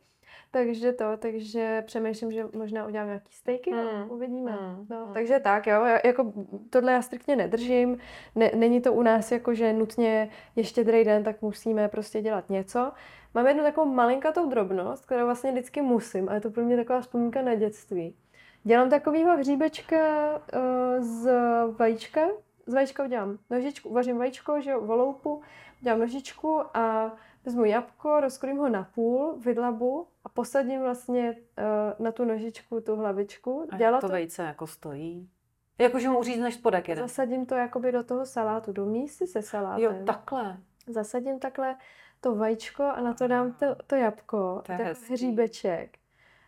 Takže 0.51 0.93
to, 0.93 1.17
takže 1.17 1.83
přemýšlím, 1.87 2.33
že 2.33 2.45
možná 2.57 2.87
udělám 2.87 3.07
nějaký 3.07 3.33
stejky, 3.33 3.71
no, 3.71 3.83
mm. 3.83 4.11
uvidíme. 4.11 4.53
Mm. 4.53 4.87
No, 4.91 5.07
mm. 5.07 5.13
Takže 5.15 5.39
tak, 5.39 5.67
jo, 5.67 5.85
jako 6.05 6.33
tohle 6.71 6.93
já 6.93 7.03
striktně 7.03 7.37
nedržím, 7.37 7.99
ne, 8.35 8.51
není 8.55 8.81
to 8.81 8.93
u 8.93 9.03
nás 9.03 9.33
jako, 9.33 9.55
že 9.55 9.73
nutně 9.73 10.31
ještě 10.57 10.85
druhý 10.85 11.05
den, 11.05 11.25
tak 11.25 11.43
musíme 11.43 11.89
prostě 11.89 12.23
dělat 12.23 12.51
něco. 12.51 12.93
Mám 13.35 13.47
jednu 13.47 13.63
takovou 13.63 13.91
malinkatou 13.91 14.49
drobnost, 14.49 15.07
kterou 15.07 15.25
vlastně 15.25 15.53
vždycky 15.53 15.83
musím, 15.83 16.29
a 16.29 16.35
je 16.35 16.41
to 16.41 16.51
pro 16.51 16.65
mě 16.65 16.77
taková 16.77 17.01
vzpomínka 17.01 17.43
na 17.43 17.55
dětství. 17.55 18.17
Dělám 18.65 18.91
takovýho 18.91 19.37
hříbečka 19.37 19.99
uh, 20.35 21.05
z 21.05 21.31
vajíčka, 21.79 22.21
z 22.67 22.75
vajíčka 22.75 23.05
udělám 23.05 23.39
nožičku, 23.51 23.89
uvařím 23.89 24.19
vajíčko, 24.19 24.61
že 24.61 24.71
jo, 24.71 24.81
voloupu, 24.81 25.43
dělám 25.81 26.01
nožičku 26.01 26.63
a 26.75 27.17
vezmu 27.45 27.65
jabko, 27.65 28.21
rozkrojím 28.21 28.59
ho 28.59 28.69
na 28.69 28.85
půl, 28.95 29.39
vydlabu 29.45 30.07
a 30.25 30.29
posadím 30.29 30.81
vlastně 30.81 31.31
uh, 31.31 32.05
na 32.05 32.13
tu 32.13 32.25
nožičku 32.25 32.81
tu 32.81 32.97
hlavičku. 32.97 33.67
A 33.71 33.77
Dělala 33.77 34.01
to, 34.01 34.07
to 34.07 34.13
vejce 34.13 34.43
jako 34.43 34.67
stojí? 34.67 35.31
Jakože 35.79 36.09
mu 36.09 36.23
říct 36.23 36.41
než 36.41 36.55
spodek 36.55 36.89
jeden. 36.89 37.05
Zasadím 37.05 37.47
to 37.47 37.55
jakoby 37.55 37.93
do 37.93 38.05
toho 38.05 38.27
salátu, 38.27 38.73
do 38.73 38.87
místy 38.87 39.27
se 39.27 39.43
salátem. 39.43 39.85
Jo, 39.85 39.95
takhle. 40.07 40.57
Zasadím 40.87 41.39
takhle 41.39 41.77
to 42.21 42.35
vajíčko 42.35 42.83
a 42.83 43.01
na 43.01 43.15
to 43.15 43.29
dám 43.29 43.53
to, 43.53 43.67
to 43.87 43.97
jabko, 43.97 44.63
to 44.67 44.73
je 44.73 44.95
hříbeček. 45.11 45.99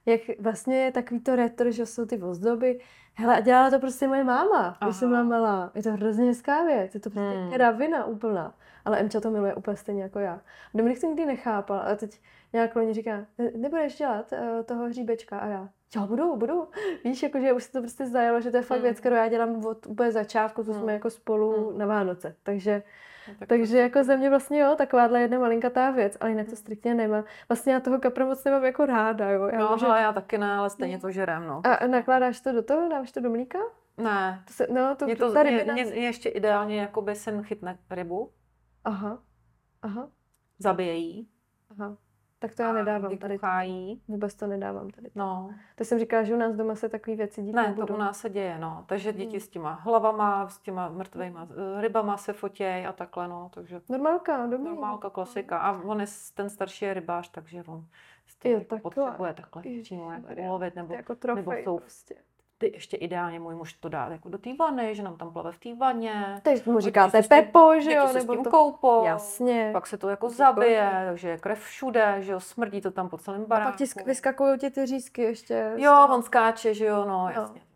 Jak 0.07 0.20
vlastně 0.40 0.76
je 0.76 0.93
takový 0.93 1.20
to 1.20 1.36
retro, 1.36 1.70
že 1.70 1.86
jsou 1.86 2.07
ty 2.07 2.22
ozdoby. 2.22 2.80
Hele, 3.14 3.43
dělala 3.43 3.70
to 3.70 3.78
prostě 3.78 4.09
moje 4.09 4.24
máma, 4.24 4.78
když 4.84 4.97
jsem 4.97 5.09
byla 5.09 5.22
malá. 5.22 5.72
Je 5.74 5.82
to 5.82 5.93
hrozně 5.93 6.24
hezká 6.24 6.64
věc, 6.64 6.95
je 6.95 7.01
to 7.01 7.11
prostě 7.11 7.38
hmm. 7.38 7.53
kravina 7.53 8.05
úplná. 8.05 8.55
Ale 8.85 9.01
Emča 9.01 9.20
to 9.20 9.30
miluje 9.30 9.55
úplně 9.55 9.76
stejně 9.76 10.03
jako 10.03 10.18
já. 10.18 10.41
Dominik 10.74 11.01
to 11.01 11.07
nikdy 11.07 11.26
nechápal, 11.26 11.80
ale 11.80 11.97
teď 11.97 12.20
nějak 12.53 12.74
mě 12.74 12.95
říká, 12.95 13.26
nebudeš 13.57 13.99
dělat 13.99 14.33
uh, 14.33 14.62
toho 14.62 14.85
hříbečka 14.87 15.39
a 15.39 15.47
já, 15.47 15.68
jo, 15.97 16.07
budu, 16.07 16.37
budu. 16.37 16.68
Víš, 17.05 17.22
jakože 17.22 17.53
už 17.53 17.64
se 17.64 17.72
to 17.72 17.80
prostě 17.80 18.07
zajalo, 18.07 18.41
že 18.41 18.51
to 18.51 18.57
je 18.57 18.62
fakt 18.62 18.78
mm. 18.78 18.83
věc, 18.83 19.01
kterou 19.01 19.16
já 19.16 19.28
dělám 19.28 19.66
od 19.66 19.87
úplně 19.87 20.12
začátku, 20.12 20.64
co 20.64 20.72
mm. 20.72 20.80
jsme 20.80 20.93
jako 20.93 21.11
spolu 21.11 21.72
mm. 21.72 21.78
na 21.78 21.87
Vánoce. 21.87 22.37
Takže 22.43 22.83
No, 23.28 23.35
tak 23.39 23.49
Takže 23.49 23.72
to... 23.72 23.78
jako 23.78 24.05
ze 24.05 24.16
mě 24.16 24.30
vlastně 24.30 24.61
jo, 24.61 24.74
takováhle 24.78 25.20
jedna 25.20 25.39
malinkatá 25.39 25.91
věc, 25.91 26.16
ale 26.20 26.30
jinak 26.30 26.49
to 26.49 26.57
striktně 26.57 26.95
nemám. 26.95 27.24
Vlastně 27.49 27.72
já 27.72 27.80
toho 27.80 27.99
kapra 27.99 28.26
moc 28.26 28.45
nemám 28.45 28.64
jako 28.64 28.87
ráda, 28.87 29.30
jo. 29.30 29.47
Já 29.53 29.59
no, 29.59 29.68
můžu... 29.70 29.87
ale 29.87 30.01
já 30.01 30.12
taky 30.12 30.39
ne, 30.39 30.53
ale 30.53 30.70
stejně 30.70 30.99
to 30.99 31.11
žerem, 31.11 31.47
no. 31.47 31.62
A 31.64 31.87
nakládáš 31.87 32.41
to 32.41 32.53
do 32.53 32.62
toho, 32.62 32.89
dáš 32.89 33.12
to 33.12 33.20
do 33.20 33.30
mlíka? 33.30 33.59
Ne. 33.99 34.43
To 34.47 34.53
se, 34.53 34.66
no, 34.70 34.97
to, 34.97 35.05
mě 35.05 35.16
to, 35.16 35.33
ta 35.33 35.43
mě, 35.43 35.64
mě, 35.72 35.85
mě, 35.85 35.95
ještě 35.95 36.28
ideálně, 36.28 36.80
jakoby 36.80 37.14
jsem 37.14 37.43
chytne 37.43 37.78
rybu. 37.91 38.30
Aha. 38.85 39.22
Aha. 39.83 40.11
Zabije 40.59 40.95
jí. 40.95 41.28
Aha. 41.70 41.97
Tak 42.43 42.55
to 42.55 42.62
já 42.62 42.72
nedávám 42.72 43.18
tady. 43.18 43.39
Kuchájí. 43.39 44.03
Vůbec 44.09 44.35
to 44.35 44.47
nedávám 44.47 44.91
tady. 44.91 45.11
No. 45.14 45.55
To 45.74 45.85
jsem 45.85 45.99
říkala, 45.99 46.22
že 46.22 46.35
u 46.35 46.39
nás 46.39 46.55
doma 46.55 46.74
se 46.74 46.89
takové 46.89 47.16
věci 47.16 47.43
dít 47.43 47.53
Ne, 47.53 47.62
nebudou. 47.62 47.87
to 47.87 47.95
u 47.95 47.97
nás 47.97 48.20
se 48.20 48.30
děje, 48.30 48.59
no. 48.59 48.85
Takže 48.89 49.12
děti 49.12 49.30
hmm. 49.30 49.41
s 49.41 49.49
těma 49.49 49.72
hlavama, 49.72 50.49
s 50.49 50.59
těma 50.59 50.89
mrtvýma 50.89 51.49
eh, 51.51 51.80
rybama 51.80 52.16
se 52.16 52.33
fotějí 52.33 52.87
a 52.87 52.93
takhle, 52.93 53.28
no. 53.28 53.51
Takže... 53.55 53.80
Normálka, 53.89 54.47
dobrý. 54.47 54.64
Normálka, 54.64 55.11
klasika. 55.11 55.59
A 55.59 55.83
on 55.83 56.01
je 56.01 56.07
ten 56.35 56.51
starší 56.51 56.85
je 56.85 56.95
rybář, 56.95 57.30
takže 57.30 57.64
on 57.66 57.87
jo, 58.45 58.59
jako 58.59 58.78
potřebuje 58.78 59.35
takhle 59.35 59.62
přímo 59.83 60.12
jako 60.12 60.28
ulovit, 60.43 60.74
nebo, 60.74 60.95
jako 60.95 61.14
trofej, 61.14 61.45
nebo 61.45 61.53
jsou, 61.53 61.78
prostě 61.78 62.14
ty 62.62 62.72
ještě 62.74 62.96
ideálně 62.96 63.40
můj 63.40 63.54
muž 63.54 63.72
to 63.72 63.88
dá 63.88 64.08
jako 64.10 64.28
do 64.28 64.38
té 64.38 64.50
vany, 64.58 64.94
že 64.94 65.02
nám 65.02 65.16
tam 65.16 65.32
plave 65.32 65.52
v 65.52 65.58
té 65.58 65.74
vaně. 65.74 66.40
Teď 66.42 66.66
mu 66.66 66.80
říkáte 66.80 67.22
Pepo, 67.22 67.80
že 67.80 67.92
jo? 67.92 68.06
Nebo 68.06 68.32
s 68.32 68.36
tím 68.36 68.44
to... 68.44 68.50
koupou. 68.50 69.04
Jasně. 69.04 69.70
Pak 69.72 69.86
se 69.86 69.98
to 69.98 70.08
jako 70.08 70.30
zabije, 70.30 71.04
takže 71.06 71.28
je 71.28 71.38
krev 71.38 71.60
všude, 71.60 72.16
že 72.18 72.32
jo, 72.32 72.40
smrdí 72.40 72.80
to 72.80 72.90
tam 72.90 73.08
po 73.08 73.18
celém 73.18 73.44
baráku. 73.44 73.68
A 73.68 73.70
pak 73.70 73.78
ti 73.78 73.84
vyskakují 74.04 74.58
ti 74.58 74.70
ty 74.70 74.86
řízky 74.86 75.22
ještě. 75.22 75.72
Jo, 75.76 76.08
on 76.10 76.22
skáče, 76.22 76.74
že 76.74 76.84
jo, 76.84 77.04
no, 77.04 77.28
jasně. 77.28 77.60
No. 77.60 77.71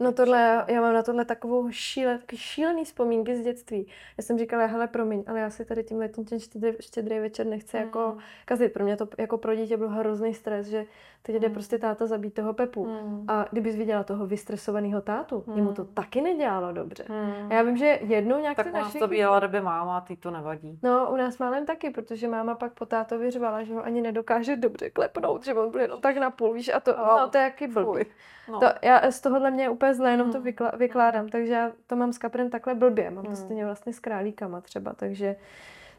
No 0.00 0.12
tohle, 0.12 0.64
já 0.68 0.80
mám 0.80 0.94
na 0.94 1.02
tohle 1.02 1.24
takovou 1.24 1.70
šíle, 1.70 2.18
takový 2.18 2.38
šílený 2.38 2.84
vzpomínky 2.84 3.36
z 3.36 3.42
dětství. 3.42 3.86
Já 4.18 4.22
jsem 4.24 4.38
říkala, 4.38 4.66
hele 4.66 4.86
promiň, 4.86 5.24
ale 5.26 5.40
já 5.40 5.50
si 5.50 5.64
tady 5.64 5.84
tím 5.84 5.98
letím 5.98 6.24
ten 6.24 6.40
štědrý, 6.40 6.72
štědrý 6.80 7.18
večer 7.18 7.46
nechci 7.46 7.76
mm. 7.76 7.82
jako 7.82 8.16
kazit. 8.44 8.72
Pro 8.72 8.84
mě 8.84 8.96
to 8.96 9.08
jako 9.18 9.38
pro 9.38 9.54
dítě 9.54 9.76
byl 9.76 9.88
hrozný 9.88 10.34
stres, 10.34 10.66
že 10.66 10.84
teď 11.22 11.36
jde 11.36 11.48
mm. 11.48 11.54
prostě 11.54 11.78
táta 11.78 12.06
zabít 12.06 12.34
toho 12.34 12.52
Pepu. 12.52 12.86
Mm. 12.86 13.24
A 13.28 13.46
kdybys 13.50 13.76
viděla 13.76 14.04
toho 14.04 14.26
vystresovaného 14.26 15.00
tátu, 15.00 15.44
mm. 15.46 15.56
jemu 15.56 15.72
to 15.72 15.84
taky 15.84 16.20
nedělalo 16.20 16.72
dobře. 16.72 17.04
Mm. 17.08 17.50
A 17.50 17.54
já 17.54 17.62
vím, 17.62 17.76
že 17.76 17.98
jednou 18.02 18.38
nějak 18.38 18.56
tak 18.56 18.66
se 18.66 18.72
naši... 18.72 18.98
to 18.98 19.08
bývala 19.08 19.40
doby 19.40 19.60
máma 19.60 20.00
ty 20.00 20.16
to 20.16 20.30
nevadí. 20.30 20.78
No, 20.82 21.08
u 21.12 21.16
nás 21.16 21.38
málem 21.38 21.66
taky, 21.66 21.90
protože 21.90 22.28
máma 22.28 22.54
pak 22.54 22.72
po 22.72 22.86
tátovi 22.86 23.30
řvala, 23.30 23.62
že 23.62 23.74
ho 23.74 23.84
ani 23.84 24.00
nedokáže 24.00 24.56
dobře 24.56 24.90
klepnout, 24.90 25.44
že 25.44 25.54
on 25.54 25.70
byl 25.70 25.80
jenom 25.80 26.00
tak 26.00 26.16
na 26.16 26.30
půl, 26.30 26.52
víš, 26.52 26.70
a 26.74 26.80
to, 26.80 26.94
no, 26.98 27.18
no 27.20 27.28
to 27.28 27.38
je 27.38 27.44
jaký 27.44 27.66
blbý. 27.66 28.04
No. 28.48 28.60
To, 28.60 28.66
já 28.82 29.10
z 29.10 29.20
tohohle 29.20 29.50
mě 29.50 29.68
úplně 29.68 29.89
zle, 29.94 30.10
jenom 30.10 30.32
to 30.32 30.40
vykla, 30.40 30.70
vykládám, 30.76 31.28
takže 31.28 31.52
já 31.52 31.72
to 31.86 31.96
mám 31.96 32.12
s 32.12 32.18
kaprem 32.18 32.50
takhle 32.50 32.74
blbě, 32.74 33.10
mám 33.10 33.24
to 33.24 33.36
stejně 33.36 33.64
vlastně 33.64 33.92
s 33.92 34.00
králíkama 34.00 34.60
třeba, 34.60 34.92
takže 34.92 35.36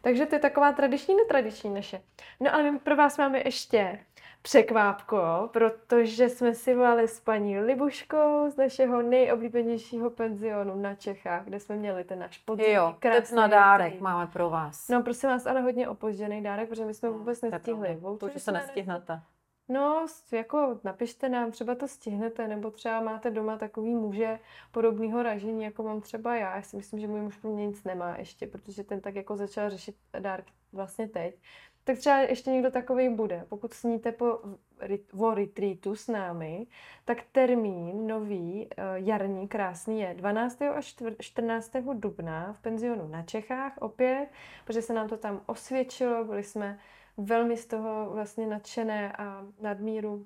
takže 0.01 0.25
to 0.25 0.35
je 0.35 0.39
taková 0.39 0.71
tradiční, 0.71 1.15
netradiční 1.15 1.69
naše. 1.69 2.01
No 2.39 2.53
ale 2.53 2.71
my 2.71 2.79
pro 2.79 2.95
vás 2.95 3.17
máme 3.17 3.39
ještě 3.45 3.99
překvápko, 4.41 5.49
protože 5.53 6.29
jsme 6.29 6.53
si 6.53 6.75
volali 6.75 7.07
s 7.07 7.19
paní 7.19 7.59
Libuškou 7.59 8.49
z 8.49 8.57
našeho 8.57 9.01
nejoblíbenějšího 9.01 10.09
penzionu 10.09 10.75
na 10.75 10.95
Čechách, 10.95 11.43
kde 11.43 11.59
jsme 11.59 11.75
měli 11.75 12.03
ten 12.03 12.19
náš 12.19 12.37
podzim. 12.37 12.65
Jo, 12.65 12.95
krásný 12.99 13.35
na 13.35 13.47
dárek 13.47 13.93
dý. 13.93 13.99
máme 13.99 14.27
pro 14.27 14.49
vás. 14.49 14.89
No 14.89 15.03
prosím 15.03 15.29
vás, 15.29 15.45
ale 15.45 15.61
hodně 15.61 15.89
opožděný 15.89 16.43
dárek, 16.43 16.69
protože 16.69 16.85
my 16.85 16.93
jsme 16.93 17.09
no, 17.09 17.17
vůbec 17.17 17.41
nestihli. 17.41 17.99
To, 18.19 18.29
že 18.29 18.39
se 18.39 18.51
nestihnete. 18.51 19.21
No, 19.69 20.05
jako 20.31 20.79
napište 20.83 21.29
nám, 21.29 21.51
třeba 21.51 21.75
to 21.75 21.87
stihnete, 21.87 22.47
nebo 22.47 22.71
třeba 22.71 23.01
máte 23.01 23.31
doma 23.31 23.57
takový 23.57 23.95
muže 23.95 24.39
podobného 24.71 25.23
ražení, 25.23 25.63
jako 25.63 25.83
mám 25.83 26.01
třeba 26.01 26.35
já. 26.35 26.55
Já 26.55 26.61
si 26.61 26.77
myslím, 26.77 26.99
že 26.99 27.07
můj 27.07 27.21
muž 27.21 27.37
pro 27.37 27.51
mě 27.51 27.67
nic 27.67 27.83
nemá 27.83 28.17
ještě, 28.17 28.47
protože 28.47 28.83
ten 28.83 29.01
tak 29.01 29.15
jako 29.15 29.37
začal 29.37 29.69
řešit 29.69 29.95
dárky 30.19 30.53
vlastně 30.73 31.07
teď 31.07 31.35
tak 31.83 31.97
třeba 31.97 32.17
ještě 32.17 32.49
někdo 32.49 32.71
takový 32.71 33.09
bude. 33.09 33.45
Pokud 33.49 33.73
sníte 33.73 34.11
po, 34.11 34.39
o 35.17 35.33
retreatu 35.33 35.95
s 35.95 36.07
námi, 36.07 36.67
tak 37.05 37.17
termín 37.31 38.07
nový, 38.07 38.67
eh, 38.77 38.83
jarní, 38.95 39.47
krásný 39.47 39.99
je 39.99 40.13
12. 40.13 40.61
až 40.61 40.95
14. 41.19 41.93
dubna 41.93 42.53
v 42.53 42.61
penzionu 42.61 43.07
na 43.07 43.23
Čechách 43.23 43.73
opět, 43.79 44.27
protože 44.65 44.81
se 44.81 44.93
nám 44.93 45.07
to 45.07 45.17
tam 45.17 45.41
osvědčilo, 45.45 46.25
byli 46.25 46.43
jsme 46.43 46.79
velmi 47.17 47.57
z 47.57 47.65
toho 47.65 48.09
vlastně 48.13 48.47
nadšené 48.47 49.13
a 49.17 49.45
nadmíru 49.61 50.25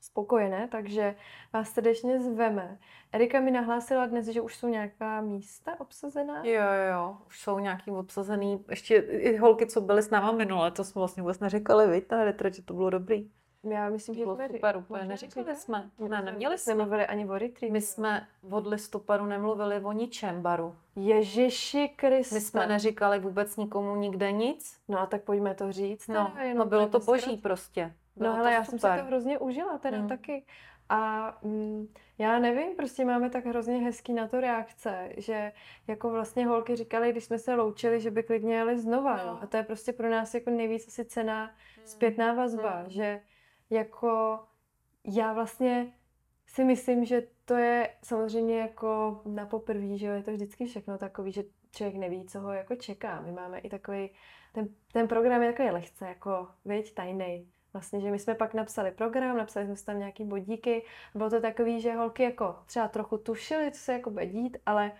spokojené, 0.00 0.68
takže 0.68 1.14
vás 1.52 1.70
srdečně 1.70 2.20
zveme. 2.20 2.78
Erika 3.12 3.40
mi 3.40 3.50
nahlásila 3.50 4.06
dnes, 4.06 4.26
že 4.26 4.40
už 4.40 4.56
jsou 4.56 4.68
nějaká 4.68 5.20
místa 5.20 5.80
obsazená. 5.80 6.44
Jo, 6.44 6.62
jo, 6.92 7.16
už 7.26 7.40
jsou 7.40 7.58
nějaký 7.58 7.90
obsazený. 7.90 8.64
Ještě 8.70 8.96
i 8.96 9.36
holky, 9.36 9.66
co 9.66 9.80
byly 9.80 10.02
s 10.02 10.10
náma 10.10 10.32
minule, 10.32 10.70
to 10.70 10.84
jsme 10.84 10.98
vlastně 10.98 11.22
vůbec 11.22 11.40
neříkali, 11.40 11.92
víte, 11.92 12.06
ta 12.06 12.24
retro, 12.24 12.50
že 12.50 12.62
to 12.62 12.74
bylo 12.74 12.90
dobrý. 12.90 13.30
Já 13.64 13.90
myslím, 13.90 14.14
že 14.14 14.24
bylo 14.24 14.36
jsme 14.36 14.48
super, 14.48 14.76
úplně 14.76 15.04
neříkali 15.04 15.56
jsme. 15.56 15.90
Ne, 16.08 16.22
neměli 16.22 16.58
jsme. 16.58 16.74
Nemluvili 16.74 17.06
ani 17.06 17.28
o 17.28 17.38
retreat. 17.38 17.72
My 17.72 17.80
jsme 17.80 18.26
od 18.50 18.66
listopadu 18.66 19.26
nemluvili 19.26 19.80
o 19.80 19.92
ničem 19.92 20.42
baru. 20.42 20.76
Ježiši 20.96 21.88
Kriste. 21.88 22.34
My 22.34 22.40
jsme 22.40 22.66
neříkali 22.66 23.18
vůbec 23.18 23.56
nikomu 23.56 23.96
nikde 23.96 24.32
nic. 24.32 24.78
No 24.88 25.00
a 25.00 25.06
tak 25.06 25.22
pojďme 25.22 25.54
to 25.54 25.72
říct. 25.72 26.08
No, 26.08 26.32
no 26.54 26.66
bylo 26.66 26.88
to 26.88 26.98
boží 26.98 27.22
zkrát. 27.22 27.42
prostě. 27.42 27.94
Bylo 28.16 28.30
no 28.30 28.36
hele, 28.36 28.52
já 28.52 28.64
jsem 28.64 28.78
si 28.78 28.86
to 28.86 29.04
hrozně 29.06 29.38
užila 29.38 29.78
teda 29.78 29.98
mm. 29.98 30.08
taky. 30.08 30.44
A 30.88 31.32
mm, 31.42 31.88
já 32.18 32.38
nevím, 32.38 32.76
prostě 32.76 33.04
máme 33.04 33.30
tak 33.30 33.46
hrozně 33.46 33.76
hezký 33.78 34.12
na 34.12 34.28
to 34.28 34.40
reakce, 34.40 35.12
že 35.16 35.52
jako 35.86 36.10
vlastně 36.10 36.46
holky 36.46 36.76
říkali, 36.76 37.12
když 37.12 37.24
jsme 37.24 37.38
se 37.38 37.54
loučili, 37.54 38.00
že 38.00 38.10
by 38.10 38.22
klidně 38.22 38.54
jeli 38.54 38.78
znova. 38.78 39.16
No. 39.16 39.42
A 39.42 39.46
to 39.46 39.56
je 39.56 39.62
prostě 39.62 39.92
pro 39.92 40.10
nás 40.10 40.34
jako 40.34 40.50
nejvíc 40.50 40.88
asi 40.88 41.04
cená 41.04 41.44
mm. 41.44 41.86
zpětná 41.86 42.32
vazba, 42.32 42.82
mm. 42.82 42.90
že 42.90 43.20
jako 43.70 44.40
já 45.04 45.32
vlastně 45.32 45.92
si 46.46 46.64
myslím, 46.64 47.04
že 47.04 47.22
to 47.44 47.54
je 47.54 47.90
samozřejmě 48.02 48.58
jako 48.58 49.20
na 49.24 49.46
poprví, 49.46 49.98
že 49.98 50.06
je 50.06 50.22
to 50.22 50.32
vždycky 50.32 50.66
všechno 50.66 50.98
takový, 50.98 51.32
že 51.32 51.44
člověk 51.70 51.96
neví, 51.96 52.24
co 52.24 52.40
ho 52.40 52.52
jako 52.52 52.74
čeká. 52.74 53.20
My 53.20 53.32
máme 53.32 53.58
i 53.58 53.68
takový, 53.68 54.10
ten, 54.52 54.68
ten 54.92 55.08
program 55.08 55.42
je 55.42 55.52
takový 55.52 55.70
lehce 55.70 56.06
jako, 56.06 56.48
věď, 56.64 56.94
tajný. 56.94 57.48
Vlastně, 57.72 58.00
že 58.00 58.10
my 58.10 58.18
jsme 58.18 58.34
pak 58.34 58.54
napsali 58.54 58.90
program, 58.90 59.36
napsali 59.36 59.66
jsme 59.66 59.74
tam 59.86 59.98
nějaký 59.98 60.24
bodíky. 60.24 60.84
Bylo 61.14 61.30
to 61.30 61.40
takový, 61.40 61.80
že 61.80 61.94
holky 61.94 62.22
jako 62.22 62.56
třeba 62.66 62.88
trochu 62.88 63.18
tušily, 63.18 63.70
co 63.70 63.80
se 63.80 63.92
jako 63.92 64.10
bude 64.10 64.26
dít, 64.26 64.56
ale 64.66 64.92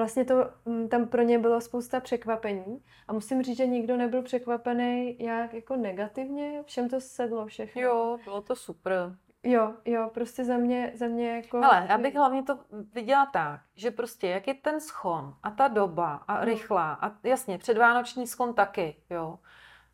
vlastně 0.00 0.24
to, 0.24 0.50
mm, 0.64 0.88
tam 0.88 1.06
pro 1.06 1.22
ně 1.22 1.38
bylo 1.38 1.60
spousta 1.60 2.00
překvapení 2.00 2.84
a 3.08 3.12
musím 3.12 3.42
říct, 3.42 3.56
že 3.56 3.66
nikdo 3.66 3.96
nebyl 3.96 4.22
překvapený 4.22 5.16
jak 5.18 5.54
jako 5.54 5.76
negativně, 5.76 6.62
všem 6.66 6.88
to 6.88 7.00
sedlo 7.00 7.46
všechno. 7.46 7.82
Jo, 7.82 8.18
bylo 8.24 8.42
to 8.42 8.56
super. 8.56 9.16
Jo, 9.42 9.74
jo, 9.84 10.10
prostě 10.14 10.44
za 10.44 10.56
mě, 10.56 10.92
za 10.94 11.06
mě 11.06 11.36
jako... 11.36 11.64
Ale 11.64 11.86
já 11.88 11.98
bych 11.98 12.14
hlavně 12.14 12.42
to 12.42 12.58
viděla 12.94 13.26
tak, 13.26 13.60
že 13.76 13.90
prostě 13.90 14.28
jak 14.28 14.46
je 14.46 14.54
ten 14.54 14.80
schon 14.80 15.34
a 15.42 15.50
ta 15.50 15.68
doba 15.68 16.24
a 16.28 16.38
no. 16.38 16.44
rychlá 16.44 16.98
a 17.02 17.12
jasně, 17.24 17.58
předvánoční 17.58 18.26
schon 18.26 18.54
taky, 18.54 18.96
jo, 19.10 19.38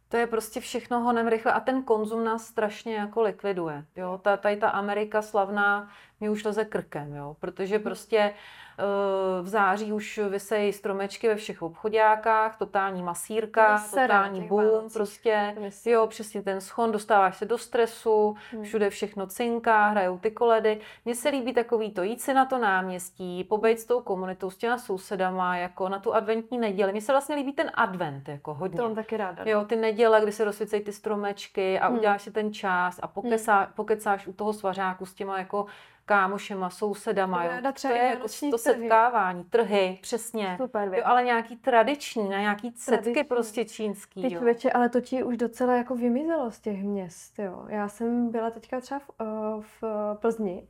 to 0.09 0.16
je 0.16 0.26
prostě 0.26 0.61
všechno 0.61 1.00
honem 1.00 1.28
rychle 1.28 1.52
a 1.52 1.61
ten 1.61 1.82
konzum 1.82 2.24
nás 2.24 2.46
strašně 2.46 2.94
jako 2.94 3.22
likviduje. 3.22 3.86
Jo? 3.96 4.20
Ta, 4.22 4.36
tady 4.36 4.57
ta 4.57 4.68
Amerika 4.68 5.22
slavná 5.22 5.90
mi 6.21 6.31
už 6.31 6.45
leze 6.45 6.64
krkem, 6.64 7.14
jo? 7.14 7.37
protože 7.41 7.79
prostě 7.79 8.35
Eh, 8.79 9.43
v 9.43 9.49
září 9.49 9.93
už 9.93 10.21
vysejí 10.29 10.73
stromečky 10.73 11.29
ve 11.29 11.37
všech 11.37 11.62
obchodákách, 11.62 12.59
totální 12.59 13.03
masírka, 13.03 13.85
totální 13.91 14.41
boom, 14.41 14.91
prostě, 14.93 15.57
jo, 15.85 16.07
přesně 16.07 16.43
ten 16.43 16.61
schon, 16.61 16.93
dostáváš 16.93 17.37
se 17.37 17.45
do 17.45 17.59
stresu, 17.59 18.37
hmm. 18.53 18.62
všude 18.62 18.91
všechno 18.91 19.27
cinká, 19.27 19.89
hrajou 19.89 20.19
ty 20.19 20.31
koledy. 20.31 20.81
Mně 21.05 21.14
se 21.14 21.29
líbí 21.29 21.55
takový 21.55 21.91
to, 21.91 22.03
jít 22.03 22.21
si 22.21 22.35
na 22.35 22.45
to 22.45 22.59
náměstí, 22.59 23.45
pobejt 23.45 23.81
s 23.81 23.85
tou 23.85 24.01
komunitou, 24.01 24.51
s 24.51 24.57
těma 24.57 24.79
sousedama, 24.79 25.57
jako 25.57 25.89
na 25.89 25.99
tu 25.99 26.14
adventní 26.14 26.59
neděli. 26.59 26.93
Mně 26.93 27.01
se 27.01 27.12
vlastně 27.12 27.37
líbí 27.37 27.53
ten 27.53 27.71
advent, 27.75 28.29
jako 28.29 28.55
hodně. 28.55 28.77
To 28.77 28.83
mám 28.83 28.95
taky 28.95 29.17
ráda. 29.17 29.43
Jo, 29.47 29.64
ty 29.64 29.77
neděle, 29.77 30.21
kdy 30.23 30.33
se 30.33 30.45
rozsvícejí 30.45 30.85
ty 30.85 30.93
stromečky 30.93 31.81
a 31.81 31.87
hmm. 31.87 31.99
uděláš 31.99 32.23
si 32.23 32.31
ten 32.31 32.53
čas 32.53 33.01
a 33.03 33.07
pokecá, 33.07 33.59
hmm. 33.59 33.73
pokecáš 33.75 34.27
u 34.27 34.33
toho 34.33 34.53
svařáku 34.53 35.07
s 35.07 35.14
těma 35.14 35.39
jako 35.39 35.67
kámošema, 36.07 36.70
sousedama. 36.70 37.44
Jo. 37.44 37.50
To 37.82 37.88
je 37.88 38.04
jako 38.04 38.26
to 38.50 38.59
setkávání, 38.59 39.44
trhy, 39.44 39.98
přesně. 40.02 40.57
Super, 40.61 40.94
jo, 40.94 41.02
ale 41.04 41.24
nějaký 41.24 41.57
tradiční, 41.57 42.28
na 42.28 42.40
nějaký 42.40 42.72
setky 42.76 43.24
prostě 43.24 43.64
čínský. 43.64 44.22
Teď 44.22 44.38
veče, 44.38 44.72
ale 44.72 44.88
to 44.88 45.00
ti 45.00 45.22
už 45.22 45.36
docela 45.36 45.76
jako 45.76 45.94
vymizelo 45.94 46.50
z 46.50 46.61
těch 46.61 46.82
měst. 46.82 47.38
Jo. 47.38 47.64
Já 47.68 47.88
jsem 47.88 48.30
byla 48.30 48.50
teďka 48.50 48.80
třeba 48.80 49.00
v, 49.00 49.11
uh, 49.20 49.62
v 49.80 49.84
Plzni 50.20 50.66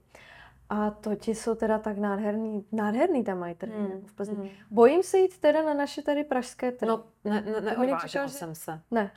A 0.70 0.90
to 0.90 1.14
ti 1.14 1.34
jsou 1.34 1.54
teda 1.54 1.78
tak 1.78 1.98
nádherný, 1.98 2.66
nádherný 2.72 3.24
tam 3.24 3.38
mají 3.38 3.54
trhy 3.54 3.78
mm. 3.78 4.06
v 4.06 4.12
Plzni. 4.12 4.36
Mm. 4.36 4.48
Bojím 4.70 5.02
se 5.02 5.18
jít 5.18 5.38
teda 5.38 5.62
na 5.62 5.74
naše 5.74 6.02
tady 6.02 6.24
pražské 6.24 6.72
trhy. 6.72 6.88
No, 6.88 7.04
ne, 7.24 7.40
ne, 7.40 7.60
neodvážila 7.60 8.28
jsem 8.28 8.54
se 8.54 8.80
ne. 8.90 9.10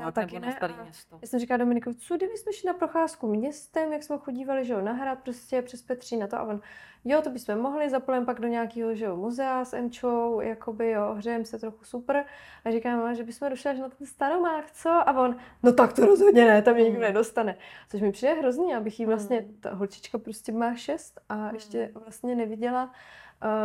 na 0.00 0.12
taky 0.12 0.34
nebo 0.34 0.46
na 0.46 0.52
staré 0.52 0.74
město. 0.82 1.18
Já 1.22 1.28
jsem 1.28 1.40
říkala 1.40 1.58
Dominikovi, 1.58 1.96
co 1.96 2.16
kdyby 2.16 2.36
jsme 2.36 2.52
šli 2.52 2.66
na 2.66 2.74
procházku 2.74 3.26
městem, 3.26 3.92
jak 3.92 4.02
jsme 4.02 4.18
chodívali, 4.18 4.64
že 4.64 4.72
jo, 4.72 4.80
na 4.80 4.92
hrad 4.92 5.18
prostě 5.18 5.62
přes 5.62 5.82
Petří 5.82 6.16
na 6.16 6.26
to 6.26 6.36
a 6.36 6.42
on, 6.42 6.60
jo, 7.04 7.22
to 7.22 7.30
bychom 7.30 7.58
mohli, 7.58 7.90
zapojím 7.90 8.26
pak 8.26 8.40
do 8.40 8.48
nějakého, 8.48 8.94
že 8.94 9.04
jo, 9.04 9.16
muzea 9.16 9.64
s 9.64 9.72
Emčou, 9.72 10.40
jakoby, 10.40 10.90
jo, 10.90 11.14
hřejeme 11.14 11.44
se 11.44 11.58
trochu 11.58 11.84
super. 11.84 12.24
A 12.64 12.70
říkám, 12.70 13.14
že 13.14 13.22
bychom 13.22 13.50
došli 13.50 13.70
až 13.70 13.78
na 13.78 13.88
ten 13.88 14.06
staromák, 14.06 14.70
co? 14.70 14.90
A 14.90 15.20
on, 15.20 15.36
no 15.62 15.72
tak 15.72 15.92
to 15.92 16.06
rozhodně 16.06 16.44
ne, 16.44 16.62
tam 16.62 16.74
mě 16.74 16.82
nikdo 16.82 16.98
hmm. 16.98 17.06
nedostane. 17.06 17.56
Což 17.88 18.00
mi 18.00 18.12
přijde 18.12 18.34
hrozný, 18.34 18.74
abych 18.74 19.00
jí 19.00 19.06
vlastně, 19.06 19.38
hmm. 19.38 19.56
ta 19.60 19.74
holčička 19.74 20.18
prostě 20.18 20.52
má 20.52 20.74
šest 20.90 21.20
a 21.28 21.34
hmm. 21.34 21.54
ještě 21.54 21.90
vlastně 21.94 22.34
neviděla 22.34 22.92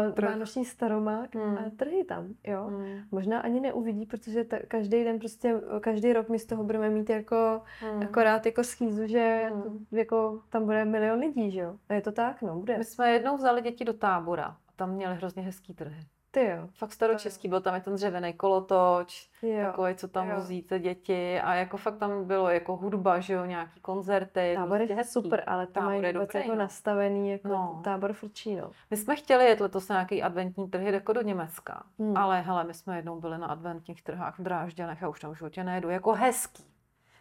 uh, 0.09 0.25
vánoční 0.25 0.65
staromák 0.65 1.35
hmm. 1.35 1.57
a 1.57 1.61
trhy 1.77 2.03
tam, 2.03 2.27
jo. 2.43 2.63
Hmm. 2.63 2.99
Možná 3.11 3.39
ani 3.39 3.59
neuvidí, 3.59 4.05
protože 4.05 4.43
ta, 4.43 4.57
každý 4.67 5.03
den 5.03 5.19
prostě, 5.19 5.61
každý 5.79 6.13
rok 6.13 6.29
my 6.29 6.39
z 6.39 6.45
toho 6.45 6.63
budeme 6.63 6.89
mít 6.89 7.09
jako, 7.09 7.61
hmm. 7.79 8.03
akorát 8.03 8.45
jako 8.45 8.63
schýzu, 8.63 9.07
že 9.07 9.49
hmm. 9.53 9.63
to, 9.63 9.95
jako 9.95 10.41
tam 10.49 10.65
bude 10.65 10.85
milion 10.85 11.19
lidí, 11.19 11.51
že 11.51 11.59
jo. 11.59 11.75
A 11.89 11.93
je 11.93 12.01
to 12.01 12.11
tak, 12.11 12.41
no, 12.41 12.59
bude. 12.59 12.77
My 12.77 12.83
jsme 12.83 13.11
jednou 13.11 13.37
vzali 13.37 13.61
děti 13.61 13.85
do 13.85 13.93
tábora. 13.93 14.57
Tam 14.75 14.91
měli 14.91 15.15
hrozně 15.15 15.43
hezký 15.43 15.73
trhy. 15.73 15.99
Ty 16.35 16.45
jo. 16.45 16.67
Fakt 16.73 16.91
staročeský, 16.91 17.47
byl 17.47 17.61
tam 17.61 17.75
i 17.75 17.81
ten 17.81 17.95
dřevěný 17.95 18.33
kolotoč, 18.33 19.29
jo. 19.41 19.65
takový, 19.65 19.95
co 19.95 20.07
tam 20.07 20.29
jo. 20.29 20.35
vozíte 20.35 20.79
děti 20.79 21.41
a 21.41 21.53
jako 21.53 21.77
fakt 21.77 21.97
tam 21.97 22.25
bylo 22.25 22.49
jako 22.49 22.75
hudba, 22.75 23.19
že 23.19 23.33
jo, 23.33 23.45
nějaký 23.45 23.79
koncerty. 23.79 24.53
Tábor 24.55 24.81
je 24.81 24.87
prostě 24.87 25.11
super, 25.11 25.43
ale 25.47 25.67
tam 25.67 25.85
mají 25.85 26.13
vůbec 26.13 26.33
jako 26.33 26.49
no. 26.49 26.55
nastavený 26.55 27.31
jako 27.31 27.47
no. 27.47 27.81
tábor 27.83 28.13
frčí, 28.13 28.55
no. 28.55 28.71
My 28.91 28.97
jsme 28.97 29.15
chtěli 29.15 29.45
jet 29.45 29.59
letos 29.59 29.87
na 29.87 29.95
nějaký 29.95 30.23
adventní 30.23 30.69
trhy 30.69 30.91
jako 30.93 31.13
do 31.13 31.21
Německa, 31.21 31.83
hmm. 31.99 32.17
ale 32.17 32.41
hele, 32.41 32.63
my 32.63 32.73
jsme 32.73 32.95
jednou 32.95 33.19
byli 33.19 33.37
na 33.37 33.47
adventních 33.47 34.03
trhách 34.03 34.39
v 34.39 34.43
Drážďanech 34.43 35.03
a 35.03 35.07
už 35.07 35.19
tam 35.19 35.31
v 35.31 35.37
životě 35.37 35.63
nejedu, 35.63 35.89
jako 35.89 36.13
hezký. 36.13 36.63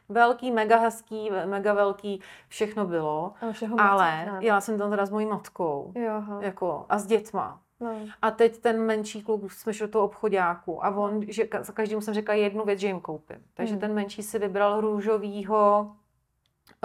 Velký, 0.09 0.53
mega 0.53 0.79
hezký, 0.79 1.31
mega 1.45 1.75
velký, 1.75 2.21
všechno 2.49 2.87
bylo. 2.87 3.33
Ale 3.79 4.39
já 4.41 4.61
jsem 4.61 4.79
tam 4.79 4.91
teda 4.91 5.07
s 5.07 5.11
mojí 5.11 5.27
matkou. 5.27 5.93
Jo, 5.95 6.23
jako, 6.41 6.87
a 6.89 6.99
s 6.99 7.07
dětma. 7.07 7.61
No. 7.81 8.07
A 8.23 8.31
teď 8.31 8.59
ten 8.59 8.83
menší 8.83 9.23
kluk 9.23 9.53
jsme 9.53 9.75
šli 9.75 9.87
do 9.87 9.93
toho 9.93 10.05
obchodáku 10.05 10.85
a 10.85 10.97
on, 10.97 11.25
že 11.29 11.49
za 11.61 11.73
každému 11.73 12.01
jsem 12.01 12.15
řekla 12.15 12.35
jednu 12.35 12.65
věc, 12.65 12.79
že 12.81 12.87
jim 12.87 13.01
koupím. 13.01 13.45
Takže 13.55 13.73
hmm. 13.73 13.81
ten 13.81 13.95
menší 13.95 14.23
si 14.23 14.39
vybral 14.39 14.81
růžovýho 14.81 15.93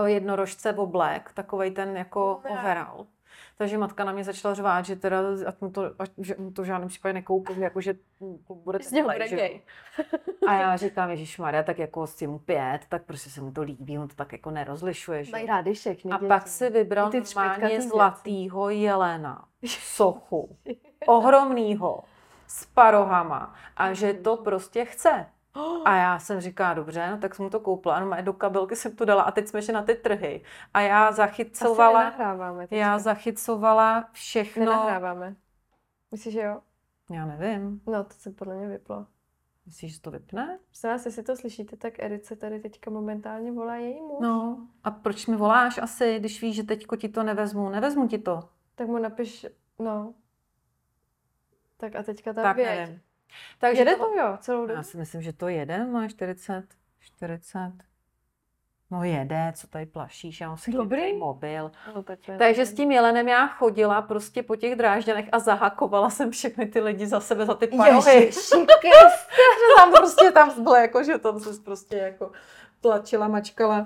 jednorožce 0.06 0.74
oblek, 0.74 1.32
takový 1.34 1.72
ten 1.72 1.98
jako 1.98 2.42
no. 2.50 2.60
overall. 2.60 3.08
Takže 3.58 3.78
matka 3.78 4.04
na 4.04 4.12
mě 4.12 4.24
začala 4.24 4.54
řvát, 4.54 4.86
že 4.86 4.96
teda 4.96 5.20
ať 5.48 5.62
mu 5.62 5.72
to, 5.72 5.92
ať, 6.00 6.12
že 6.18 6.36
mu 6.38 6.52
to 6.52 6.62
v 6.62 6.66
žádném 6.66 6.90
případě 6.90 7.14
nekoupím, 7.14 7.64
jako 7.64 7.82
že 7.82 7.96
bude 8.50 8.80
že? 9.28 9.50
A 10.48 10.54
já 10.54 10.78
říkám, 10.78 11.10
Ježíš 11.10 11.38
Maria, 11.38 11.64
tak 11.64 11.80
jako 11.80 12.08
s 12.08 12.16
tím 12.16 12.40
pět, 12.40 12.80
tak 12.90 13.04
prostě 13.04 13.30
se 13.30 13.42
mu 13.42 13.52
to 13.52 13.62
líbí, 13.62 14.00
on 14.00 14.08
to 14.08 14.16
tak 14.16 14.32
jako 14.32 14.52
nerozlišuje. 14.52 15.24
Že? 15.24 15.32
Mají 15.32 15.46
rádi 15.46 15.74
všechny 15.74 16.12
A 16.12 16.18
děti. 16.18 16.28
pak 16.28 16.48
si 16.48 16.70
vybral 16.70 17.12
normálně 17.36 17.82
zlatýho 17.82 18.70
jelena, 18.70 19.46
sochu, 19.66 20.58
ohromnýho, 21.08 22.04
s 22.48 22.66
parohama 22.66 23.56
a 23.78 23.94
že 23.94 24.14
to 24.14 24.38
prostě 24.38 24.86
chce. 24.86 25.26
A 25.86 25.96
já 25.96 26.20
jsem 26.20 26.42
říká, 26.42 26.74
dobře, 26.74 27.12
no 27.12 27.18
tak 27.18 27.36
jsem 27.36 27.44
mu 27.44 27.50
to 27.50 27.60
koupila, 27.60 28.00
no 28.00 28.22
do 28.22 28.34
kabelky 28.34 28.76
jsem 28.76 28.96
to 28.96 29.06
dala 29.06 29.24
a 29.24 29.32
teď 29.32 29.48
jsme 29.48 29.62
šli 29.62 29.74
na 29.74 29.84
ty 29.84 29.96
trhy. 29.96 30.44
A 30.74 30.82
já 30.82 31.12
zachycovala, 31.12 32.14
já 32.72 33.00
zachycovala 33.00 34.10
všechno. 34.12 34.66
Nenahráváme. 34.66 35.36
Myslíš, 36.12 36.34
že 36.34 36.42
jo? 36.42 36.62
Já 37.12 37.26
nevím. 37.26 37.82
No, 37.88 38.04
to 38.04 38.14
se 38.14 38.32
podle 38.32 38.56
mě 38.56 38.68
vyplo. 38.68 39.06
Myslíš, 39.66 39.96
že 39.96 40.02
to 40.02 40.12
vypne? 40.12 40.60
Prosím 40.66 40.90
vás, 40.90 41.06
jestli 41.06 41.24
to 41.24 41.36
slyšíte, 41.36 41.78
tak 41.78 42.00
Erice 42.00 42.36
tady 42.36 42.60
teďka 42.60 42.92
momentálně 42.92 43.52
volá 43.52 43.76
její 43.76 44.02
muž. 44.02 44.18
No, 44.22 44.68
a 44.84 44.92
proč 44.92 45.28
mi 45.28 45.36
voláš 45.36 45.78
asi, 45.78 46.20
když 46.20 46.42
víš, 46.42 46.56
že 46.56 46.64
teďko 46.64 46.96
ti 46.96 47.10
to 47.10 47.24
nevezmu? 47.24 47.70
Nevezmu 47.70 48.08
ti 48.08 48.18
to. 48.18 48.50
Tak 48.76 48.88
mu 48.88 48.98
napiš, 48.98 49.46
no. 49.80 50.14
Tak 51.78 51.96
a 51.96 52.04
teďka 52.04 52.34
tam 52.34 52.44
tak 52.44 52.56
věď. 52.56 52.80
Nevím. 52.80 53.02
Takže 53.60 53.82
jede 53.82 53.96
to, 53.96 54.06
to 54.06 54.14
jo, 54.14 54.38
celou 54.40 54.62
dobu? 54.62 54.74
Já 54.74 54.84
si 54.84 54.98
myslím, 54.98 55.22
že 55.22 55.34
to 55.34 55.48
jede, 55.48 55.86
má 55.86 56.08
40, 56.08 56.64
40. 57.00 57.74
No 58.92 59.04
jede, 59.04 59.54
co 59.56 59.68
tady 59.68 59.86
plašíš, 59.86 60.42
já 60.42 60.48
mám 60.48 60.58
si 60.58 60.72
Dobrý. 60.72 61.14
mobil. 61.18 61.72
No, 61.96 62.04
tak 62.04 62.20
Takže 62.38 62.66
s 62.66 62.74
tím 62.74 62.92
jelenem 62.92 63.28
já 63.28 63.48
chodila 63.48 64.02
prostě 64.02 64.44
po 64.44 64.56
těch 64.56 64.76
drážďanech 64.76 65.30
a 65.32 65.40
zahakovala 65.40 66.10
jsem 66.10 66.32
všechny 66.32 66.66
ty 66.66 66.82
lidi 66.82 67.08
za 67.08 67.20
sebe, 67.20 67.46
za 67.46 67.54
ty 67.54 67.68
parohy. 67.68 68.32
že 68.32 68.50
tam 69.78 69.92
prostě 69.94 70.32
tam 70.32 70.64
bylo 70.64 70.76
jako, 70.76 71.04
že 71.04 71.18
tam 71.18 71.40
se 71.40 71.62
prostě 71.64 71.98
jako 71.98 72.32
tlačila, 72.82 73.28
mačkala 73.28 73.86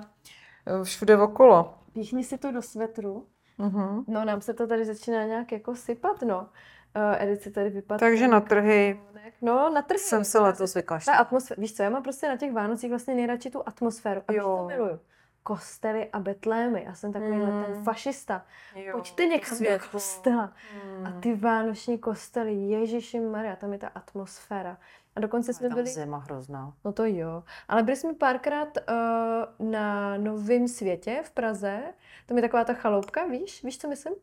eh, 0.66 0.84
všude 0.84 1.16
okolo. 1.16 1.74
Píchni 1.92 2.24
si 2.24 2.38
to 2.38 2.52
do 2.52 2.62
svetru. 2.62 3.26
Uh-huh. 3.58 4.04
No 4.08 4.24
nám 4.24 4.40
se 4.40 4.54
to 4.54 4.66
tady 4.66 4.84
začíná 4.84 5.24
nějak 5.24 5.52
jako 5.52 5.76
sypat, 5.76 6.22
no 6.22 6.48
uh, 6.96 7.22
edice 7.22 7.50
tady 7.50 7.70
vypadá. 7.70 7.98
Takže 7.98 8.28
na 8.28 8.40
trhy. 8.40 9.00
No, 9.42 9.70
na 9.70 9.82
trhy. 9.82 9.98
Jsem 9.98 10.24
se 10.24 10.38
letos 10.38 10.74
vykašla. 10.74 11.12
Ta 11.12 11.18
atmosféra, 11.18 11.60
víš 11.60 11.74
co, 11.74 11.82
já 11.82 11.90
mám 11.90 12.02
prostě 12.02 12.28
na 12.28 12.36
těch 12.36 12.52
Vánocích 12.52 12.90
vlastně 12.90 13.14
nejradši 13.14 13.50
tu 13.50 13.62
atmosféru. 13.66 14.22
A 14.28 14.32
jo. 14.32 14.56
to 14.56 14.66
miluju. 14.66 15.00
Kostely 15.42 16.08
a 16.12 16.18
betlémy. 16.18 16.84
Já 16.86 16.94
jsem 16.94 17.12
takovýhle 17.12 17.50
mm. 17.50 17.64
ten 17.64 17.84
fašista. 17.84 18.46
Jo. 18.74 18.92
Pojďte 18.92 19.26
někam 19.26 19.58
do 19.58 19.64
kostela. 19.90 20.52
Mm. 20.98 21.06
A 21.06 21.20
ty 21.20 21.34
vánoční 21.34 21.98
kostely, 21.98 22.54
Ježíši 22.54 23.20
Maria, 23.20 23.56
tam 23.56 23.72
je 23.72 23.78
ta 23.78 23.88
atmosféra. 23.88 24.78
A 25.16 25.20
dokonce 25.20 25.54
jsme 25.54 25.68
byli... 25.68 25.86
zima 25.86 26.18
hrozná. 26.18 26.72
No 26.84 26.92
to 26.92 27.04
jo. 27.04 27.42
Ale 27.68 27.82
byli 27.82 27.96
jsme 27.96 28.14
párkrát 28.14 28.68
uh, 28.88 29.68
na 29.70 30.16
Novém 30.16 30.68
světě 30.68 31.22
v 31.24 31.30
Praze. 31.30 31.82
Tam 32.26 32.36
je 32.36 32.42
taková 32.42 32.64
ta 32.64 32.74
chaloupka, 32.74 33.26
víš? 33.26 33.64
Víš, 33.64 33.78
co 33.78 33.88
myslím? 33.88 34.14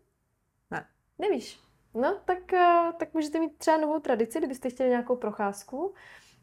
Ne. 0.72 0.86
Nevíš? 1.20 1.60
No, 1.94 2.18
tak, 2.26 2.54
eh, 2.54 2.94
tak 3.00 3.14
můžete 3.14 3.40
mít 3.40 3.58
třeba 3.58 3.78
novou 3.78 4.00
tradici, 4.00 4.38
kdybyste 4.38 4.70
chtěli 4.70 4.90
nějakou 4.90 5.16
procházku. 5.16 5.94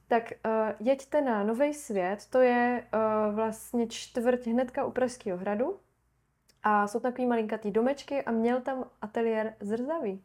Tak 0.09 0.33
uh, 0.47 0.53
jeďte 0.81 1.21
na 1.21 1.43
Nový 1.43 1.75
svět, 1.75 2.27
to 2.31 2.41
je 2.41 2.87
uh, 2.95 3.35
vlastně 3.35 3.87
čtvrť 3.87 4.47
hnedka 4.47 4.85
u 4.85 4.91
Pražského 4.91 5.39
hradu. 5.39 5.81
A 6.63 6.87
jsou 6.87 7.01
takový 7.01 7.27
malinkatý 7.27 7.71
domečky 7.71 8.23
a 8.23 8.31
měl 8.31 8.61
tam 8.61 8.85
ateliér 9.03 9.55
zrzavý. 9.61 10.23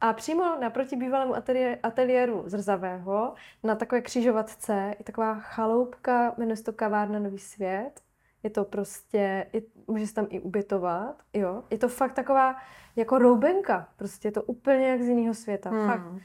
A 0.00 0.12
přímo 0.12 0.44
naproti 0.60 0.96
bývalému 0.96 1.34
ateliér, 1.34 1.78
ateliéru 1.82 2.42
zrzavého, 2.46 3.34
na 3.62 3.74
takové 3.74 4.00
křižovatce, 4.00 4.94
je 4.98 5.04
taková 5.04 5.34
chaloupka, 5.34 6.34
jmenuje 6.38 6.56
se 6.56 6.64
to 6.64 6.72
kavárna 6.72 7.18
Nový 7.18 7.38
svět. 7.38 8.00
Je 8.42 8.50
to 8.50 8.64
prostě, 8.64 9.46
je, 9.52 9.62
může 9.86 10.06
se 10.06 10.14
tam 10.14 10.26
i 10.28 10.40
ubytovat, 10.40 11.22
jo. 11.32 11.64
Je 11.70 11.78
to 11.78 11.88
fakt 11.88 12.12
taková 12.12 12.56
jako 12.96 13.18
roubenka, 13.18 13.88
prostě 13.96 14.28
je 14.28 14.32
to 14.32 14.42
úplně 14.42 14.88
jak 14.88 15.02
z 15.02 15.08
jiného 15.08 15.34
světa, 15.34 15.70
hmm. 15.70 15.86
fakt. 15.86 16.22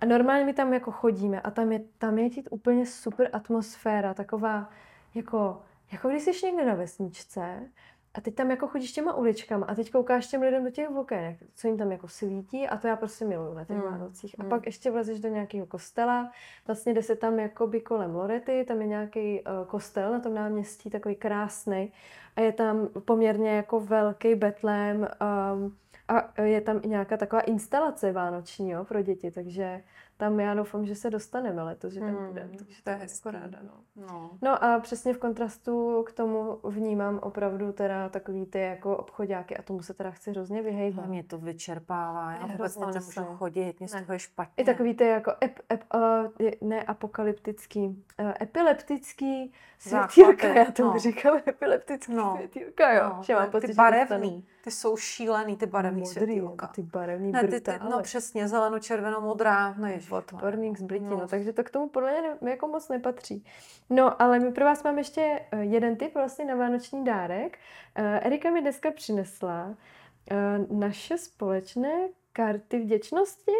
A 0.00 0.06
normálně 0.06 0.44
my 0.44 0.52
tam 0.52 0.72
jako 0.72 0.90
chodíme 0.90 1.40
a 1.40 1.50
tam 1.50 1.72
je, 1.72 1.80
tam 1.98 2.18
je 2.18 2.30
tít 2.30 2.48
úplně 2.50 2.86
super 2.86 3.30
atmosféra, 3.32 4.14
taková 4.14 4.70
jako, 5.14 5.62
jako 5.92 6.08
když 6.08 6.22
jsi 6.22 6.46
někde 6.46 6.64
na 6.66 6.74
vesničce 6.74 7.70
a 8.14 8.20
teď 8.20 8.34
tam 8.34 8.50
jako 8.50 8.66
chodíš 8.66 8.92
těma 8.92 9.14
uličkama 9.14 9.66
a 9.66 9.74
teď 9.74 9.92
koukáš 9.92 10.26
těm 10.26 10.42
lidem 10.42 10.64
do 10.64 10.70
těch 10.70 10.90
oken, 10.90 11.36
co 11.54 11.66
jim 11.66 11.78
tam 11.78 11.92
jako 11.92 12.08
svítí 12.08 12.68
a 12.68 12.76
to 12.76 12.86
já 12.86 12.96
prostě 12.96 13.24
miluju 13.24 13.54
na 13.54 13.64
těch 13.64 13.76
mm. 13.76 13.82
Vánocích. 13.82 14.34
A 14.38 14.42
mm. 14.42 14.48
pak 14.48 14.66
ještě 14.66 14.90
vlezeš 14.90 15.20
do 15.20 15.28
nějakého 15.28 15.66
kostela, 15.66 16.32
vlastně 16.66 16.94
jde 16.94 17.02
se 17.02 17.16
tam 17.16 17.38
jako 17.38 17.66
by 17.66 17.80
kolem 17.80 18.14
Lorety, 18.14 18.64
tam 18.68 18.80
je 18.80 18.86
nějaký 18.86 19.40
uh, 19.40 19.66
kostel 19.66 20.12
na 20.12 20.20
tom 20.20 20.34
náměstí, 20.34 20.90
takový 20.90 21.14
krásný 21.14 21.92
a 22.36 22.40
je 22.40 22.52
tam 22.52 22.88
poměrně 23.04 23.50
jako 23.50 23.80
velký 23.80 24.34
betlém 24.34 24.98
um, 24.98 25.76
a 26.08 26.42
je 26.42 26.60
tam 26.60 26.80
i 26.82 26.88
nějaká 26.88 27.16
taková 27.16 27.42
instalace 27.42 28.12
vánoční 28.12 28.70
jo, 28.70 28.84
pro 28.84 29.02
děti, 29.02 29.30
takže 29.30 29.82
tam 30.16 30.40
já 30.40 30.54
doufám, 30.54 30.86
že 30.86 30.94
se 30.94 31.10
dostaneme 31.10 31.62
letos, 31.62 31.92
že 31.92 32.00
tam 32.00 32.08
hmm, 32.08 32.26
budeme. 32.26 32.50
Takže 32.58 32.82
to 32.82 32.90
je 32.90 32.96
hezko 32.96 33.30
ráda. 33.30 33.58
No. 33.62 34.06
no. 34.06 34.30
no 34.42 34.64
a 34.64 34.80
přesně 34.80 35.14
v 35.14 35.18
kontrastu 35.18 36.02
k 36.06 36.12
tomu 36.12 36.58
vnímám 36.64 37.18
opravdu 37.22 37.72
teda 37.72 38.08
takový 38.08 38.46
ty 38.46 38.60
jako 38.60 38.96
obchodáky 38.96 39.56
a 39.56 39.62
tomu 39.62 39.82
se 39.82 39.94
teda 39.94 40.10
chci 40.10 40.30
hrozně 40.30 40.62
vyhejbat. 40.62 41.06
Mě 41.06 41.24
to 41.24 41.38
vyčerpává, 41.38 42.32
já 42.32 42.46
vůbec 42.46 42.76
tam 42.76 42.90
nemůžu 42.90 43.10
se. 43.10 43.24
chodit, 43.36 43.80
mě 43.80 43.88
z 43.88 43.92
toho 43.92 44.12
je 44.12 44.18
špatně. 44.18 44.62
I 44.62 44.64
takový 44.64 44.94
ty 44.94 45.04
jako 45.04 45.32
ep, 45.44 45.58
ep, 45.70 45.84
uh, 45.94 46.68
ne 46.68 46.82
apokalyptický, 46.82 48.04
uh, 48.20 48.32
epileptický 48.40 49.52
světýlka, 49.78 50.46
já 50.46 50.70
tomu 50.70 50.92
no. 50.92 50.98
říkám 50.98 51.40
epileptický 51.48 52.14
no. 52.14 52.34
světýlka, 52.36 52.92
jo. 52.92 53.12
No. 53.16 53.22
Že 53.22 53.34
mám 53.34 53.50
pocit, 53.50 53.66
ty 53.66 53.74
barevný, 53.74 54.46
ty 54.64 54.70
jsou 54.70 54.96
šílený, 54.96 55.56
ty 55.56 55.66
barevný 55.66 56.00
Modrý, 56.00 56.14
světýlka. 56.14 56.66
Ty 56.66 56.82
barevný 56.82 57.32
ne, 57.32 57.48
ty, 57.48 57.60
ty, 57.60 57.72
No 57.90 58.02
přesně, 58.02 58.48
zeleno, 58.48 58.78
červeno, 58.78 59.20
modrá, 59.20 59.74
no 59.78 59.86
odporník 60.12 60.78
z 60.78 60.82
Blití, 60.82 61.04
no. 61.04 61.28
takže 61.28 61.52
to 61.52 61.64
k 61.64 61.70
tomu 61.70 61.88
podle 61.88 62.36
mě 62.40 62.50
jako 62.50 62.68
moc 62.68 62.88
nepatří. 62.88 63.44
No, 63.90 64.22
ale 64.22 64.38
my 64.38 64.52
pro 64.52 64.64
vás 64.64 64.82
máme 64.82 65.00
ještě 65.00 65.40
eh, 65.50 65.64
jeden 65.64 65.96
typ 65.96 66.14
vlastně 66.14 66.44
na 66.44 66.54
vánoční 66.54 67.04
dárek. 67.04 67.58
Uh, 67.98 68.04
Erika 68.04 68.50
mi 68.50 68.60
dneska 68.60 68.90
přinesla 68.90 69.66
uh, 69.66 70.78
naše 70.78 71.18
společné 71.18 72.08
karty 72.32 72.78
vděčnosti, 72.78 73.52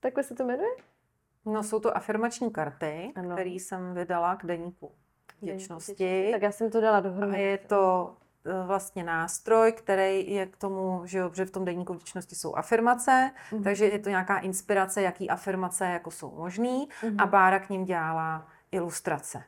takhle 0.00 0.22
se 0.22 0.34
to 0.34 0.44
jmenuje? 0.44 0.70
No, 1.46 1.62
jsou 1.62 1.80
to 1.80 1.96
afirmační 1.96 2.50
karty, 2.50 3.12
které 3.34 3.50
jsem 3.50 3.94
vydala 3.94 4.36
k 4.36 4.46
deníku 4.46 4.92
vděčnosti. 5.40 6.28
Tak 6.32 6.42
já 6.42 6.52
jsem 6.52 6.70
to 6.70 6.80
dala 6.80 7.00
dohromady. 7.00 7.36
A 7.36 7.38
je 7.38 7.58
to 7.58 8.14
vlastně 8.66 9.04
nástroj, 9.04 9.72
který 9.72 10.32
je 10.32 10.46
k 10.46 10.56
tomu, 10.56 11.02
že, 11.04 11.22
že 11.32 11.44
v 11.44 11.50
tom 11.50 11.64
deníku 11.64 11.94
vděčnosti 11.94 12.34
jsou 12.34 12.54
afirmace, 12.54 13.30
mm-hmm. 13.50 13.62
takže 13.62 13.86
je 13.86 13.98
to 13.98 14.08
nějaká 14.08 14.38
inspirace, 14.38 15.02
jaký 15.02 15.30
afirmace 15.30 15.86
jako 15.86 16.10
jsou 16.10 16.34
možný 16.36 16.88
mm-hmm. 17.02 17.22
a 17.22 17.26
Bára 17.26 17.58
k 17.58 17.70
ním 17.70 17.84
dělala 17.84 18.46
ilustrace. 18.72 19.42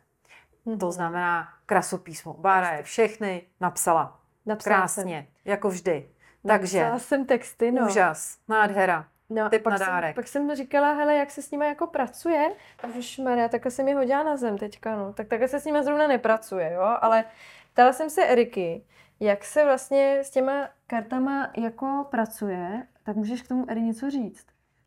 Mm-hmm. 0.66 0.78
To 0.78 0.93
znamená 0.93 1.49
krasopísmo. 1.66 2.34
Bára 2.34 2.70
je 2.70 2.82
všechny 2.82 3.43
napsala. 3.61 4.18
Napsala 4.47 4.76
Krásně, 4.76 5.26
jsem. 5.28 5.53
jako 5.53 5.68
vždy. 5.68 6.09
Takže. 6.47 6.80
Napsala 6.80 6.99
jsem 6.99 7.26
texty, 7.26 7.72
no. 7.72 7.86
Úžas, 7.86 8.38
nádhera. 8.49 9.07
No, 9.30 9.51
Typ 9.51 9.62
pak 9.62 9.72
na 9.72 9.78
dárek. 9.78 10.09
Jsem, 10.09 10.14
pak 10.14 10.28
jsem 10.28 10.57
říkala, 10.57 10.93
hele, 10.93 11.14
jak 11.14 11.30
se 11.30 11.43
s 11.43 11.51
nimi 11.51 11.66
jako 11.66 11.86
pracuje. 11.86 12.53
Už 12.99 13.18
Maria, 13.18 13.49
takhle 13.49 13.70
jsem 13.70 13.88
je 13.88 13.95
hodila 13.95 14.22
na 14.22 14.36
zem 14.36 14.59
teďka, 14.59 14.97
no. 14.97 15.12
Tak 15.12 15.28
takhle 15.28 15.49
se 15.49 15.61
s 15.61 15.64
nimi 15.64 15.84
zrovna 15.84 16.07
nepracuje, 16.07 16.72
jo. 16.72 16.97
Ale 17.01 17.24
ptala 17.72 17.92
jsem 17.92 18.10
se 18.10 18.26
Eriky, 18.26 18.84
jak 19.20 19.44
se 19.44 19.64
vlastně 19.64 20.18
s 20.24 20.30
těma 20.30 20.68
kartama 20.86 21.52
jako 21.56 22.06
pracuje, 22.10 22.86
tak 23.02 23.16
můžeš 23.16 23.42
k 23.42 23.48
tomu 23.48 23.70
Eri 23.70 23.82
něco 23.82 24.10
říct. 24.10 24.46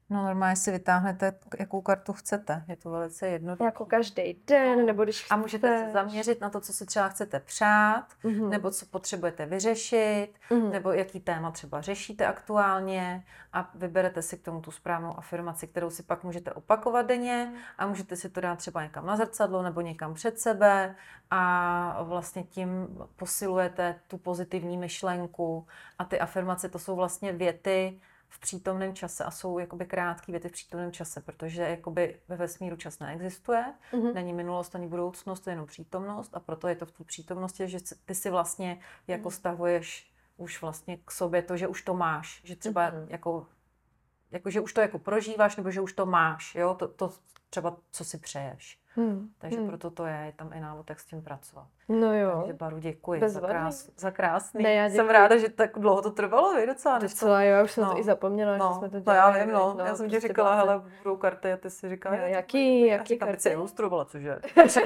No 0.10 0.24
normálně 0.24 0.56
si 0.56 0.72
vytáhnete, 0.72 1.34
jakou 1.60 1.82
kartu 1.82 2.14
chcete. 2.14 2.64
Je 2.68 2.76
to 2.76 2.90
velice 2.90 3.28
jednoduché. 3.28 3.66
Jako 3.66 3.86
každý 3.86 4.44
den, 4.48 4.86
nebo 4.86 5.04
když 5.04 5.20
chcete. 5.20 5.34
A 5.34 5.38
můžete 5.38 5.86
se 5.86 5.92
zaměřit 5.92 6.42
na 6.42 6.50
to, 6.50 6.62
co 6.62 6.74
si 6.74 6.86
třeba 6.86 7.10
chcete 7.10 7.40
přát, 7.40 8.06
mm-hmm. 8.24 8.50
nebo 8.50 8.72
co 8.72 8.86
potřebujete 8.86 9.46
vyřešit, 9.46 10.34
mm-hmm. 10.50 10.72
nebo 10.72 10.92
jaký 10.92 11.20
téma 11.20 11.52
třeba 11.52 11.82
řešíte 11.82 12.26
aktuálně 12.26 13.24
a 13.54 13.72
vyberete 13.76 14.22
si 14.22 14.38
k 14.38 14.44
tomu 14.44 14.62
tu 14.62 14.72
správnou 14.72 15.18
afirmaci, 15.18 15.68
kterou 15.68 15.90
si 15.90 16.04
pak 16.04 16.24
můžete 16.24 16.52
opakovat 16.52 17.02
denně 17.02 17.54
a 17.78 17.88
můžete 17.88 18.16
si 18.16 18.30
to 18.30 18.42
dát 18.42 18.56
třeba 18.56 18.84
někam 18.84 19.06
na 19.06 19.18
zrcadlo 19.18 19.64
nebo 19.64 19.82
někam 19.82 20.14
před 20.14 20.40
sebe 20.40 20.96
a 21.32 22.04
vlastně 22.04 22.44
tím 22.44 22.88
posilujete 23.16 24.00
tu 24.08 24.18
pozitivní 24.18 24.78
myšlenku 24.78 25.68
a 26.00 26.06
ty 26.06 26.20
afirmace 26.20 26.70
to 26.70 26.80
jsou 26.80 26.96
vlastně 26.96 27.34
věty, 27.34 28.00
v 28.30 28.40
přítomném 28.40 28.96
čase 28.96 29.24
a 29.24 29.32
jsou 29.32 29.60
jakoby 29.60 29.86
krátké 29.86 30.32
věty 30.32 30.50
v 30.50 30.52
přítomném 30.52 30.92
čase, 30.92 31.22
protože 31.22 31.62
jakoby 31.62 32.20
ve 32.28 32.36
vesmíru 32.36 32.76
čas 32.76 33.00
neexistuje, 33.00 33.74
mm-hmm. 33.92 34.14
není 34.14 34.34
minulost 34.34 34.76
ani 34.76 34.88
budoucnost, 34.88 35.40
to 35.40 35.50
je 35.50 35.52
jenom 35.52 35.68
přítomnost 35.68 36.32
a 36.34 36.40
proto 36.40 36.68
je 36.68 36.76
to 36.76 36.86
v 36.86 36.92
té 36.92 37.04
přítomnosti, 37.04 37.68
že 37.68 37.78
ty 38.06 38.16
si 38.16 38.30
vlastně 38.30 38.80
jako 39.08 39.30
mm-hmm. 39.30 39.36
stavuješ 39.36 40.12
už 40.38 40.62
vlastně 40.62 40.98
k 41.06 41.12
sobě 41.12 41.42
to, 41.42 41.58
že 41.58 41.68
už 41.68 41.82
to 41.82 41.94
máš, 41.94 42.42
že 42.44 42.56
třeba 42.56 42.92
mm-hmm. 42.92 43.06
jako, 43.10 43.48
jako, 44.32 44.50
že 44.50 44.62
už 44.62 44.74
to 44.74 44.82
jako 44.82 45.00
prožíváš 45.00 45.56
nebo 45.56 45.72
že 45.72 45.82
už 45.82 45.94
to 45.94 46.06
máš, 46.06 46.56
jo, 46.56 46.74
to, 46.74 46.88
to 46.88 47.14
třeba 47.50 47.78
co 47.92 48.06
si 48.06 48.18
přeješ. 48.18 48.80
Hmm. 48.96 49.30
Takže 49.38 49.58
hmm. 49.58 49.68
proto 49.68 49.90
to 49.90 50.06
je, 50.06 50.24
je 50.26 50.34
tam 50.36 50.54
i 50.54 50.60
návod, 50.60 50.90
jak 50.90 51.00
s 51.00 51.06
tím 51.06 51.22
pracovat. 51.22 51.68
No 51.90 52.18
jo. 52.20 52.38
Takže 52.40 52.54
Baru 52.54 52.78
děkuji 52.78 53.30
za, 53.30 53.40
krás, 53.40 53.90
za 53.98 54.12
krásný. 54.12 54.64
Ne, 54.64 54.74
já 54.74 54.90
Jsem 54.90 55.10
ráda, 55.10 55.38
že 55.38 55.50
tak 55.50 55.80
dlouho 55.80 56.02
to 56.02 56.12
trvalo, 56.12 56.56
vy 56.56 56.68
docela. 56.68 56.98
Docela 56.98 57.44
jo, 57.44 57.64
už 57.64 57.72
jsem 57.72 57.84
no. 57.84 57.92
to 57.92 58.00
i 58.00 58.04
zapomněla, 58.04 58.58
no. 58.58 58.70
že 58.70 58.80
jsme 58.80 58.90
to 58.90 59.00
dělali. 59.00 59.34
No 59.34 59.38
já 59.38 59.46
vím, 59.46 59.54
no. 59.54 59.76
no 59.78 59.86
já 59.86 59.96
jsem 59.96 60.06
ti 60.06 60.12
prostě 60.12 60.28
říkala, 60.28 60.56
hele, 60.56 60.82
budou 61.04 61.18
karty 61.18 61.54
a 61.54 61.58
ty 61.58 61.70
si 61.70 61.90
říkala, 61.90 62.16
jaký, 62.16 62.32
jaký, 62.32 62.88
jaký 62.88 63.18
karty? 63.18 63.42
se 63.42 63.50
ilustrovala, 63.50 64.06
cože? 64.06 64.40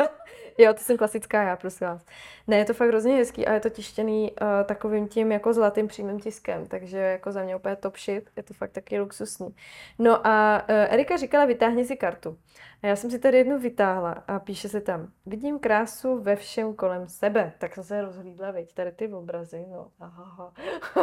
jo, 0.58 0.74
to 0.74 0.80
jsem 0.80 0.96
klasická 0.96 1.42
já, 1.42 1.56
prosím 1.56 1.86
vás. 1.86 2.04
Ne, 2.46 2.56
je 2.56 2.64
to 2.64 2.74
fakt 2.74 2.88
hrozně 2.88 3.16
hezký 3.16 3.46
a 3.46 3.52
je 3.52 3.60
to 3.60 3.70
tištěný 3.70 4.32
uh, 4.32 4.48
takovým 4.64 5.08
tím 5.08 5.32
jako 5.32 5.52
zlatým 5.52 5.88
přímým 5.88 6.20
tiskem, 6.20 6.66
takže 6.66 6.98
jako 6.98 7.32
za 7.32 7.42
mě 7.42 7.56
úplně 7.56 7.76
top 7.76 7.96
shit, 7.96 8.30
je 8.36 8.42
to 8.42 8.54
fakt 8.54 8.70
taky 8.70 9.00
luxusní. 9.00 9.54
No 9.98 10.26
a 10.26 10.62
uh, 10.68 10.74
Erika 10.74 11.16
říkala, 11.16 11.44
vytáhni 11.44 11.84
si 11.90 11.96
kartu. 11.96 12.38
A 12.82 12.86
já 12.86 12.96
jsem 12.96 13.10
si 13.10 13.18
tady 13.18 13.38
jednu 13.38 13.58
vytáhla 13.58 14.12
a 14.12 14.38
píše 14.38 14.68
se 14.68 14.80
tam, 14.80 15.12
vidím 15.26 15.58
krásu 15.58 16.18
ve 16.18 16.36
všem 16.36 16.74
kolem 16.74 17.08
sebe. 17.08 17.52
Tak 17.58 17.74
jsem 17.74 17.84
se 17.84 18.02
rozhlídla, 18.02 18.50
viď, 18.50 18.74
tady 18.74 18.92
ty 18.92 19.12
obrazy, 19.12 19.66
no. 19.70 19.90
Aha. 20.00 20.52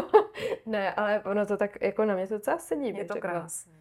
ne, 0.66 0.94
ale 0.94 1.22
ono 1.24 1.46
to 1.46 1.58
tak, 1.58 1.82
jako 1.82 2.06
na 2.06 2.16
mě 2.16 2.28
to 2.28 2.34
docela 2.34 2.58
sedí. 2.58 2.98
Je 2.98 3.06
to 3.06 3.16
krásné. 3.20 3.74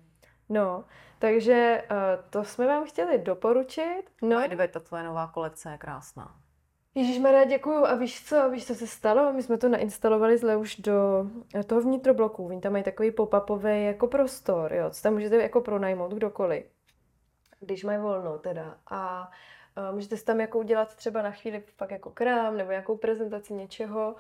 No, 0.49 0.85
takže 1.19 1.83
uh, 1.91 1.97
to 2.31 2.45
jsme 2.45 2.67
vám 2.67 2.85
chtěli 2.85 3.19
doporučit. 3.19 4.03
No. 4.23 4.39
A 4.39 4.67
ta 4.69 4.81
tvoje 4.81 5.03
nová 5.03 5.27
kolekce 5.27 5.71
je 5.71 5.79
krásná. 5.79 6.37
Ježíš 6.95 7.19
Maria, 7.19 7.45
děkuju. 7.45 7.85
A 7.85 7.95
víš 7.95 8.25
co, 8.25 8.51
víš, 8.51 8.67
co 8.67 8.75
se 8.75 8.87
stalo? 8.87 9.33
My 9.33 9.43
jsme 9.43 9.59
to 9.59 9.69
nainstalovali 9.69 10.39
zle 10.39 10.57
už 10.57 10.77
do 10.77 11.27
toho 11.67 11.81
vnitrobloku. 11.81 12.47
Oni 12.47 12.61
tam 12.61 12.73
mají 12.73 12.85
takový 12.85 13.11
pop-upový 13.11 13.85
jako 13.85 14.07
prostor, 14.07 14.75
jo. 14.75 14.91
Co 14.91 15.03
tam 15.03 15.13
můžete 15.13 15.37
jako 15.37 15.61
pronajmout 15.61 16.13
kdokoliv 16.15 16.76
když 17.67 17.85
mají 17.85 17.99
volno 17.99 18.39
teda. 18.39 18.79
A 18.91 19.31
můžete 19.93 20.17
si 20.17 20.25
tam 20.25 20.41
jako 20.41 20.59
udělat 20.59 20.95
třeba 20.95 21.23
na 21.23 21.31
chvíli 21.31 21.63
fakt 21.77 21.91
jako 21.91 22.11
krám 22.11 22.57
nebo 22.57 22.71
nějakou 22.71 22.97
prezentaci 22.97 23.55
něčeho. 23.55 24.17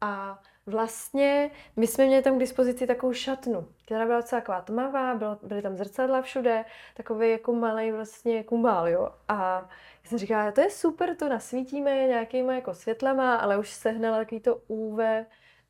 A 0.00 0.42
vlastně 0.66 1.50
my 1.76 1.86
jsme 1.86 2.06
měli 2.06 2.22
tam 2.22 2.36
k 2.36 2.40
dispozici 2.40 2.86
takovou 2.86 3.12
šatnu, 3.12 3.68
která 3.84 4.06
byla 4.06 4.20
docela 4.20 4.40
taková 4.40 4.60
tmavá, 4.60 5.14
bylo, 5.14 5.38
byly 5.42 5.62
tam 5.62 5.76
zrcadla 5.76 6.22
všude, 6.22 6.64
takový 6.96 7.30
jako 7.30 7.52
malý 7.52 7.92
vlastně 7.92 8.44
kumbál, 8.44 8.88
jo. 8.88 9.08
A 9.28 9.68
já 10.04 10.08
jsem 10.08 10.18
říkala, 10.18 10.52
to 10.52 10.60
je 10.60 10.70
super, 10.70 11.16
to 11.16 11.28
nasvítíme 11.28 11.90
nějakýma 11.90 12.54
jako 12.54 12.74
světlama, 12.74 13.36
ale 13.36 13.58
už 13.58 13.70
sehnala 13.70 14.18
takový 14.18 14.40
to 14.40 14.56
UV, 14.68 14.98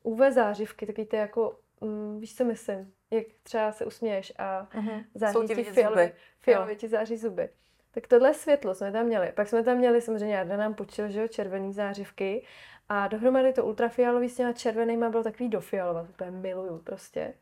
UV 0.03 0.19
zářivky, 0.29 0.85
takový 0.85 1.07
to 1.07 1.15
jako, 1.15 1.59
um, 1.79 2.19
víš 2.19 2.35
co 2.35 2.45
myslím, 2.45 2.93
jak 3.11 3.25
třeba 3.43 3.71
se 3.71 3.85
usměješ 3.85 4.33
a 4.37 4.67
uh-huh. 4.73 5.05
září 5.15 5.47
ti 5.47 5.63
fialově, 5.63 6.13
fialově 6.39 6.75
ti 6.75 6.87
září 6.87 7.17
zuby. 7.17 7.49
Tak 7.93 8.07
tohle 8.07 8.33
světlo 8.33 8.75
jsme 8.75 8.91
tam 8.91 9.05
měli. 9.05 9.31
Pak 9.31 9.47
jsme 9.47 9.63
tam 9.63 9.77
měli, 9.77 10.01
samozřejmě 10.01 10.35
Jarda 10.35 10.57
nám 10.57 10.73
počil, 10.73 11.09
že 11.09 11.21
jo, 11.21 11.27
červený 11.27 11.73
zářivky 11.73 12.45
a 12.89 13.07
dohromady 13.07 13.53
to 13.53 13.65
ultrafialový 13.65 14.29
s 14.29 14.35
těma 14.35 14.53
červenýma 14.53 15.09
bylo 15.09 15.23
takový 15.23 15.49
do 15.49 15.61
fialova, 15.61 16.07
to 16.15 16.25
miluju 16.29 16.77
prostě. 16.77 17.33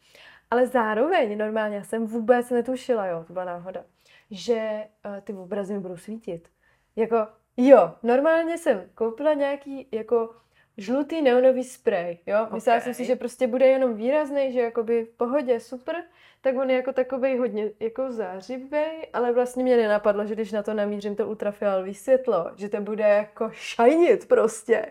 Ale 0.51 0.67
zároveň 0.67 1.37
normálně 1.37 1.75
já 1.75 1.83
jsem 1.83 2.07
vůbec 2.07 2.49
netušila, 2.49 3.07
jo, 3.07 3.23
to 3.27 3.33
byla 3.33 3.45
náhoda, 3.45 3.83
že 4.31 4.83
uh, 5.05 5.21
ty 5.21 5.33
obrazy 5.33 5.73
mi 5.73 5.79
budou 5.79 5.97
svítit. 5.97 6.49
Jako, 6.95 7.27
jo, 7.57 7.93
normálně 8.03 8.57
jsem 8.57 8.89
koupila 8.95 9.33
nějaký 9.33 9.87
jako 9.91 10.35
žlutý 10.79 11.21
neonový 11.21 11.63
sprej, 11.63 12.19
jo. 12.27 12.47
Myslela 12.53 12.77
okay. 12.77 12.81
jsem 12.81 12.93
si, 12.93 13.05
že 13.05 13.15
prostě 13.15 13.47
bude 13.47 13.67
jenom 13.67 13.93
výrazný, 13.93 14.51
že 14.51 14.61
jakoby 14.61 15.05
v 15.05 15.09
pohodě, 15.09 15.59
super, 15.59 15.95
tak 16.41 16.55
on 16.55 16.69
je 16.69 16.75
jako 16.75 16.93
takový 16.93 17.37
hodně 17.37 17.71
jako 17.79 18.11
zářivý, 18.11 18.85
ale 19.13 19.33
vlastně 19.33 19.63
mě 19.63 19.77
nenapadlo, 19.77 20.25
že 20.25 20.35
když 20.35 20.51
na 20.51 20.63
to 20.63 20.73
namířím 20.73 21.15
to 21.15 21.27
ultrafialový 21.27 21.93
světlo, 21.93 22.51
že 22.55 22.69
to 22.69 22.81
bude 22.81 23.03
jako 23.03 23.49
šajnit 23.51 24.27
prostě. 24.27 24.85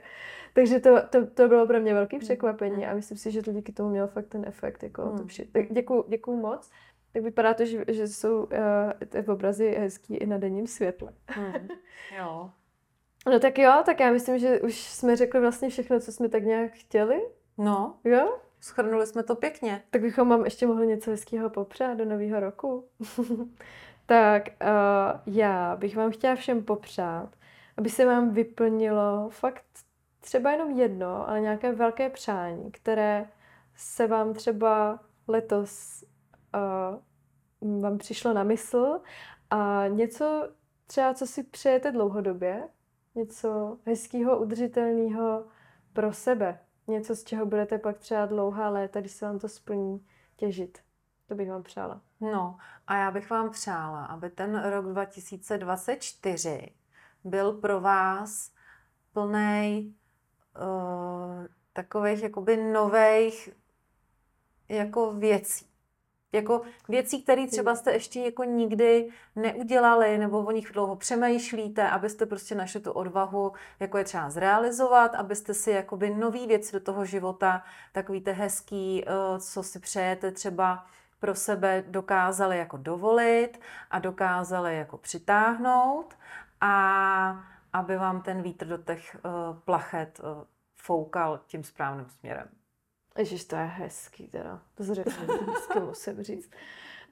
Takže 0.53 0.81
to, 0.81 0.97
to, 1.11 1.27
to 1.27 1.49
bylo 1.49 1.67
pro 1.67 1.81
mě 1.81 1.95
velké 1.95 2.17
mm. 2.17 2.21
překvapení 2.21 2.87
a 2.87 2.95
myslím 2.95 3.19
si, 3.19 3.31
že 3.31 3.43
to 3.43 3.53
díky 3.53 3.73
tomu 3.73 3.91
mělo 3.91 4.09
fakt 4.09 4.27
ten 4.27 4.45
efekt. 4.47 4.83
Jako 4.83 5.03
hmm. 5.03 5.19
to 5.19 5.43
tak 5.53 5.73
děkuju, 5.73 6.05
děkuju 6.09 6.37
moc. 6.37 6.71
Tak 7.13 7.23
vypadá 7.23 7.55
to, 7.55 7.65
že, 7.65 7.85
že 7.89 8.09
jsou 8.09 8.45
uh, 8.45 8.49
ty 9.09 9.27
obrazy 9.27 9.71
hezký 9.71 10.17
i 10.17 10.27
na 10.27 10.39
denním 10.39 10.67
světle. 10.67 11.13
Hmm. 11.27 11.69
Jo. 12.19 12.51
No 13.31 13.41
tak 13.41 13.59
jo, 13.59 13.73
tak 13.85 14.01
já 14.01 14.13
myslím, 14.13 14.39
že 14.39 14.61
už 14.61 14.81
jsme 14.81 15.17
řekli 15.17 15.41
vlastně 15.41 15.69
všechno, 15.69 16.01
co 16.01 16.13
jsme 16.13 16.29
tak 16.29 16.43
nějak 16.43 16.73
chtěli. 16.73 17.23
No. 17.59 17.95
Jo? 18.05 18.39
Schrnuli 18.61 19.07
jsme 19.07 19.23
to 19.23 19.35
pěkně. 19.35 19.83
Tak 19.91 20.03
bychom 20.03 20.29
vám 20.29 20.45
ještě 20.45 20.67
mohli 20.67 20.87
něco 20.87 21.11
hezkého 21.11 21.51
popřát 21.51 21.95
do 21.99 22.05
nového 22.05 22.41
roku. 22.41 22.89
tak 24.07 24.49
uh, 24.49 25.35
já 25.35 25.77
bych 25.77 25.97
vám 25.97 26.11
chtěla 26.11 26.35
všem 26.35 26.65
popřát, 26.65 27.29
aby 27.77 27.91
se 27.91 28.07
vám 28.07 28.31
vyplnilo 28.31 29.29
fakt 29.29 29.65
třeba 30.21 30.51
jenom 30.51 30.71
jedno, 30.71 31.29
ale 31.29 31.41
nějaké 31.41 31.73
velké 31.73 32.11
přání, 32.11 32.71
které 32.71 33.29
se 33.77 34.07
vám 34.07 34.35
třeba 34.35 35.01
letos 35.29 36.05
uh, 36.55 37.83
vám 37.83 37.99
přišlo 37.99 38.33
na 38.33 38.43
mysl 38.43 39.01
a 39.51 39.85
něco 39.89 40.49
třeba, 40.87 41.15
co 41.15 41.27
si 41.27 41.43
přejete 41.43 41.93
dlouhodobě, 41.93 42.69
něco 43.15 43.79
hezkého, 43.87 44.39
udržitelného 44.39 45.47
pro 45.93 46.13
sebe. 46.13 46.59
Něco, 46.87 47.17
z 47.17 47.25
čeho 47.25 47.47
budete 47.47 47.79
pak 47.79 47.99
třeba 47.99 48.27
dlouhá 48.27 48.69
léta, 48.69 49.01
když 49.01 49.13
se 49.13 49.27
vám 49.27 49.39
to 49.39 49.49
splní, 49.49 50.07
těžit. 50.37 50.79
To 51.27 51.35
bych 51.35 51.51
vám 51.51 51.63
přála. 51.63 52.01
No 52.21 52.59
a 52.87 52.97
já 52.97 53.11
bych 53.11 53.31
vám 53.31 53.51
přála, 53.51 54.05
aby 54.05 54.31
ten 54.31 54.63
rok 54.71 54.87
2024 54.87 56.69
byl 57.25 57.53
pro 57.53 57.81
vás 57.81 58.53
plný 59.13 59.95
uh, 60.57 61.47
takových 61.73 62.23
jakoby 62.23 62.57
nových 62.57 63.49
jako 64.69 65.13
věcí. 65.13 65.68
Jako 66.33 66.63
věcí, 66.89 67.23
které 67.23 67.47
třeba 67.47 67.75
jste 67.75 67.93
ještě 67.93 68.21
jako 68.21 68.45
nikdy 68.45 69.09
neudělali, 69.37 70.19
nebo 70.19 70.39
o 70.39 70.51
nich 70.51 70.73
dlouho 70.73 70.97
přemýšlíte, 70.97 71.91
abyste 71.91 72.27
prostě 72.27 72.55
našli 72.55 72.81
tu 72.81 72.93
odvahu, 72.93 73.53
jako 73.81 73.99
je 73.99 74.05
třeba 74.05 74.31
zrealizovat, 74.31 75.15
abyste 75.15 75.55
si 75.55 75.71
jakoby 75.71 76.11
nový 76.11 76.47
věci 76.47 76.73
do 76.73 76.81
toho 76.81 77.05
života, 77.05 77.63
takový 77.93 78.21
te 78.21 78.33
hezký, 78.33 79.05
eh, 79.05 79.41
co 79.41 79.63
si 79.63 79.81
přejete 79.81 80.33
třeba 80.33 80.87
pro 81.21 81.35
sebe 81.35 81.85
dokázali 81.87 82.59
jako 82.59 82.77
dovolit 82.77 83.61
a 83.91 83.99
dokázali 83.99 84.77
jako 84.77 84.99
přitáhnout 84.99 86.19
a 86.61 87.45
aby 87.73 87.97
vám 87.97 88.23
ten 88.23 88.43
vítr 88.43 88.67
do 88.67 88.79
těch 88.79 89.17
uh, 89.25 89.59
plachet 89.59 90.21
uh, 90.21 90.45
foukal 90.77 91.41
tím 91.47 91.65
správným 91.65 92.09
směrem. 92.09 92.58
Ježiš, 93.19 93.45
to 93.45 93.57
je 93.57 93.63
hezký 93.63 94.29
teda. 94.29 94.61
To 94.75 94.85
zřejmě 94.85 95.13
hezky 95.53 95.81
musím 95.81 96.23
říct. 96.23 96.51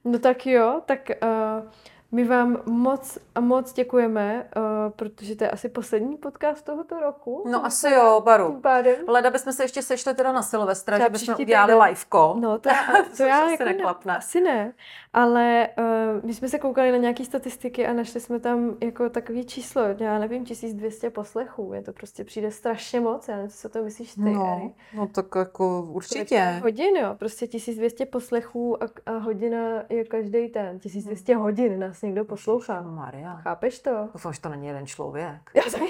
No 0.04 0.18
tak 0.18 0.46
jo, 0.46 0.82
tak 0.86 1.10
uh, 1.22 1.70
my 2.12 2.24
vám 2.24 2.62
moc 2.66 3.18
a 3.34 3.40
moc 3.40 3.72
děkujeme, 3.72 4.50
uh, 4.56 4.62
protože 4.90 5.36
to 5.36 5.44
je 5.44 5.50
asi 5.50 5.68
poslední 5.68 6.16
podcast 6.16 6.64
tohoto 6.64 7.00
roku. 7.00 7.44
No 7.50 7.64
asi 7.64 7.90
jo, 7.90 8.20
Baru. 8.24 8.50
Tím 8.50 8.62
pádem. 8.62 8.96
Leda 9.06 9.30
bychom 9.30 9.52
se 9.52 9.64
ještě 9.64 9.82
sešli 9.82 10.14
teda 10.14 10.32
na 10.32 10.42
Silvestra, 10.42 10.98
že 10.98 11.08
bychom 11.08 11.34
udělali 11.40 11.74
liveko. 11.74 12.36
No 12.40 12.58
to, 12.58 12.70
to 13.16 13.22
já 13.22 13.42
asi 13.42 13.52
jako 13.52 13.64
neklapne. 13.64 14.12
Ne, 14.12 14.18
asi 14.18 14.40
ne, 14.40 14.72
ale 15.16 15.68
uh, 15.78 16.24
my 16.24 16.34
jsme 16.34 16.48
se 16.48 16.58
koukali 16.58 16.92
na 16.92 16.98
nějaké 16.98 17.24
statistiky 17.24 17.86
a 17.86 17.92
našli 17.92 18.20
jsme 18.20 18.40
tam 18.40 18.76
jako 18.80 19.10
takový 19.10 19.46
číslo, 19.46 19.82
já 19.98 20.18
nevím, 20.18 20.44
1200 20.44 21.10
poslechů, 21.10 21.72
je 21.74 21.82
to 21.82 21.92
prostě 21.92 22.24
přijde 22.24 22.50
strašně 22.50 23.00
moc, 23.00 23.28
já 23.28 23.36
nevím, 23.36 23.50
co 23.50 23.68
to 23.68 23.82
myslíš 23.82 24.14
ty, 24.14 24.20
no. 24.20 24.72
No 24.94 25.06
tak 25.06 25.26
jako 25.36 25.82
určitě. 25.82 26.60
Hodin, 26.62 26.96
jo, 26.96 27.14
prostě 27.18 27.46
1200 27.46 28.06
poslechů 28.06 28.82
a, 28.82 28.86
a 29.06 29.18
hodina 29.18 29.58
je 29.88 30.04
každý 30.04 30.48
ten, 30.48 30.78
1200 30.78 31.34
hmm. 31.34 31.42
hodin 31.42 31.80
nás 31.80 32.02
někdo 32.02 32.24
poslouchá. 32.24 32.82
Maria. 32.82 33.36
Chápeš 33.36 33.78
to? 33.78 34.08
Doufám, 34.12 34.32
že 34.32 34.40
to 34.40 34.48
není 34.48 34.66
jeden 34.66 34.86
člověk. 34.86 35.50
Já 35.54 35.62
taky. 35.70 35.84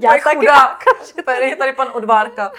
Já 0.00 0.10
taky. 0.10 0.36
chudák. 0.36 0.84
Tady 1.24 1.48
je 1.48 1.56
tady 1.56 1.72
pan 1.72 1.88
Odvárka. 1.94 2.52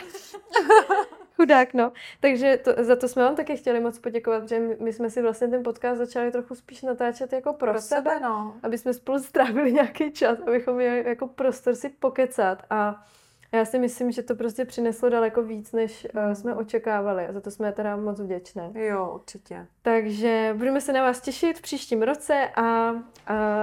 Chudák, 1.36 1.74
no. 1.74 1.92
Takže 2.20 2.58
to, 2.64 2.84
za 2.84 2.96
to 2.96 3.08
jsme 3.08 3.24
vám 3.24 3.36
taky 3.36 3.58
chtěli 3.58 3.80
moc 3.80 4.00
poděkovat, 4.00 4.50
že 4.50 4.60
my 4.80 4.94
jsme 4.94 5.10
si 5.10 5.22
vlastně 5.22 5.48
ten 5.48 5.64
podcast 5.64 5.98
začali 5.98 6.32
trochu 6.32 6.56
spíš 6.56 6.82
natáčet 6.82 7.34
jako 7.34 7.54
pro, 7.54 7.72
pro 7.72 7.82
sebe, 7.82 8.12
sebe 8.12 8.20
no. 8.20 8.56
aby 8.64 8.78
jsme 8.78 8.94
spolu 8.94 9.20
strávili 9.20 9.74
nějaký 9.74 10.12
čas, 10.12 10.40
abychom 10.48 10.76
měli 10.76 11.04
jako 11.08 11.28
prostor 11.28 11.76
si 11.76 11.90
pokecat 11.90 12.64
a 12.70 13.06
já 13.52 13.66
si 13.66 13.80
myslím, 13.80 14.12
že 14.12 14.24
to 14.24 14.36
prostě 14.36 14.66
přineslo 14.66 15.10
daleko 15.10 15.44
víc, 15.44 15.72
než 15.72 16.08
uh, 16.14 16.34
jsme 16.34 16.56
očekávali 16.56 17.28
a 17.28 17.34
za 17.34 17.42
to 17.42 17.52
jsme 17.52 17.72
teda 17.72 17.96
moc 17.96 18.20
vděčné. 18.20 18.72
Jo, 18.74 19.12
určitě. 19.16 19.66
Takže 19.82 20.54
budeme 20.58 20.82
se 20.82 20.94
na 20.94 21.04
vás 21.04 21.22
těšit 21.22 21.58
v 21.58 21.62
příštím 21.62 22.02
roce 22.02 22.50
a 22.56 22.92
uh, 22.92 23.00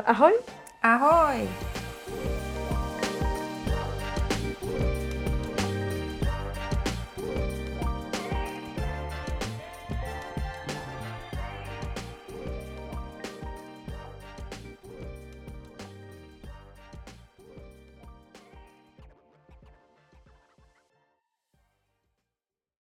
ahoj. 0.04 0.32
Ahoj. 0.82 1.48